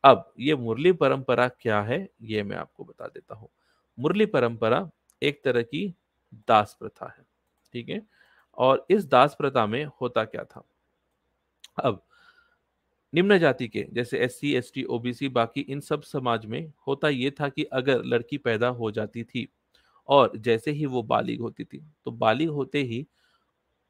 अब 0.05 0.33
ये 0.41 0.57
मुरली 0.57 0.93
परंपरा 0.95 1.49
क्या 1.51 1.81
है, 1.83 2.09
ये 2.23 2.43
मैं 2.43 2.57
आपको 2.57 2.85
बता 2.85 3.07
देता 3.09 3.35
हूँ। 3.35 3.49
मुरली 3.99 4.27
परंपरा 4.29 4.89
एक 5.23 5.43
तरह 5.45 5.63
की 5.65 5.87
दास 6.49 6.77
प्रथा 6.81 7.07
है, 7.09 7.25
ठीक 7.75 7.89
है? 7.89 8.03
और 8.59 8.87
इस 8.91 9.07
दास 9.07 9.37
प्रथा 9.39 9.67
में 9.67 9.85
होता 10.03 10.25
क्या 10.25 10.45
था? 10.45 10.65
अब 11.79 12.03
निम्न 13.13 13.39
जाति 13.39 13.67
के, 13.69 13.87
जैसे 13.93 14.19
S 14.19 14.39
C 14.41 14.53
S 14.55 14.71
T 14.75 14.83
OBC, 14.87 15.29
बाकी 15.29 15.61
इन 15.63 15.81
सब 15.81 16.03
समाज 16.03 16.45
में 16.47 16.73
होता 16.87 17.09
ये 17.09 17.31
था 17.31 17.49
कि 17.49 17.65
अगर 17.73 18.05
लड़की 18.05 18.39
पैदा 18.39 18.69
हो 18.71 18.91
जाती 18.91 19.25
थी 19.25 19.49
और 20.09 20.37
जैसे 20.39 20.71
ही 20.71 20.87
वो 20.87 21.03
बालिग 21.05 21.41
होती 21.41 21.65
थी 21.65 21.83
तो 22.05 22.11
बालिग 22.13 22.49
होते 22.51 22.83
ही 22.83 23.07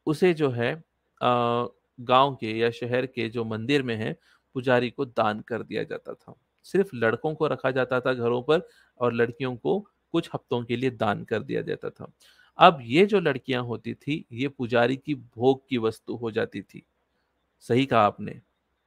उसे 0.07 0.33
जो 0.35 0.51
है 0.51 0.75
गाँव 1.21 2.35
के 2.37 2.53
या 2.53 2.71
शहर 2.71 3.07
के 3.07 3.29
जो 3.31 3.45
मंदिर 3.45 3.83
में 3.83 3.95
है, 3.97 4.13
पुजारी 4.55 4.91
को 4.91 5.05
दान 5.05 5.41
कर 5.41 5.63
दिया 5.63 5.83
जाता 5.85 6.15
था। 6.15 6.35
सिर्फ़ 6.67 6.91
लड़कों 6.97 7.35
को 7.35 7.47
रखा 7.47 7.71
जाता 7.71 8.01
था 8.01 8.13
घरों 8.15 8.43
पर 8.43 8.67
और 9.01 9.13
लड़कियों 9.15 9.55
को 9.57 9.79
कुछ 10.15 10.31
हफ्तों 10.35 10.63
के 10.65 10.77
लिए 10.77 10.91
दान 10.93 11.25
कर 11.25 11.43
दिया 11.43 11.63
जाता 11.63 11.91
था। 11.91 12.13
अब 12.59 12.79
ये 12.85 13.05
जो 13.07 13.21
लड़कियाँ 13.21 13.63
होती 13.65 13.95
थी, 13.95 14.25
ये 14.33 14.49
पुजारी 14.49 14.97
की 14.99 15.15
भोग 15.15 15.63
की 15.69 15.79
वस्तु 15.79 16.17
हो 16.17 16.31
जाती 16.31 16.63
थी। 16.63 16.83
सही 17.65 17.87
कहा 17.87 18.01
आपने 18.03 18.41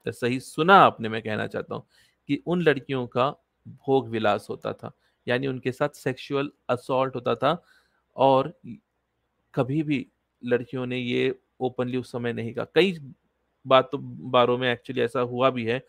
सही 0.06 0.40
सुना 0.42 0.76
आपने 0.78 1.10
मैं 1.10 1.22
कहना 1.22 1.48
चाहता 1.48 1.76
हूँ 1.76 1.84
कि 2.30 2.42
उन 2.48 2.62
लड़कियों 2.62 3.06
का 3.08 3.30
भोग 3.88 4.10
विलास 4.10 4.48
होता 4.50 4.74
था, 4.74 4.92
यानी 5.28 5.48
उनके 5.48 5.72
साथ 5.72 5.90
सेक्सुअल 5.96 6.52
असॉल्ट 6.70 7.16
होता 7.16 7.36
था 7.36 7.64
और 8.16 8.54
कभी 9.54 9.82
भी 9.84 10.06
लड़कियों 10.46 10.86
ने 10.86 10.98
ये 10.98 11.36
ओपनली 11.60 11.98
उस 11.98 12.12
समय 12.12 12.34
नहीं 12.34 12.54
कहा। 12.54 12.66
कई 12.76 12.98
बात 13.66 13.90
तो 13.92 13.98
बारों 13.98 14.58
में 14.58 14.72
एक्चुअली 14.72 15.02
ऐसा 15.02 15.20
हुआ 15.22 15.50
भी 15.50 15.66
है 15.66 15.80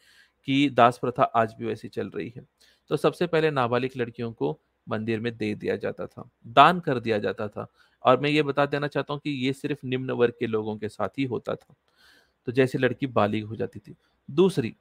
कि 0.48 0.68
दास 0.70 0.98
प्रथा 0.98 1.22
आज 1.36 1.54
भी 1.58 1.66
वैसी 1.66 1.88
चल 1.88 2.10
रही 2.10 2.32
है। 2.36 2.44
तो 2.90 2.96
सबसे 2.96 3.26
पहले 3.26 3.50
नाबालिग 3.50 3.90
लड़कियों 3.96 4.32
को 4.32 4.58
मंदिर 4.86 5.20
में 5.20 5.36
दे 5.36 5.54
दिया 5.54 5.76
जाता 5.76 6.06
था, 6.06 6.28
दान 6.46 6.80
कर 6.80 7.00
दिया 7.00 7.18
जाता 7.18 7.48
था। 7.48 7.66
और 8.04 8.20
मैं 8.20 8.30
ये 8.30 8.42
बता 8.42 8.66
देना 8.66 8.86
चाहता 8.88 9.12
हूँ 9.14 9.20
कि 9.20 9.30
ये 9.46 9.52
सिर्फ़ 9.52 9.86
निम्न 9.86 10.10
वर्ग 10.12 10.34
के 10.40 10.46
लोगों 10.46 10.76
के 10.78 10.88
साथ 10.88 11.18
ही 11.18 11.24
होता 11.24 11.54
था। 11.54 11.74
तो 12.46 12.52
जैसे 12.52 12.78
लड़की 12.78 13.06
बालिग 13.08 13.44
हो 13.44 13.56
जाती 13.56 13.78
थी। 13.78 13.94
दूसरी, 14.28 14.74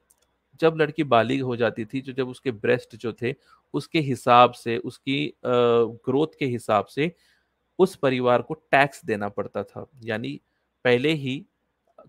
जब 0.59 0.75
लड़की 0.77 1.03
बालिग 1.05 1.41
हो 1.43 1.55
जाती 1.55 1.85
थी 1.85 2.01
तो 2.01 2.11
जब 2.13 2.29
उसके 2.29 2.51
ब्रेस्ट 2.53 2.95
जो 2.95 3.13
थे, 3.13 3.33
उसके 3.73 3.99
हिसाब 4.01 4.51
से, 4.53 4.77
उसकी 4.77 5.33
ग्रोथ 5.45 6.37
के 6.39 6.45
हिसाब 6.47 6.85
से 6.87 7.11
उस 7.83 7.95
परिवार 7.95 8.41
को 8.41 8.53
टैक्स 8.71 9.05
देना 9.05 9.29
पड़ता 9.29 9.63
था। 9.63 9.85
यानी 10.03 10.39
पहले 10.85 11.13
ही 11.15 11.37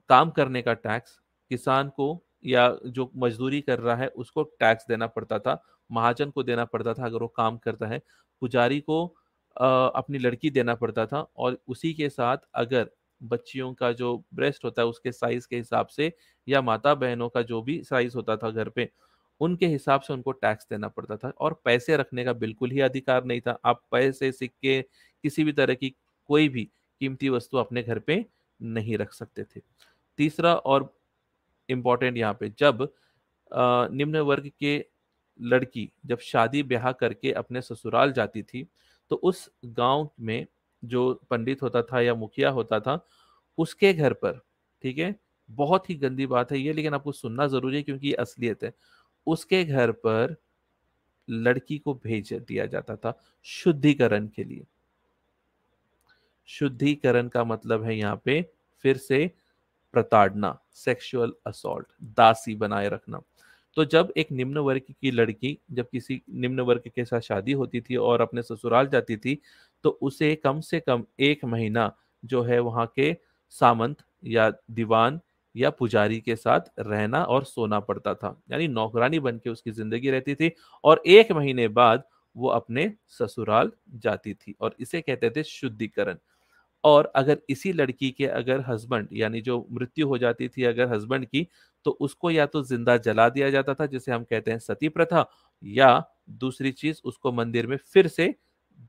काम 0.09 0.31
करने 0.31 0.63
का 0.63 0.75
टैक्स 0.75 1.19
किसान 1.51 1.89
को 1.89 2.09
या 2.45 2.69
जो 2.87 3.11
मजदूरी 3.17 3.61
कर 3.61 3.79
रहा 3.79 3.97
है 3.97 4.09
उसको 4.17 4.43
टैक्स 4.61 4.87
देना 4.89 5.07
पड़ता 5.09 5.39
था 5.39 5.63
महाजन 5.91 6.31
को 6.31 6.43
देना 6.43 6.65
पड़ता 6.65 6.95
था 6.95 7.05
अगर 7.07 7.19
वो 7.19 7.29
काम 7.29 7.57
करता 7.59 7.87
है 7.87 8.01
पुजारी 8.43 8.81
को 8.81 9.05
आ, 9.57 9.87
अपनी 9.89 10.19
लड़की 10.19 10.51
देना 10.51 10.75
पड़ता 10.75 11.07
था 11.07 11.21
और 11.37 11.59
उसी 11.69 11.93
के 11.95 12.09
साथ 12.09 12.39
अगर 12.55 12.91
बच्चियों 13.21 13.73
का 13.75 13.91
जो 13.93 14.17
ब्रेस्ट 14.35 14.65
होता 14.65 14.83
है 14.83 14.89
उसके 14.89 15.13
साइज़ 15.13 15.47
के 15.51 15.57
हिसाब 15.57 15.87
से 15.87 16.13
या 16.47 16.63
माता 16.63 16.95
बहनों 16.95 17.29
का 17.29 17.43
जो 17.43 17.63
भी 17.63 17.83
साइज़ 17.85 18.17
होता 18.17 18.37
था 18.37 18.51
घर 18.51 18.69
पे 18.69 18.91
उनके 19.41 19.67
हिसाब 19.67 20.01
से 20.01 20.13
उनको 20.13 20.33
टैक्स 20.35 20.67
देना 20.71 20.89
पड़ता 20.89 21.17
था 21.17 21.29
और 21.31 21.61
पैसे 21.65 21.97
रखने 21.97 22.25
का 22.25 22.33
बिल्कुल 22.35 22.71
ही 22.71 22.81
अधिकार 22.83 23.25
नहीं 23.25 23.41
था। 23.41 23.59
आप 23.65 23.83
पैसे, 23.93 24.31
सिक्के, 24.33 24.81
किसी 25.25 25.45
भी 25.45 25.53
तरह 25.53 25.75
की 25.75 25.95
कोई 26.29 26.49
भी 26.49 26.65
कीमती 27.01 27.29
वस्तु 27.29 27.59
अपने 27.59 27.83
घर 27.83 27.99
पे 28.01 28.25
नहीं 28.61 28.97
रख 28.99 29.13
सकते 29.13 29.45
थे। 29.45 29.61
तीसरा 30.19 30.55
और 30.55 30.93
इम्पोर्टेंट 31.69 32.17
यहाँ 32.19 32.35
पे, 32.35 32.53
जब 32.59 32.89
निम्न 33.93 34.19
वर्ग 34.21 34.51
के 34.61 34.85
लड़की 35.41 35.91
जब 36.07 36.19
शादी 36.21 36.63
ब्याह 36.63 36.91
करके 36.93 37.33
अपने 37.35 37.61
ससुराल 37.63 38.13
जाती 38.13 38.43
थी 38.45 38.67
तो 39.11 39.17
उस 39.19 39.49
गाँव 39.67 40.09
में 40.21 40.47
जो 40.83 41.13
पंडित 41.31 41.63
होता 41.63 41.83
था 41.83 42.01
या 42.01 42.15
मुखिया 42.15 42.51
होता 42.51 42.79
था, 42.81 42.99
उसके 43.59 43.93
घर 43.93 44.13
पर, 44.15 44.41
ठीक 44.85 44.99
है, 44.99 45.15
बहुत 45.51 45.89
ही 45.91 45.95
गंदी 45.97 46.27
बात 46.27 46.53
है 46.53 46.59
ये, 46.59 46.73
लेकिन 46.73 46.95
आपको 46.95 47.13
सुनना 47.13 47.47
ज़रूरी 47.47 47.77
है 47.77 47.83
क्योंकि 47.83 48.09
ये 48.09 48.15
असलियत 48.17 48.65
है। 48.65 48.73
उसके 49.27 49.65
घर 49.65 49.91
पर 49.93 50.37
लड़की 51.29 51.79
को 51.79 51.95
भेज 51.95 52.33
दिया 52.33 52.67
जाता 52.67 52.97
था 52.97 53.19
शुद्धिकरण 53.47 54.27
के 54.27 54.45
लिए। 54.45 54.65
शुद्धिकरण 56.49 57.29
का 57.29 57.45
मतलब 57.45 57.85
है 57.85 57.97
यहाँ 57.97 58.21
पे 58.25 58.41
फिर 58.85 58.97
से 58.97 59.31
प्रताड़ना 59.95 60.59
सेक्सुअल 60.75 61.33
असॉल्ट 61.47 61.87
दासी 62.17 62.55
बनाए 62.55 62.89
रखना। 62.89 63.21
तो 63.77 63.85
जब 63.85 64.13
एक 64.17 64.33
निम्न 64.33 64.59
वर्ग 64.59 64.83
की 64.91 65.11
लड़की, 65.11 65.59
जब 65.73 65.89
किसी 65.89 66.21
निम्न 66.31 66.61
वर्ग 66.61 66.91
के 66.95 67.05
साथ 67.05 67.21
शादी 67.21 67.53
होती 67.53 67.81
थी 67.81 67.97
और 67.97 68.21
अपने 68.21 68.43
ससुराल 68.43 68.89
जाती 68.89 69.17
थी 69.17 69.39
तो 69.85 69.99
उसे 70.03 70.35
कम 70.35 70.61
से 70.61 70.81
कम 70.81 71.05
एक 71.21 71.45
महीना 71.45 71.91
जो 72.25 72.43
है 72.43 72.59
वहाँ 72.59 72.87
के 72.97 73.17
सामंत 73.55 74.05
या 74.25 74.51
दीवान 74.71 75.21
या 75.55 75.71
पुजारी 75.73 76.21
के 76.21 76.37
साथ 76.37 76.61
रहना 76.81 77.23
और 77.25 77.45
सोना 77.45 77.81
पड़ता 77.83 78.15
था। 78.15 78.37
यानी 78.53 78.69
नौकरानी 78.71 79.19
बन 79.21 79.39
के 79.39 79.51
उसकी 79.51 79.71
ज़िंदगी 79.73 80.11
रहती 80.11 80.35
थी 80.35 80.51
और 80.85 81.03
एक 81.09 81.33
महीने 81.33 81.69
बाद 81.71 82.05
वो 82.37 82.49
अपने 82.51 82.93
ससुराल 83.11 83.71
जाती 83.97 84.35
थी 84.35 84.55
और 84.61 84.75
इसे 84.81 85.01
कहते 85.01 85.31
थे 85.31 85.43
शुद्धिकरण। 85.45 86.17
और 86.85 87.13
अगर 87.17 87.39
इसी 87.51 87.73
लड़की 87.73 88.11
के 88.13 88.27
अगर 88.29 88.65
हस्बैंड 88.69 89.09
यानी 89.13 89.41
जो 89.43 89.67
मृत्यु 89.73 90.09
हो 90.09 90.19
जाती 90.19 90.49
थी 90.49 90.65
अगर 90.65 90.93
हस्बैंड 90.95 91.27
की 91.27 91.47
तो 91.87 91.91
उसको 92.01 92.31
या 92.31 92.47
तो 92.47 92.63
ज़िंदा 92.65 92.97
जला 92.99 93.29
दिया 93.29 93.51
जाता 93.51 93.75
था, 93.75 93.87
जिसे 93.87 94.13
हम 94.13 94.25
कहते 94.25 94.51
हैं 94.51 94.59
सती 94.61 94.89
प्रथा, 94.91 95.27
या 95.63 96.05
दूसरी 96.33 96.73
चीज़ 96.73 97.01
उसको 97.05 97.33
मंदिर 97.33 97.67
में 97.67 97.77
फिर 97.85 98.09
से 98.09 98.35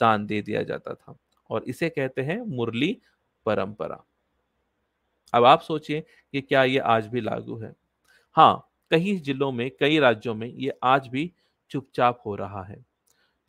दान 0.02 0.26
दे 0.28 0.42
दिया 0.42 0.64
जाता 0.64 0.94
था। 0.94 1.18
और 1.50 1.64
इसे 1.66 1.90
कहते 1.90 2.22
हैं 2.24 2.40
मुरली 2.48 2.98
परंपरा। 3.46 4.04
अब 5.36 5.46
आप 5.46 5.62
सोचिए 5.62 6.02
कि 6.34 6.42
क्या 6.42 6.64
ये 6.64 6.80
आज 6.80 7.08
भी 7.08 7.22
लागू 7.22 7.58
है। 7.58 7.74
हाँ 8.36 8.70
कई 8.92 9.16
जिलों 9.18 9.52
में, 9.52 9.70
कई 9.72 10.00
राज्यों 10.00 10.36
में 10.36 10.48
ये 10.48 10.78
आज 10.84 11.08
भी 11.08 11.32
चुपचाप 11.72 12.22
हो 12.26 12.36
रहा 12.36 12.64
है। 12.64 12.84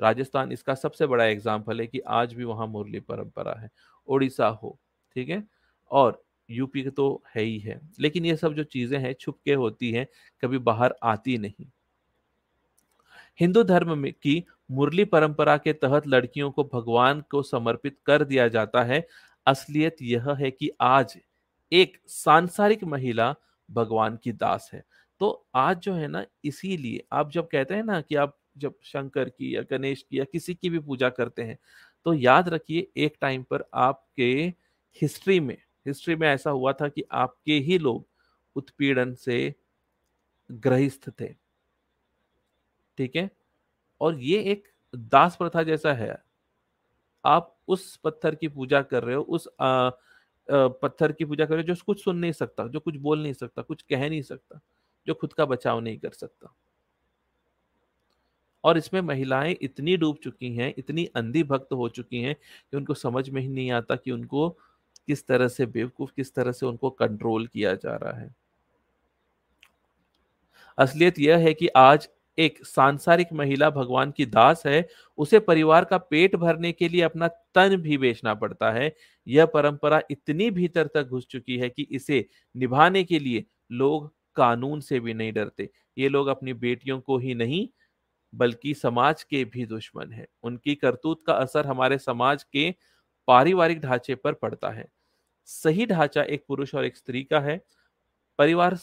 राजस्थान 0.01 0.53
इसका 0.53 0.75
सबसे 0.75 1.07
बड़ा 1.07 1.25
एग्ज़ाम्पल 1.25 1.81
है 1.81 1.87
कि 1.87 2.01
आज 2.01 2.33
भी 2.35 2.45
वहाँ 2.45 2.67
मुरली 2.67 3.01
परंपरा 3.01 3.55
है 3.61 3.71
उड़ीसा 4.09 4.47
हो, 4.47 4.79
ठीक 5.17 5.29
है? 5.29 5.43
और 5.91 6.23
यूपी 6.49 6.83
तो 6.87 7.23
है 7.35 7.43
ही 7.43 7.59
है, 7.59 7.81
लेकिन 8.01 8.27
ये 8.27 8.37
सब 8.37 8.55
जो 8.55 8.65
चीज़ें 8.65 8.99
हैं 8.99 9.13
छुप 9.15 9.39
के 9.45 9.55
होती 9.55 9.91
हैं, 9.93 10.07
कभी 10.43 10.59
बाहर 10.61 10.95
आती 11.03 11.37
नहीं। 11.39 11.67
हिंदू 13.41 13.63
धर्म 13.65 13.97
में 13.99 14.13
की 14.13 14.43
मुरली 14.71 15.05
परंपरा 15.07 15.57
के 15.57 15.73
तहत 15.75 16.07
लड़कियों 16.07 16.51
को 16.51 16.65
भगवान 16.65 17.23
को 17.31 17.43
समर्पित 17.43 17.97
कर 18.07 18.25
दिया 18.25 18.47
जाता 18.49 18.83
है, 18.83 19.07
असलियत 19.47 19.97
यह 20.03 20.31
है 20.33 20.51
कि 20.51 20.71
आज 20.81 21.17
एक 21.73 21.97
सांसारिक 22.09 22.85
महिला 22.85 23.35
भगवान 23.71 24.17
की 24.17 24.33
दास 24.33 24.71
है। 24.75 24.85
तो 25.21 25.47
आज 25.55 25.79
जो 25.79 25.95
है 25.95 26.09
ना 26.09 26.25
इसीलिए 26.45 27.05
आप 27.13 27.31
जब 27.31 27.49
कहते 27.49 27.75
हैं 27.75 27.83
ना 27.83 28.01
कि 28.01 28.15
आप 28.15 28.39
जब 28.59 28.75
शंकर 28.83 29.29
की 29.29 29.57
या 29.57 29.63
गणेश 29.63 30.03
की 30.11 30.19
या 30.19 30.25
किसी 30.25 30.55
की 30.55 30.71
भी 30.71 30.79
पूजा 30.79 31.09
करते 31.11 31.43
हैं 31.43 31.59
तो 32.07 32.15
याद 32.15 32.49
रखिए 32.49 32.89
एक 32.97 33.17
टाइम 33.21 33.43
पर 33.43 33.65
आपके 33.75 34.55
हिस्ट्री 35.03 35.41
में 35.41 35.57
हिस्ट्री 35.87 36.17
में 36.17 36.29
ऐसा 36.29 36.51
हुआ 36.51 36.73
था 36.73 36.89
कि 36.89 37.05
आपके 37.13 37.59
ही 37.59 37.79
लोग 37.79 38.07
उत्पीड़न 38.57 39.15
से 39.15 39.55
ग्रहिस्थ 40.51 41.11
थे। 41.11 41.35
ठीक 42.99 43.17
है? 43.17 43.31
और 44.01 44.19
ये 44.21 44.41
एक 44.43 44.69
दास 44.95 45.37
प्रथा 45.37 45.63
जैसा 45.63 45.93
है। 45.93 46.17
आप 47.25 47.57
उस 47.69 47.97
पत्थर 47.97 48.35
की 48.35 48.49
पूजा 48.49 48.83
कर 48.83 49.05
रहे 49.05 49.17
हो 49.17 49.23
उस 49.23 49.49
आ, 49.61 49.91
पत्थर 50.51 51.13
की 51.13 51.25
पूजा 51.25 51.47
कर, 51.47 51.63
जो 51.63 51.75
कुछ 51.87 52.05
सुन 52.05 52.17
नहीं 52.17 52.33
सकता, 52.33 52.67
जो 52.67 52.81
कुछ 52.81 52.97
बोल 52.97 53.23
नहीं 53.23 53.33
सकता, 53.33 53.63
कुछ 53.63 53.83
कह 53.83 54.09
नहीं 54.09 54.23
सकता, 54.23 54.61
जो 55.07 55.15
खुद 55.15 55.33
का 55.33 55.45
बचाव 55.45 55.81
नहीं 55.81 55.99
कर 55.99 56.11
सकता। 56.11 56.55
और 58.65 58.79
इसमें 58.79 59.01
महिलाएँ 59.01 59.57
इतनी 59.63 59.97
डूब 59.97 60.17
चुकी 60.17 60.55
हैं, 60.57 60.75
इतनी 60.79 61.07
अंधी 61.07 61.43
भक्त 61.43 61.73
हो 61.73 61.89
चुकी 61.89 62.23
हैं 62.23 62.35
कि 62.35 62.77
उनको 62.77 62.95
समझ 62.95 63.31
में 63.31 63.43
ही 63.43 63.49
नहीं 63.49 63.71
आता 63.71 63.97
कि 63.97 64.11
उनको 64.11 64.49
किस 65.07 65.27
तरह 65.27 65.49
से 65.49 65.67
बेवकूफ़, 65.67 66.11
किस 66.17 66.35
तरह 66.35 66.53
से 66.53 66.67
उनको 66.67 66.91
कंट्रोल 66.91 67.47
किया 67.47 67.75
जा 67.75 67.97
रहा 67.97 68.19
है। 68.19 68.35
असलियत 70.79 71.19
यह 71.19 71.37
है 71.37 71.55
कि 71.55 71.69
आज 71.69 72.09
एक 72.39 72.65
सांसारिक 72.67 73.33
महिला 73.33 73.71
भगवान 73.71 74.11
की 74.11 74.27
दास 74.27 74.63
है, 74.67 74.89
उसे 75.19 75.39
परिवार 75.39 75.85
का 75.85 75.99
पेट 75.99 76.37
भरने 76.37 76.73
के 76.73 76.89
लिए 76.89 77.03
अपना 77.03 77.29
तन 77.29 77.77
भी 77.77 77.99
बेचना 77.99 78.35
पड़ता 78.35 78.71
है। 78.73 78.95
यह 79.27 79.47
परंपरा 79.47 80.03
इतनी 80.11 80.51
भीतर 80.51 80.87
तक 80.87 81.03
घुस 81.03 81.27
चुकी 81.27 81.59
है 81.59 81.69
कि 81.69 81.83
इसे 81.91 82.25
निभाने 82.57 83.05
के 83.05 83.19
लिए 83.19 83.45
लोग 83.73 84.15
कानून 84.37 84.81
से 84.81 85.01
भी 85.01 85.15
नहीं 85.15 85.33
डरते। 85.33 85.71
ये 85.99 86.09
लोग 86.09 86.27
अपनी 86.27 86.53
बेटियों 86.53 87.01
को 87.01 87.19
ही 87.19 87.35
नहीं, 87.35 87.69
बल्कि 88.35 88.75
समाज 88.75 89.23
के 89.23 89.45
भी 89.45 89.67
दुश्मन 89.67 90.13
हैं। 90.13 90.27
उनकी 90.43 90.75
करतूत 90.75 91.23
का 91.27 91.33
असर 91.33 91.67
हमारे 91.67 91.99
समाज 91.99 92.43
के 92.43 92.75
पारिवारिक 93.29 93.81
ढांचे 93.81 94.15
पर 94.15 94.33
पड़ता 94.33 94.71
है। 94.71 94.87
सही 95.45 95.87
ढांचा 95.87 96.23
एक 96.23 96.45
पुरुष 96.49 96.75
और 96.75 96.85
एक 96.85 96.97
स्त्री 96.97 97.23
का 97.23 97.41
है। 97.41 97.61
परिवार 98.39 98.75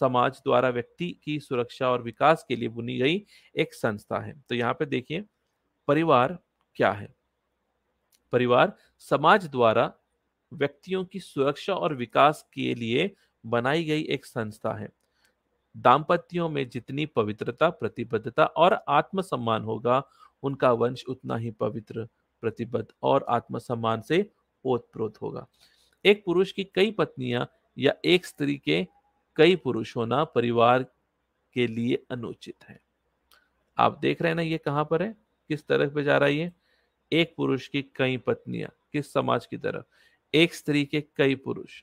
समाज 0.00 0.40
द्वारा 0.44 0.68
व्यक्ति 0.68 1.20
की 1.24 1.40
सुरक्षा 1.40 1.90
और 1.90 2.02
विकास 2.02 2.44
के 2.48 2.56
लिए 2.56 2.68
बुनी 2.68 2.98
गई 2.98 3.26
एक 3.56 3.74
संस्था 3.74 4.18
है। 4.18 4.42
तो 4.48 4.54
यहाँ 4.54 4.72
पे 4.74 4.86
देखिए, 4.86 5.24
परिवार 5.88 6.38
क्या 6.76 6.92
है? 6.92 7.14
परिवार 8.32 8.72
समाज 8.98 9.46
द्वारा 9.46 9.92
व्यक्तियों 10.52 11.04
की 11.04 11.20
सुरक्षा 11.20 11.74
और 11.74 11.94
विकास 11.94 12.46
के 12.54 12.74
लिए 12.74 13.14
बनाई 13.46 13.84
गई 13.84 14.02
एक 14.02 14.26
संस्था 14.26 14.74
है। 14.74 14.88
दाम्पत्यों 15.76 16.48
में 16.48 16.68
जितनी 16.68 17.06
पवित्रता, 17.06 17.70
प्रतिबद्धता 17.70 18.44
और 18.44 18.84
आत्मसम्मान 18.88 19.62
होगा, 19.62 20.02
उनका 20.42 20.72
वंश 20.72 21.04
उतना 21.08 21.36
ही 21.36 21.50
पवित्र, 21.50 22.08
प्रतिबद्ध 22.40 22.86
और 23.02 23.26
आत्मसम्मान 23.28 24.00
से 24.00 24.30
ओतप्रोत 24.64 25.22
होगा। 25.22 25.46
एक 26.04 26.24
पुरुष 26.24 26.52
की 26.52 26.64
कई 26.64 26.90
पत्नियाँ 26.90 27.50
या 27.78 27.94
एक 28.04 28.26
स्त्री 28.26 28.56
के 28.56 28.86
कई 29.36 29.56
पुरुष 29.56 29.96
होना 29.96 30.24
परिवार 30.24 30.82
के 31.52 31.66
लिए 31.66 32.04
अनुचित 32.10 32.64
है। 32.68 32.80
आप 33.78 33.98
देख 33.98 34.22
रहे 34.22 34.30
हैं 34.30 34.36
ना 34.36 34.42
ये 34.42 34.58
कहाँ 34.58 34.84
पर 34.84 35.02
है? 35.02 35.16
किस 35.48 35.66
तरफ़ 35.66 35.94
पे 35.94 36.02
जा 36.04 36.18
रहा 36.18 36.28
है 36.28 36.34
ये? 36.34 36.52
एक 37.12 37.34
पुरुष 37.36 37.68
की 37.68 37.82
कई 37.82 38.16
पत्नियाँ, 38.16 38.70
किस 38.92 39.12
समाज 39.12 39.46
की 39.46 39.56
तरफ़? 39.56 39.84
एक 40.34 40.54
स्त्री 40.54 40.84
के 40.84 41.00
कई 41.16 41.34
पुरुष। 41.34 41.82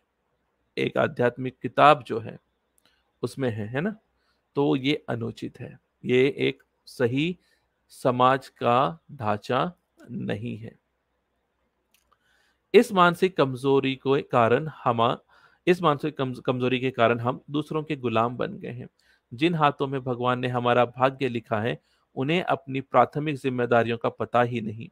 एक 0.77 0.97
आध्यात्मिक 0.97 1.59
किताब 1.59 2.03
जो 2.03 2.19
है, 2.19 2.39
उसमें 3.21 3.49
है 3.49 3.67
है 3.67 3.81
ना? 3.81 3.95
तो 4.55 4.75
ये 4.75 5.05
अनुचित 5.09 5.59
है। 5.59 5.79
ये 6.05 6.35
एक 6.37 6.63
सही 6.85 7.39
समाज 7.89 8.47
का 8.47 8.99
ढांचा 9.11 9.73
नहीं 10.11 10.57
है। 10.57 10.79
इस 12.73 12.91
मानसिक 12.91 13.37
कमज़ोरी 13.37 13.95
के 13.95 14.21
कारण 14.21 14.67
हम 14.83 15.17
इस 15.67 15.82
मानसिक 15.82 16.17
कमज़ोरी 16.41 16.80
के 16.80 16.91
कारण 16.91 17.19
हम 17.19 17.41
दूसरों 17.52 17.84
के 17.84 17.95
गुलाम 17.95 18.38
बन 18.38 18.54
गए 18.54 18.69
हैं। 18.69 18.88
जिन 19.32 19.56
हाथों 19.56 19.88
में 19.88 20.02
भगवान 20.04 20.39
ने 20.39 20.47
हमारा 20.47 20.86
भाग्य 20.88 21.30
लिखा 21.30 21.60
है, 21.62 21.78
उन्हें 22.17 22.41
अपनी 22.43 22.82
प्राथमिक 22.82 23.36
जिम्मेदारियों 23.36 23.97
का 23.97 24.10
पता 24.10 24.41
ही 24.41 24.62
नहीं। 24.62 24.89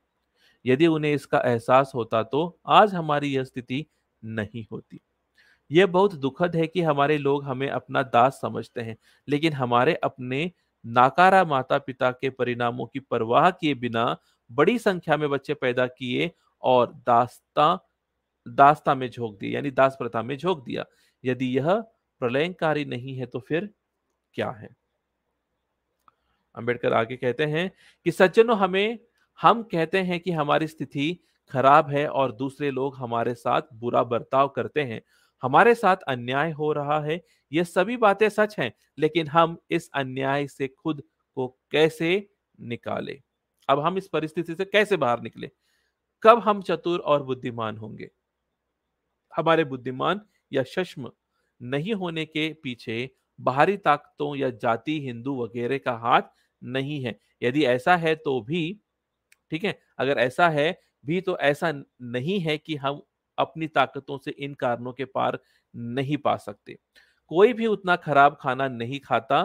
यदि 0.65 0.87
उन्हें 0.87 1.13
इसका 1.13 1.41
एहसास 1.45 1.91
होता 1.95 2.23
तो 2.23 2.59
आज 2.67 2.93
हमारी 2.93 3.33
यह 3.35 3.43
स्थिति 3.43 3.85
नहीं 4.23 4.65
होती। 4.71 4.99
यह 5.71 5.87
बहुत 5.87 6.15
दुखद 6.15 6.55
है 6.55 6.67
कि 6.67 6.81
हमारे 6.81 7.17
लोग 7.17 7.43
हमें 7.43 7.69
अपना 7.69 8.03
दास 8.03 8.39
समझते 8.41 8.81
हैं, 8.81 8.97
लेकिन 9.27 9.53
हमारे 9.53 9.93
अपने 9.95 10.51
नाकारा 10.85 11.43
माता 11.43 11.77
पिता 11.77 12.11
के 12.11 12.29
परिणामों 12.29 12.85
की 12.85 12.99
परवाह 13.01 13.49
किए 13.51 13.73
बिना 13.75 14.15
बड़ी 14.51 14.77
संख्या 14.79 15.17
में 15.17 15.29
बच्चे 15.29 15.53
पैदा 15.53 15.85
किए 15.87 16.31
और 16.63 16.93
दास्ता 17.07 17.75
दास्ता 18.55 18.95
में 18.95 19.09
झोंक 19.09 19.39
दिया 19.39 19.51
यानी 19.51 19.71
दास 19.71 19.95
प्रथा 19.99 20.21
में 20.21 20.37
झोंक 20.37 20.63
दिया। 20.63 20.85
यदि 21.25 21.57
यह 21.57 21.81
प्रलयंकारी 22.19 22.85
नहीं 22.85 23.15
है 23.15 23.25
तो 23.25 23.39
फिर 23.39 23.73
क्या 24.33 24.51
है? 24.51 24.75
अंबेडकर 26.55 26.93
आगे 26.93 27.17
कहते 27.17 27.45
हैं 27.45 27.71
कि, 28.03 28.11
सज्जनों, 28.11 28.57
हमें, 28.57 28.99
हम 29.41 29.63
कहते 29.63 29.97
हैं 29.97 30.19
कि 30.19 30.31
हमारी 30.31 30.67
स्थिति 30.67 31.19
खराब 31.49 31.89
है 31.89 32.07
और 32.07 32.31
दूसरे 32.31 32.71
लोग 32.71 32.95
हमारे 32.95 33.35
साथ 33.35 33.61
बुरा 33.73 34.03
बर्ताव 34.03 34.49
करते 34.49 34.81
हैं। 34.81 35.01
हमारे 35.41 35.75
साथ 35.75 35.97
अन्याय 35.97 36.51
हो 36.51 36.73
रहा 36.73 36.99
है। 36.99 37.25
ये 37.51 37.63
सभी 37.63 37.97
बातें 37.97 38.29
सच 38.29 38.59
हैं, 38.59 38.73
लेकिन 38.97 39.27
हम 39.27 39.57
इस 39.71 39.89
अन्याय 39.93 40.47
से 40.47 40.67
खुद 40.67 41.03
को 41.35 41.47
कैसे 41.71 42.29
निकाले? 42.61 43.21
अब 43.69 43.79
हम 43.79 43.97
इस 43.97 44.07
परिस्थिति 44.07 44.55
से 44.55 44.65
कैसे 44.65 44.97
बाहर 44.97 45.21
निकले? 45.21 45.51
कब 46.23 46.39
हम 46.39 46.61
चतुर 46.61 46.99
और 46.99 47.23
बुद्धिमान 47.23 47.77
होंगे? 47.77 48.11
हमारे 49.33 49.63
बुद्धिमान 49.65 50.21
या 50.51 50.63
शश्म 50.65 51.11
नहीं 51.61 51.93
होने 51.95 52.25
के 52.25 52.51
पीछे 52.63 53.09
बाहरी 53.39 53.77
ताकतों 53.77 54.35
या 54.35 54.49
जाति, 54.51 54.99
हिंदू 55.01 55.35
वगैरह 55.43 55.77
का 55.77 55.93
हाथ 55.99 56.21
नहीं 56.61 57.01
है। 57.03 57.19
यदि 57.41 57.65
ऐसा 57.65 57.95
है 57.97 58.15
तो 58.17 58.39
भी, 58.41 58.79
ठीक 59.51 59.63
है, 59.63 59.79
अगर 59.99 60.19
ऐसा 60.19 60.49
है 60.49 60.71
भी 61.05 61.21
तो 61.21 61.37
ऐसा 61.39 61.71
नहीं 62.03 62.39
है 62.41 62.57
कि 62.57 62.75
हम 62.77 63.01
अपनी 63.37 63.67
ताकतों 63.69 64.17
से 64.17 64.31
इन 64.33 64.53
कारणों 64.55 64.93
के 64.93 65.05
पार 65.07 65.39
नहीं 65.75 66.17
पा 66.17 66.35
सकते। 66.37 66.77
कोई 67.31 67.53
भी 67.53 67.67
उतना 67.67 67.95
खराब 67.97 68.37
खाना 68.41 68.67
नहीं 68.69 68.99
खाता 68.99 69.43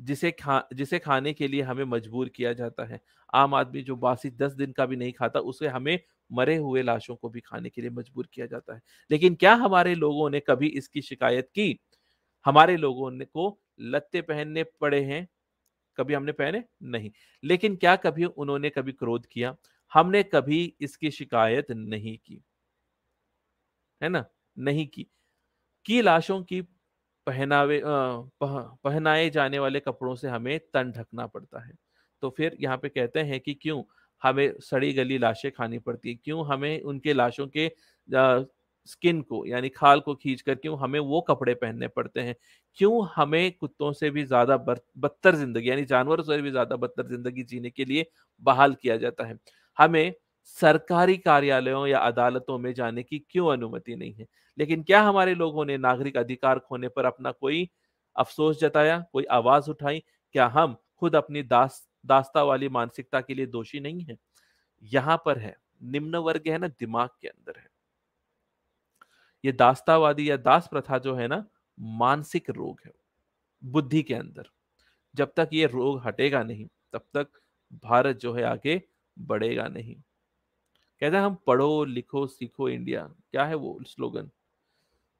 जिसे 0.00 0.30
खा, 0.30 0.68
जिसे 0.74 0.98
खाने 0.98 1.32
के 1.32 1.48
लिए 1.48 1.62
हमें 1.62 1.84
मजबूर 1.84 2.28
किया 2.28 2.52
जाता 2.52 2.84
है। 2.84 3.00
आम 3.34 3.54
आदमी 3.54 3.82
जो 3.82 3.96
बासी 3.96 4.30
दस 4.30 4.52
दिन 4.52 4.72
का 4.72 4.86
भी 4.86 4.96
नहीं 4.96 5.12
खाता, 5.12 5.40
उसे 5.40 5.68
हमें 5.68 6.00
मरे 6.32 6.56
हुए 6.56 6.82
लाशों 6.82 7.16
को 7.16 7.28
भी 7.28 7.40
खाने 7.40 7.70
के 7.70 7.80
लिए 7.80 7.90
मजबूर 7.90 8.28
किया 8.34 8.46
जाता 8.46 8.74
है। 8.74 8.82
लेकिन 9.10 9.34
क्या 9.34 9.54
हमारे 9.54 9.94
लोगों 9.94 10.30
ने 10.30 10.40
कभी 10.40 10.66
इसकी 10.68 11.02
शिकायत 11.02 11.48
की? 11.48 11.80
हमारे 12.46 12.76
लोगों 12.76 13.10
ने 13.10 13.24
को 13.24 13.60
लत्ते 13.80 14.22
पहनने 14.22 14.64
पड़े 14.64 15.04
हैं, 15.04 15.28
कभी 15.96 16.14
हमने 16.14 16.32
पहने? 16.32 16.64
नहीं। 16.82 17.10
लेकिन 17.44 17.76
क्या 17.76 17.96
कभी 17.96 18.24
उन्होंने 18.24 18.70
कभी 18.70 18.92
क्रोध 18.92 19.26
किया? 19.26 19.56
हमने 19.94 20.22
कभी 20.22 20.76
इसकी 20.80 21.10
शिकायत 21.10 21.70
नहीं 21.72 22.18
की। 22.18 22.44
है 24.02 24.08
ना? 24.08 24.24
नहीं 24.58 24.86
की। 24.88 25.06
की 25.86 26.02
लाशों 26.02 26.42
की 26.42 26.62
पहनावे 27.26 27.80
पह, 27.84 28.58
पहनाए 28.84 29.28
जाने 29.30 29.58
वाले 29.58 29.80
कपड़ों 29.80 30.14
से 30.16 30.28
हमें 30.28 30.58
तन 30.74 30.90
ढकना 30.92 31.26
पड़ता 31.28 31.64
है। 31.64 31.72
तो 32.22 32.30
फिर 32.30 32.56
यहाँ 32.60 32.76
पे 32.78 32.88
कहते 32.88 33.20
हैं 33.22 33.40
कि 33.40 33.54
क्यों 33.54 33.82
हमें 34.22 34.52
सड़ी 34.62 34.92
गली 34.94 35.18
लाशें 35.18 35.50
खानी 35.52 35.78
पड़ती 35.80 36.08
है? 36.08 36.14
क्यों 36.16 36.46
हमें 36.48 36.80
उनके 36.82 37.12
लाशों 37.14 37.46
के 37.48 37.70
स्किन 38.88 39.20
को 39.22 39.44
यानी 39.46 39.68
खाल 39.70 40.00
को 40.00 40.14
खींच 40.14 40.40
कर 40.42 40.54
क्यों 40.56 40.78
हमें 40.78 40.98
वो 41.00 41.20
कपड़े 41.22 41.54
पहनने 41.54 41.88
पड़ते 41.88 42.20
हैं? 42.20 42.34
क्यों 42.78 43.06
हमें 43.14 43.52
कुत्तों 43.52 43.92
से 43.92 44.10
भी 44.10 44.24
ज़्यादा 44.24 44.56
बदतर 44.58 45.36
ज़िंदगी 45.36 45.70
यानी 45.70 45.84
जानवरों 45.86 46.24
से 46.24 46.40
भी 46.42 46.50
ज़्यादा 46.50 46.76
बदतर 46.76 47.06
ज़िंदगी 47.08 47.42
जीने 47.44 47.70
के 47.70 47.84
लिए 47.84 48.06
बहाल 48.42 48.74
किया 48.82 48.96
जाता 48.98 49.26
है? 49.26 49.38
हमें 49.78 50.12
सरकारी 50.44 51.16
कार्यालयों 51.16 51.86
या 51.86 51.98
अदालतों 51.98 52.58
में 52.58 52.74
जाने 52.74 53.02
की 53.02 53.18
क्यों 53.30 53.52
अनुमति 53.52 53.96
नहीं 53.96 54.14
है? 54.14 54.26
लेकिन 54.58 54.82
क्या 54.82 55.02
हमारे 55.02 55.34
लोगों 55.34 55.64
ने 55.64 55.78
नागरिक 55.78 56.16
अधिकार 56.16 56.58
खोने 56.58 56.88
पर 56.88 57.04
अपना 57.04 57.32
कोई 57.32 57.70
अफसोस 58.16 58.60
जताया, 58.60 59.04
कोई 59.12 59.24
आवाज़ 59.24 59.70
उठाई? 59.70 60.02
क्या 60.32 60.46
हम 60.46 60.76
खुद 60.98 61.16
अपनी 61.16 61.42
दास, 61.42 61.88
दास्ता 62.06 62.42
वाली 62.42 62.68
मानसिकता 62.68 63.20
के 63.20 63.34
लिए 63.34 63.46
दोषी 63.46 63.80
नहीं 63.80 64.04
है? 64.04 64.16
यहाँ 64.82 65.22
पर 65.26 65.38
है, 65.38 65.56
निम्न 65.82 66.16
वर्ग 66.16 66.42
है 66.48 66.58
ना, 66.58 66.68
दिमाग 66.68 67.08
के 67.20 67.28
अंदर 67.28 67.58
है। 67.58 67.68
ये 69.44 69.52
दास्तावादी 69.52 70.30
या 70.30 70.36
दास 70.36 70.68
प्रथा 70.68 70.98
जो 70.98 71.14
है 71.14 71.28
ना, 71.28 71.44
मानसिक 71.80 72.50
रोग 72.50 72.80
है, 72.86 72.92
बुद्धि 73.64 74.02
के 74.02 74.14
अंदर। 74.14 74.50
जब 75.14 75.32
तक 75.36 75.48
ये 75.52 75.66
रोग 75.66 76.06
हटेगा 76.06 76.42
नहीं, 76.42 76.68
तब 76.92 77.06
तक 77.14 77.28
भारत 77.84 78.16
जो 78.16 78.32
है 78.32 78.42
आगे 78.42 78.82
बढ़ेगा 79.18 79.68
नहीं। 79.68 80.02
कहते 81.02 81.16
हैं, 81.16 81.24
हम 81.24 81.36
पढ़ो, 81.46 81.84
लिखो, 81.84 82.26
सीखो 82.26 82.68
इंडिया। 82.68 83.02
क्या 83.02 83.44
है 83.44 83.54
वो 83.54 83.80
स्लोगन? 83.86 84.30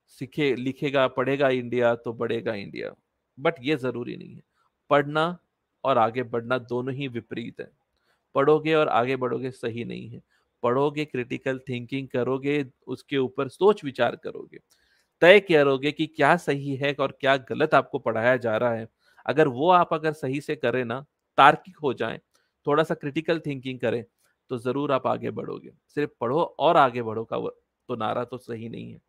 सीखे, 0.06 0.54
लिखेगा, 0.54 1.08
पढ़ेगा 1.08 1.48
इंडिया 1.48 1.94
तो 1.94 2.12
बढ़ेगा 2.12 2.54
इंडिया। 2.54 2.94
बट 3.40 3.54
ये 3.60 3.76
ज़रूरी 3.76 4.16
नहीं 4.16 4.34
है। 4.34 4.42
पढ़ना 4.90 5.38
और 5.84 5.98
आगे 5.98 6.22
बढ़ना 6.22 6.58
दोनों 6.58 6.94
ही 6.94 7.08
विपरीत 7.08 7.60
है। 7.60 7.70
पढ़ोगे 8.34 8.74
और 8.74 8.88
आगे 8.88 9.16
बढ़ोगे 9.16 9.50
सही 9.50 9.84
नहीं 9.84 10.08
है। 10.08 10.22
पढ़ोगे 10.62 11.04
क्रिटिकल 11.04 11.58
थिंकिंग 11.58 12.08
करोगे, 12.08 12.66
उसके 12.86 13.18
ऊपर 13.18 13.48
सोच 13.48 13.84
विचार 13.84 14.16
करोगे। 14.16 14.58
तय 15.20 15.40
करोगे 15.40 15.92
कि 15.92 16.06
क्या 16.06 16.36
सही 16.36 16.76
है 16.76 16.96
और 17.00 17.18
क्या 17.20 17.36
गलत 17.36 17.74
आपको 17.74 17.98
पढ़ाया 17.98 18.36
जा 18.36 18.56
रहा 18.56 18.74
है। 18.74 18.88
अगर 19.26 19.48
वो 19.48 19.70
आप 19.70 19.94
अगर 19.94 20.12
सही 20.12 20.40
से 20.40 20.56
करें 20.56 20.84
ना, 20.84 21.04
तार्किक 21.36 21.76
हो 21.76 21.94
जाए, 21.94 22.20
थोड़ा 22.66 22.84
सा 22.84 22.94
क्रिटिकल 22.94 23.40
थिंकिंग 23.40 23.80
करें 23.80 24.04
तो 24.52 24.56
ज़रूर 24.58 24.92
आप 24.92 25.06
आगे 25.06 25.30
बढ़ोगे। 25.30 25.70
सिर्फ़ 25.88 26.10
पढ़ो 26.20 26.42
और 26.60 26.76
आगे 26.76 27.02
बढ़ो 27.02 27.22
का 27.24 27.38
तो 27.88 27.96
नारा 27.96 28.24
तो 28.24 28.38
सही 28.38 28.68
नहीं 28.68 28.90
है। 28.92 29.00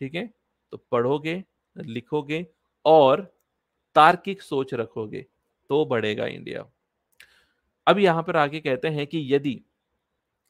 ठीक 0.00 0.14
है? 0.14 0.24
तो 0.72 0.76
पढ़ोगे, 0.92 1.42
लिखोगे 1.76 2.46
और 2.84 3.20
तार्किक 3.96 4.42
सोच 4.42 4.74
रखोगे 4.74 5.20
तो 5.70 5.84
बढ़ेगा 5.84 6.26
इंडिया। 6.26 6.64
अब 7.86 7.98
यहाँ 7.98 8.22
पर 8.22 8.36
आगे 8.36 8.60
कहते 8.60 8.88
हैं 8.88 9.06
कि 9.06 9.22
यदि 9.34 9.60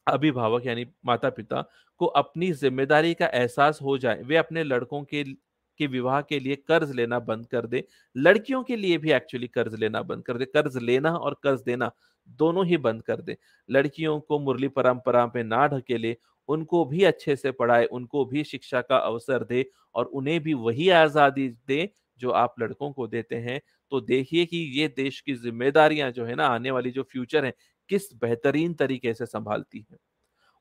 अभिभावक 0.07 0.65
यानी 0.65 0.85
माता 1.05 1.29
पिता 1.29 1.61
को 2.01 2.05
अपनी 2.05 2.51
ज़िम्मेदारी 2.53 3.13
का 3.13 3.27
एहसास 3.27 3.81
हो 3.81 3.97
जाए, 3.97 4.21
वे 4.23 4.37
अपने 4.37 4.63
लड़कों 4.63 5.03
के 5.05 5.23
के 5.81 5.87
विवाह 5.89 6.21
के 6.23 6.39
लिए 6.39 6.55
कर्ज 6.67 6.91
लेना 6.95 7.19
बंद 7.21 7.45
कर 7.47 7.67
दे। 7.67 7.83
लड़कियों 8.15 8.63
के 8.63 8.75
लिए 8.77 8.97
भी 8.97 9.11
एक्चुअली 9.13 9.47
कर्ज 9.49 9.75
लेना 9.75 10.01
बंद 10.03 10.23
कर 10.23 10.37
दे। 10.37 10.45
कर्ज 10.47 10.77
लेना 10.79 11.15
और 11.15 11.39
कर्ज 11.43 11.61
देना 11.63 11.91
दोनों 12.39 12.65
ही 12.65 12.77
बंद 12.79 13.01
कर 13.03 13.21
दे। 13.21 13.37
लड़कियों 13.69 14.19
को 14.21 14.39
मुरली 14.39 14.67
परंपरा 14.69 15.25
पे 15.27 15.43
ना 15.43 15.65
ढकेले, 15.67 16.15
उनको 16.49 16.83
भी 16.85 17.03
अच्छे 17.03 17.35
से 17.35 17.51
पढ़ाए, 17.53 17.85
उनको 17.87 18.25
भी 18.25 18.43
शिक्षा 18.43 18.81
का 18.81 18.97
अवसर 18.97 19.43
दे 19.43 19.65
और 19.95 20.05
उन्हें 20.07 20.39
भी 20.43 20.53
वही 20.55 20.89
आज़ादी 20.91 21.47
दे 21.67 21.89
जो 22.19 22.31
आप 22.31 22.55
लड़कों 22.59 22.91
को 22.91 23.07
देते 23.07 23.35
हैं। 23.37 23.59
तो 23.91 24.01
देखिए 24.01 24.45
कि 24.45 24.57
ये 24.79 24.87
देश 24.87 25.19
की 25.21 25.33
जिम्मेदारियाँ 25.35 26.11
जो 26.11 26.25
है 26.25 26.35
ना, 26.35 26.47
आने 26.47 26.71
वाली 26.71 26.91
जो 26.91 27.03
फ्यूचर 27.03 27.45
है, 27.45 27.53
किस 27.89 28.13
बेहतरीन 28.15 28.73
तरीके 28.73 29.13
से 29.13 29.25
संभालती 29.25 29.85
है। 29.91 29.97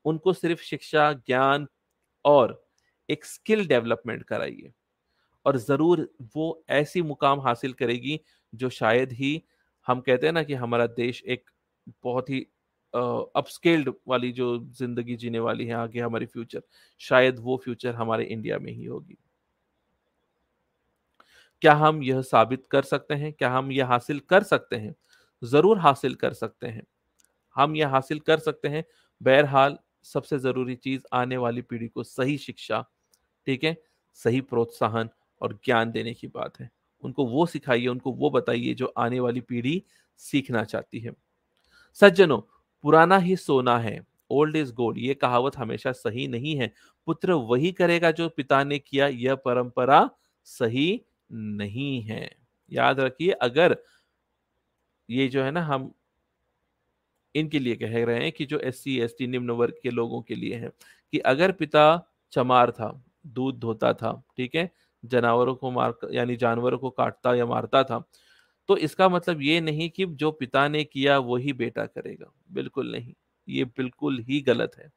उनको 0.04 0.32
सिर्फ़ 0.32 0.62
शिक्षा, 0.62 1.12
ज्ञान 1.14 1.66
और 2.24 2.62
एक 3.08 3.24
स्किल 3.24 3.66
डेवलपमेंट 3.66 4.22
कराइए। 4.24 4.72
और 5.46 5.56
ज़रूर 5.58 6.08
वो 6.36 6.64
ऐसी 6.72 7.02
मुकाम 7.04 7.40
हासिल 7.40 7.72
करेगी, 7.74 8.20
जो 8.52 8.68
शायद 8.70 9.12
ही 9.14 9.42
हम 9.86 10.00
कहते 10.00 10.26
हैं 10.26 10.32
ना 10.34 10.42
कि 10.42 10.54
हमारा 10.56 10.86
देश 10.88 11.22
एक 11.26 11.50
बहुत 12.04 12.30
ही 12.30 12.40
अपस्केल्ड 12.94 13.92
वाली 14.08 14.30
जो 14.32 14.56
ज़िंदगी 14.78 15.16
जीने 15.16 15.38
वाली 15.40 15.66
है 15.66 15.74
आगे 15.76 16.00
हमारी 16.00 16.26
फ्यूचर 16.26 16.62
शायद 17.00 17.38
वो 17.40 17.56
फ्यूचर 17.64 17.94
हमारे 17.94 18.24
इंडिया 18.26 18.58
में 18.58 18.72
ही 18.72 18.84
होगी। 18.84 19.16
क्या 21.62 21.72
हम 21.74 22.02
यह 22.02 22.20
साबित 22.22 22.66
कर 22.70 22.82
सकते 22.82 23.14
हैं? 23.14 23.32
क्या 23.32 23.50
हम 23.50 23.70
यह 23.72 23.86
हासिल 23.86 24.20
कर 24.30 24.42
सकते 24.44 24.76
हैं? 24.76 24.94
ज़रूर 25.42 25.78
हासिल 25.78 26.14
कर 26.16 26.32
सकते 26.34 26.66
हैं। 26.68 26.82
हम 27.56 27.76
यह 27.76 27.88
हासिल 27.90 28.20
कर 28.22 28.38
सकते 28.40 28.68
हैं। 28.68 28.84
बहरहाल, 29.20 29.78
सबसे 30.04 30.38
ज़रूरी 30.38 30.76
चीज़ 30.76 31.02
आने 31.14 31.36
वाली 31.38 31.62
पीढ़ी 31.62 31.88
को 31.88 32.02
सही 32.04 32.36
शिक्षा, 32.38 32.84
ठीक 33.46 33.64
है? 33.64 33.76
सही 34.18 34.40
प्रोत्साहन 34.42 35.10
और 35.42 35.58
ज्ञान 35.64 35.90
देने 35.90 36.14
की 36.14 36.26
बात 36.26 36.60
है। 36.60 36.70
उनको 37.02 37.26
वो 37.26 37.46
सिखाइए, 37.46 37.86
उनको 37.86 38.12
वो 38.12 38.30
बताइए 38.30 38.74
जो 38.74 38.92
आने 38.98 39.20
वाली 39.20 39.40
पीढ़ी 39.40 39.82
सीखना 40.16 40.64
चाहती 40.64 41.00
है। 41.00 41.10
सज्जनों, 41.94 42.40
पुराना 42.82 43.18
ही 43.18 43.36
सोना 43.36 43.78
है, 43.78 44.06
ओल्ड 44.30 44.56
इज़ 44.56 44.72
गोल्ड, 44.72 44.98
ये 44.98 45.14
कहावत 45.14 45.56
हमेशा 45.56 45.92
सही 45.92 46.28
नहीं 46.28 46.56
है। 46.56 46.72
पुत्र 47.06 47.32
वही 47.32 47.72
करेगा 47.72 48.10
जो 48.10 48.28
पिता 48.28 48.64
ने 48.64 48.78
किया, 48.78 49.06
यह 49.06 49.34
परंपरा 49.34 50.10
सही 50.44 51.04
नहीं 51.32 52.02
है। 52.02 52.36
याद 52.72 53.00
रखिए, 53.00 53.30
अगर 53.30 53.76
ये 55.10 55.28
जो 55.28 55.42
है 55.42 55.50
ना, 55.50 55.62
हम 55.62 55.94
इनके 57.34 57.58
लिए 57.58 57.76
कह 57.76 58.04
रहे 58.04 58.22
हैं 58.22 58.32
कि 58.32 58.46
जो 58.46 58.58
एस 58.58 58.78
सी 58.78 58.98
एस 59.00 59.14
टी 59.18 59.26
निम्न 59.26 59.50
वर्ग 59.50 59.74
के 59.82 59.90
लोगों 59.90 60.22
के 60.22 60.34
लिए 60.34 60.54
है 60.54 60.70
कि 61.12 61.18
अगर 61.18 61.52
पिता 61.52 61.84
चमार 62.32 62.70
था, 62.70 63.04
दूध 63.26 63.58
धोता 63.58 63.92
था, 63.94 64.22
ठीक 64.36 64.54
है 64.54 64.70
जानवरों 65.04 65.54
को 65.56 65.70
मार 65.70 65.94
यानी 66.12 66.36
जानवरों 66.36 66.78
को 66.78 66.90
काटता 66.90 67.34
या 67.34 67.46
मारता 67.46 67.82
था। 67.84 68.02
तो 68.68 68.76
इसका 68.78 69.08
मतलब 69.08 69.42
ये 69.42 69.60
नहीं 69.60 69.88
कि 69.90 70.06
जो 70.06 70.30
पिता 70.32 70.68
ने 70.68 70.84
किया 70.84 71.18
वही 71.20 71.52
बेटा 71.54 71.86
करेगा। 71.86 72.30
बिल्कुल 72.52 72.92
नहीं, 72.92 73.14
ये 73.48 73.64
बिल्कुल 73.66 74.18
ही 74.20 74.40
गलत 74.42 74.72
है। 74.78 74.90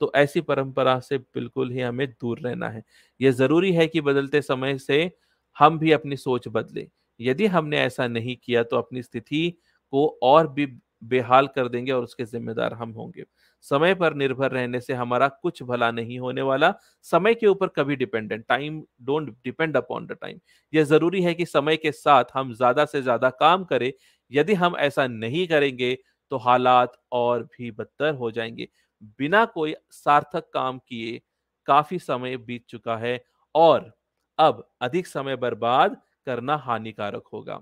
तो 0.00 0.12
ऐसी 0.16 0.40
परंपरा 0.40 0.98
से 1.00 1.18
बिल्कुल 1.18 1.70
ही 1.72 1.80
हमें 1.80 2.06
दूर 2.10 2.40
रहना 2.40 2.68
है। 2.70 2.82
ये 3.20 3.32
ज़रूरी 3.32 3.72
है 3.72 3.86
कि 3.86 4.00
बदलते 4.00 4.42
समय 4.42 4.78
से 4.78 5.10
हम 5.56 5.78
भी 5.78 5.92
अपनी 5.92 6.16
सोच 6.16 6.48
बदलें। 6.48 6.86
यदि 7.20 7.46
हमने 7.48 7.78
ऐसा 7.80 8.06
नहीं 8.08 8.36
किया 8.44 8.62
तो 8.64 8.76
अपनी 8.76 9.02
स्थिति 9.02 9.50
को 9.92 10.06
और 10.22 10.48
भी 10.52 10.66
बेहाल 11.02 11.46
कर 11.48 11.68
देंगे 11.68 11.92
और 11.92 12.02
उसके 12.04 12.24
जिम्मेदार 12.26 12.74
हम 12.74 12.90
होंगे। 12.92 13.24
समय 13.64 13.94
पर 13.94 14.14
निर्भर 14.14 14.50
रहने 14.50 14.80
से 14.80 14.94
हमारा 14.94 15.28
कुछ 15.42 15.62
भला 15.62 15.90
नहीं 15.90 16.18
होने 16.18 16.42
वाला। 16.42 16.72
समय 17.06 17.34
के 17.34 17.46
ऊपर 17.46 17.68
कभी 17.68 17.96
dependent 17.96 18.44
time 18.48 18.82
don't 19.02 19.30
depend 19.44 19.76
upon 19.76 20.06
the 20.06 20.16
time 20.22 20.38
यह 20.72 20.84
ज़रूरी 20.84 21.22
है 21.22 21.34
कि 21.34 21.46
समय 21.46 21.76
के 21.76 21.92
साथ 21.92 22.24
हम 22.34 22.52
ज़्यादा 22.54 22.84
से 22.86 23.02
ज़्यादा 23.02 23.30
काम 23.32 23.64
करें। 23.64 23.92
यदि 24.32 24.54
हम 24.54 24.76
ऐसा 24.78 25.06
नहीं 25.08 25.46
करेंगे 25.48 25.96
तो 26.32 26.36
हालात 26.38 26.92
और 27.12 27.42
भी 27.52 27.70
बदतर 27.70 28.14
हो 28.14 28.30
जाएँगे। 28.30 28.68
बिना 29.18 29.44
कोई 29.46 29.74
सार्थक 29.92 30.50
काम 30.54 30.78
किए 30.80 31.20
काफ़ी 31.68 31.98
समय 31.98 32.36
बीत 32.38 32.64
चुका 32.68 32.96
है 32.96 33.20
और 33.54 33.92
अब 34.38 34.64
अधिक 34.82 35.06
समय 35.06 35.36
बर्बाद 35.36 35.96
करना 36.26 36.56
हानिकारक 36.58 37.24
होगा। 37.32 37.60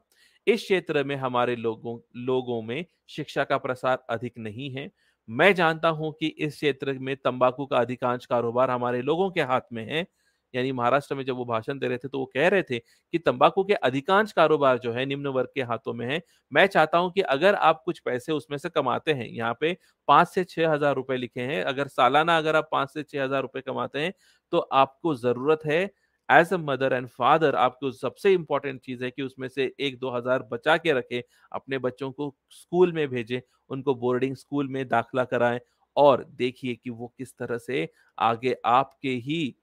इस 0.49 0.63
क्षेत्र 0.63 1.03
में 1.05 1.15
हमारे 1.17 1.57
लोगों 1.57 1.99
लोगों 2.19 2.61
में 2.63 2.85
शिक्षा 3.09 3.45
का 3.45 3.57
प्रसार 3.59 4.05
अधिक 4.11 4.39
नहीं 4.39 4.71
है। 4.73 4.91
मैं 5.29 5.55
जानता 5.55 5.89
हूँ 5.91 6.13
कि 6.21 6.27
इस 6.29 6.55
क्षेत्र 6.55 6.93
में 7.01 7.15
तंबाकू 7.17 7.67
का 7.67 7.79
अधिकांश 7.79 8.27
कारोबार 8.27 8.71
हमारे 8.71 9.03
लोगों 9.03 9.31
के 9.31 9.43
हाथ 9.43 9.61
में 9.73 9.85
है। 9.87 10.07
यानी 10.55 10.71
महाराष्ट्र 10.73 11.15
में 11.15 11.25
जब 11.25 11.37
वो 11.37 11.45
भाषण 11.45 11.79
दे 11.79 11.89
रहे 11.89 11.99
थे 11.99 12.09
तो 12.09 12.19
वो 12.19 12.25
कह 12.27 12.49
रहे 12.49 12.63
थे 12.63 12.79
कि 12.79 13.19
तंबाकू 13.19 13.65
के 13.65 13.75
अधिकांश 13.75 14.33
कारोबार 14.33 14.79
जो 14.79 14.93
है 14.93 15.05
निम्न 15.07 15.27
वर्ग 15.29 15.49
के 15.55 15.63
हाथों 15.63 15.95
में 15.95 16.07
है। 16.07 16.21
मैं 16.53 16.67
चाहता 16.69 16.99
हूँ 16.99 17.11
कि 17.13 17.21
अगर 17.29 17.55
आप 17.55 17.83
कुछ 17.85 17.99
पैसे 18.01 18.33
उसमें 18.33 18.57
से 18.59 18.69
कमाते 18.71 19.13
हैं, 19.13 19.27
यहाँ 19.27 19.57
पे 19.61 19.77
पाँच 20.09 20.29
से 20.29 20.45
छह 20.45 20.71
हज़ार 20.71 20.95
रुपए 20.95 21.17
लिखे 21.17 21.41
हैं। 21.43 21.63
अगर 21.65 21.89
सालाना 21.89 22.37
अगर 22.39 22.57
आप 22.57 22.69
पाँच 22.73 22.91
से 22.91 23.03
छह 23.03 23.23
हज़ार 23.25 23.43
रुपए 23.43 23.61
कमाते 23.63 24.01
हैं 24.01 24.13
तो 24.53 24.59
आपको 24.59 25.15
ज़रूरत 25.17 25.67
है 25.67 25.85
as 26.29 26.53
a 26.53 26.57
mother 26.59 26.93
and 26.93 27.07
father 27.09 27.55
आपको 27.57 27.91
सबसे 27.93 28.33
इंपॉर्टेंट 28.33 28.81
चीज़ 28.83 29.05
है 29.05 29.11
कि 29.11 29.23
उसमें 29.23 29.49
से 29.49 29.73
एक 29.81 29.99
दो 29.99 30.11
हज़ार 30.11 30.43
बचा 30.53 30.77
के 30.77 30.93
रखें, 30.93 31.23
अपने 31.53 31.79
बच्चों 31.79 32.11
को 32.13 32.35
स्कूल 32.53 32.93
में 32.93 33.09
भेजें, 33.09 33.41
उनको 33.71 33.95
बोर्डिंग 33.97 34.37
स्कूल 34.37 34.69
में 34.69 34.87
दाखला 34.89 35.25
कराएँ 35.27 35.61
और 35.97 36.25
देखिए 36.35 36.75
कि 36.75 36.91
वो 36.91 37.13
किस 37.19 37.37
तरह 37.39 37.59
से 37.59 37.89
आगे 38.19 38.57
आपके 38.67 39.11
ही 39.21 39.55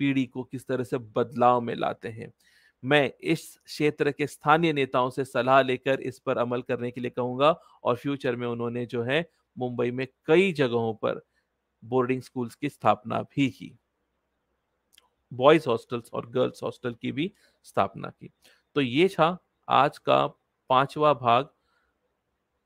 पीढ़ी 0.00 0.24
को 0.26 0.42
किस 0.44 0.66
तरह 0.68 0.84
से 0.84 0.98
बदलाव 0.98 1.60
में 1.60 1.74
लाते 1.76 2.08
हैं। 2.08 2.32
मैं 2.82 3.10
इस 3.22 3.42
क्षेत्र 3.66 4.10
के 4.10 4.26
स्थानीय 4.26 4.72
नेताओं 4.72 5.10
से 5.10 5.24
सलाह 5.24 5.60
लेकर 5.62 6.00
इस 6.00 6.18
पर 6.18 6.38
अमल 6.38 6.62
करने 6.62 6.90
के 6.90 7.00
लिए 7.00 7.10
कहूँगा 7.10 7.50
और 7.84 7.96
फ्यूचर 7.96 8.36
में 8.36 8.46
उन्होंने 8.46 8.84
जो 8.86 9.02
है 9.02 9.24
मुंबई 9.56 9.90
में 9.90 10.06
कई 10.26 10.52
जगहों 10.52 10.94
पर 10.94 11.20
बोर्डिंग 11.82 12.22
स्कूल्स 12.22 12.54
की 12.54 12.68
स्थापना 12.68 13.22
भी 13.22 13.48
की। 13.50 13.76
बॉयज़ 15.32 15.68
हॉस्टल्स 15.68 16.10
और 16.12 16.30
गर्ल्स 16.30 16.62
हॉस्टल 16.62 16.94
की 16.94 17.12
भी 17.12 17.32
स्थापना 17.64 18.08
की। 18.10 18.30
तो 18.76 18.80
ये 18.80 19.08
था 19.08 19.36
आज 19.68 19.98
का 19.98 20.26
पांचवा 20.70 21.12
भाग 21.14 21.48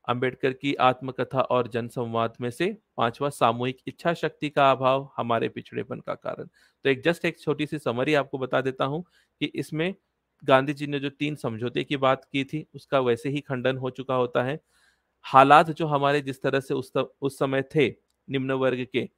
अंबेडकर 0.09 0.53
की 0.53 0.75
आत्मकथा 0.75 1.41
और 1.41 1.69
जनसंवाद 1.69 2.35
में 2.41 2.51
से 2.51 2.67
पांचवा 2.97 3.29
सामूहिक 3.31 3.79
इच्छा 3.87 4.13
शक्ति 4.15 4.49
का 4.49 4.71
अभाव 4.71 5.09
हमारे 5.17 5.49
पिछड़ेपन 5.49 6.01
का 6.01 6.15
कारण। 6.15 6.45
तो 6.45 6.91
एक 6.91 7.03
जस्ट 7.03 7.25
एक 7.25 7.39
छोटी 7.41 7.67
सी 7.67 7.79
समरी 7.79 8.15
आपको 8.15 8.39
बता 8.39 8.61
देता 8.61 8.85
हूँ 8.85 9.05
कि 9.41 9.47
इसमें 9.47 9.95
गांधी 10.43 10.73
जी 10.75 10.87
ने 10.87 10.99
जो 11.01 11.11
तीन 11.11 11.35
समझौते 11.37 11.85
की 11.85 11.97
बात 11.97 12.25
की 12.25 12.45
थी, 12.45 12.67
उसका 12.75 13.01
वैसे 13.01 13.29
ही 13.29 13.41
खंडन 13.41 13.77
हो 13.77 13.91
चुका 13.91 14.15
होता 14.15 14.43
है। 14.43 14.59
हालात 15.25 15.71
जो 15.71 15.87
हमारे 15.87 16.21
जिस 16.21 16.43
तरह 16.43 16.61
से 16.61 16.75
उस 16.75 16.93
उस 16.97 17.39
समय 17.39 17.63
थे 17.75 17.89
निम्न 18.29 18.53
वर्ग 18.55 18.87
के, 18.93 19.09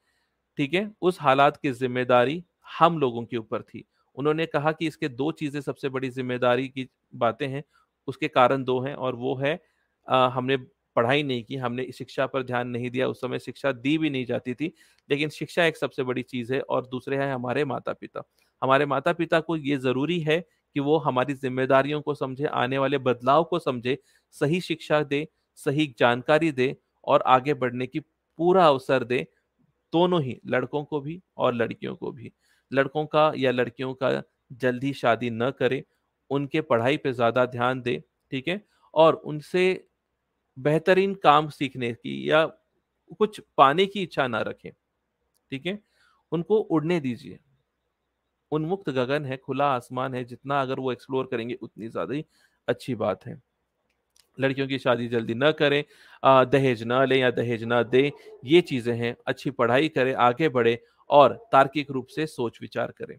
ठीक 0.58 0.74
है? 0.74 0.90
उस 1.02 1.20
हालात 1.20 1.56
की 1.56 1.72
ज़िम्मेदारी 1.72 2.42
हम 2.74 2.98
लोगों 2.98 3.24
के 3.24 3.36
ऊपर 3.36 3.62
थी। 3.64 3.84
उन्होंने 4.16 4.46
कहा 4.46 4.72
कि 4.72 4.86
इसके 4.86 5.08
दो 5.10 5.30
चीज़ें 5.32 5.60
सबसे 5.62 5.88
बड़ी 5.88 6.08
ज़िम्मेदारी 6.10 6.68
की 6.68 6.88
बातें 7.16 7.46
हैं 7.48 7.62
उसके 8.08 8.28
कारण 8.30 8.64
दो 8.64 8.80
हैं 8.80 8.94
और 8.96 9.14
वो 9.16 9.34
है 9.36 9.58
आ, 10.08 10.28
हमने 10.28 10.56
पढ़ाई 10.96 11.22
नहीं 11.22 11.42
की 11.44 11.56
हमने 11.56 11.86
शिक्षा 11.92 12.26
पर 12.26 12.42
ध्यान 12.42 12.68
नहीं 12.68 12.90
दिया 12.90 13.06
उस 13.08 13.20
समय 13.20 13.38
शिक्षा 13.40 13.72
दी 13.74 13.96
भी 13.98 14.10
नहीं 14.10 14.24
जाती 14.26 14.54
थी 14.54 14.72
लेकिन 15.10 15.28
शिक्षा 15.30 15.64
एक 15.64 15.76
सबसे 15.76 16.02
बड़ी 16.04 16.22
चीज़ 16.24 16.52
है 16.54 16.60
और 16.62 16.86
दूसरे 16.86 17.16
है 17.18 17.32
हमारे 17.32 17.64
माता 17.64 17.92
पिता 17.94 18.22
हमारे 18.62 18.86
माता 18.86 19.12
पिता 19.14 19.40
को 19.40 19.56
ये 19.58 19.76
ज़रूरी 19.78 20.18
है 20.20 20.40
कि 20.76 20.80
वो 20.80 20.98
हमारी 20.98 21.34
जिम्मेदारियों 21.36 22.00
को 22.02 22.14
समझे 22.14 22.44
आने 22.54 22.78
वाले 22.78 22.98
बदलाव 23.00 23.44
को 23.44 23.58
समझे 23.58 23.98
सही 24.34 24.60
शिक्षा 24.60 25.02
दे 25.04 25.26
सही 25.58 25.86
जानकारी 25.98 26.50
दे 26.52 26.74
और 27.04 27.22
आगे 27.28 27.54
बढ़ने 27.54 27.86
की 27.86 28.00
पूरा 28.38 28.66
अवसर 28.68 29.04
दे 29.04 29.26
दोनों 29.92 30.22
ही 30.22 30.40
लड़कों 30.48 30.84
को 30.84 31.00
भी 31.00 31.20
और 31.38 31.54
लड़कियों 31.54 31.94
को 31.96 32.12
भी। 32.12 32.32
लड़कों 32.70 33.04
का 33.06 33.32
या 33.36 33.50
लड़कियों 33.52 33.92
का 33.96 34.22
जल्दी 34.54 34.92
शादी 34.94 35.30
न 35.32 35.50
करे, 35.52 35.84
उनके 36.30 36.60
पढ़ाई 36.62 36.96
पे 36.96 37.12
ज़्यादा 37.12 37.46
ध्यान 37.48 37.80
दे, 37.82 38.02
ठीक 38.32 38.48
है? 38.48 38.60
और 38.94 39.14
उनसे 39.26 39.64
बेहतरीन 40.56 41.14
काम 41.22 41.48
सीखने 41.50 41.92
की 41.94 42.30
या 42.30 42.44
कुछ 43.20 43.40
पाने 43.58 43.86
की 43.86 44.02
इच्छा 44.02 44.26
ना 44.28 44.40
रखें, 44.42 44.70
ठीक 45.52 45.66
है? 45.66 45.78
उनको 46.32 46.58
उड़ने 46.58 47.00
दीजिए। 47.00 47.38
उन्मुक्त 48.52 48.88
गगन 48.90 49.24
है, 49.26 49.36
खुला 49.38 49.66
आसमान 49.72 50.14
है, 50.14 50.24
जितना 50.24 50.60
अगर 50.62 50.80
वो 50.80 50.92
एक्सप्लोर 50.92 51.28
करेंगे, 51.30 51.54
उतनी 51.62 51.88
ज़्यादा 51.88 52.14
ही 52.14 52.24
अच्छी 52.68 52.94
बात 52.96 53.26
है। 53.26 53.40
लड़कियों 54.38 54.66
की 54.68 54.78
शादी 54.78 55.06
जल्दी 55.08 55.34
ना 55.34 55.50
करें 55.52 55.82
दहेज 56.46 56.82
ना 56.84 57.04
ले 57.04 57.16
या 57.18 57.30
दहेज 57.32 57.64
ना 57.64 57.82
दे, 57.84 58.10
ये 58.44 58.60
चीज़ें 58.62 58.94
हैं, 58.96 59.14
अच्छी 59.26 59.50
पढ़ाई 59.52 59.88
करें, 59.90 60.14
आगे 60.16 60.48
बढ़े 60.50 60.74
और 61.14 61.34
तार्किक 61.52 61.90
रूप 61.90 62.06
से 62.06 62.26
सोच 62.28 62.58
विचार 62.62 62.92
करें। 62.92 63.18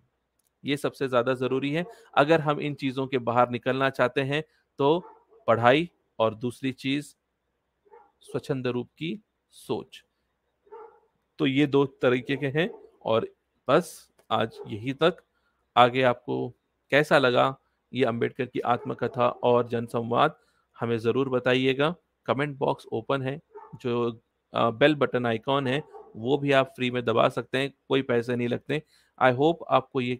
ये 0.63 0.77
सबसे 0.77 1.07
ज़्यादा 1.07 1.33
ज़रूरी 1.35 1.71
है। 1.73 1.85
अगर 2.17 2.41
हम 2.41 2.59
इन 2.61 2.73
चीज़ों 2.75 3.05
के 3.07 3.17
बाहर 3.19 3.49
निकलना 3.51 3.89
चाहते 3.91 4.21
हैं 4.23 4.43
तो 4.79 4.99
पढ़ाई 5.47 5.89
और 6.19 6.35
दूसरी 6.35 6.71
चीज़, 6.73 7.13
स्वच्छंद 8.21 8.67
रूप 8.69 8.89
की 8.97 9.19
सोच। 9.53 10.03
तो 11.39 11.45
ये 11.47 11.65
दो 11.67 11.85
तरीके 12.01 12.35
के 12.37 12.47
हैं 12.49 12.69
और 13.05 13.27
बस 13.67 13.91
आज 14.29 14.59
यही 14.67 14.93
तक। 14.95 15.17
आगे 15.75 16.01
आपको 16.03 16.47
कैसा 16.91 17.17
लगा 17.17 17.55
ये 17.91 18.05
अंबेडकर 18.05 18.45
की 18.45 18.59
आत्मकथा 18.61 19.27
और 19.27 19.67
जनसंवाद, 19.69 20.35
हमें 20.77 20.97
ज़रूर 20.99 21.29
बताइएगा। 21.29 21.93
कमेंट 22.25 22.57
बॉक्स 22.57 22.85
ओपन 22.93 23.21
है, 23.21 23.39
जो 23.75 24.21
बेल 24.53 24.95
बटन 24.95 25.25
आइकॉन 25.25 25.67
है 25.67 25.81
वो 26.15 26.37
भी 26.37 26.51
आप 26.51 26.71
फ्री 26.75 26.89
में 26.91 27.03
दबा 27.05 27.27
सकते 27.29 27.57
हैं, 27.57 27.73
कोई 27.87 28.01
पैसे 28.01 28.35
नहीं 28.35 28.47
लगते। 28.47 28.81
आई 29.19 29.33
होप 29.33 29.65
आपको 29.69 30.01
ये, 30.01 30.19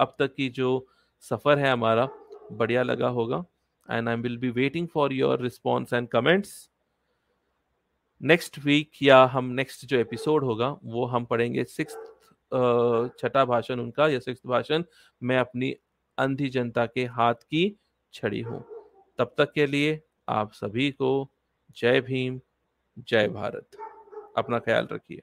अब 0.00 0.14
तक 0.18 0.34
की 0.34 0.48
जो 0.48 0.86
सफ़र 1.24 1.58
है 1.58 1.70
हमारा, 1.70 2.08
बढ़िया 2.52 2.82
लगा 2.82 3.08
होगा। 3.08 3.44
And 3.88 4.08
I 4.08 4.16
will 4.16 4.38
be 4.38 4.50
waiting 4.50 4.88
for 4.88 5.12
your 5.12 5.42
response 5.42 5.92
and 5.92 6.08
comments. 6.08 6.70
Next 8.20 8.58
week 8.58 9.02
या 9.02 9.22
हम, 9.24 9.44
नेक्स्ट 9.44 9.84
जो 9.86 9.98
एपिसोड 9.98 10.44
होगा, 10.44 10.76
वो 10.84 11.04
हम 11.04 11.24
पढ़ेंगे 11.24 11.64
सिक्स 11.64 11.96
छठा 13.18 13.44
भाषण 13.44 13.80
उनका, 13.80 14.08
या 14.08 14.18
सिक्स 14.18 14.40
भाषण, 14.46 14.84
मैं 15.22 15.38
अपनी 15.38 15.74
अंधी 16.18 16.48
जनता 16.48 16.86
के 16.86 17.04
हाथ 17.04 17.34
की 17.34 17.76
छड़ी 18.14 18.40
हूँ। 18.40 18.64
तब 19.18 19.34
तक 19.38 19.52
के 19.52 19.66
लिए 19.66 20.00
आप 20.28 20.52
सभी 20.52 20.90
को 20.90 21.30
जय 21.76 22.00
भीम, 22.00 22.40
जय 22.98 23.28
भारत। 23.28 23.83
अपना 24.36 24.58
ख्याल 24.58 24.88
रखिए। 24.92 25.20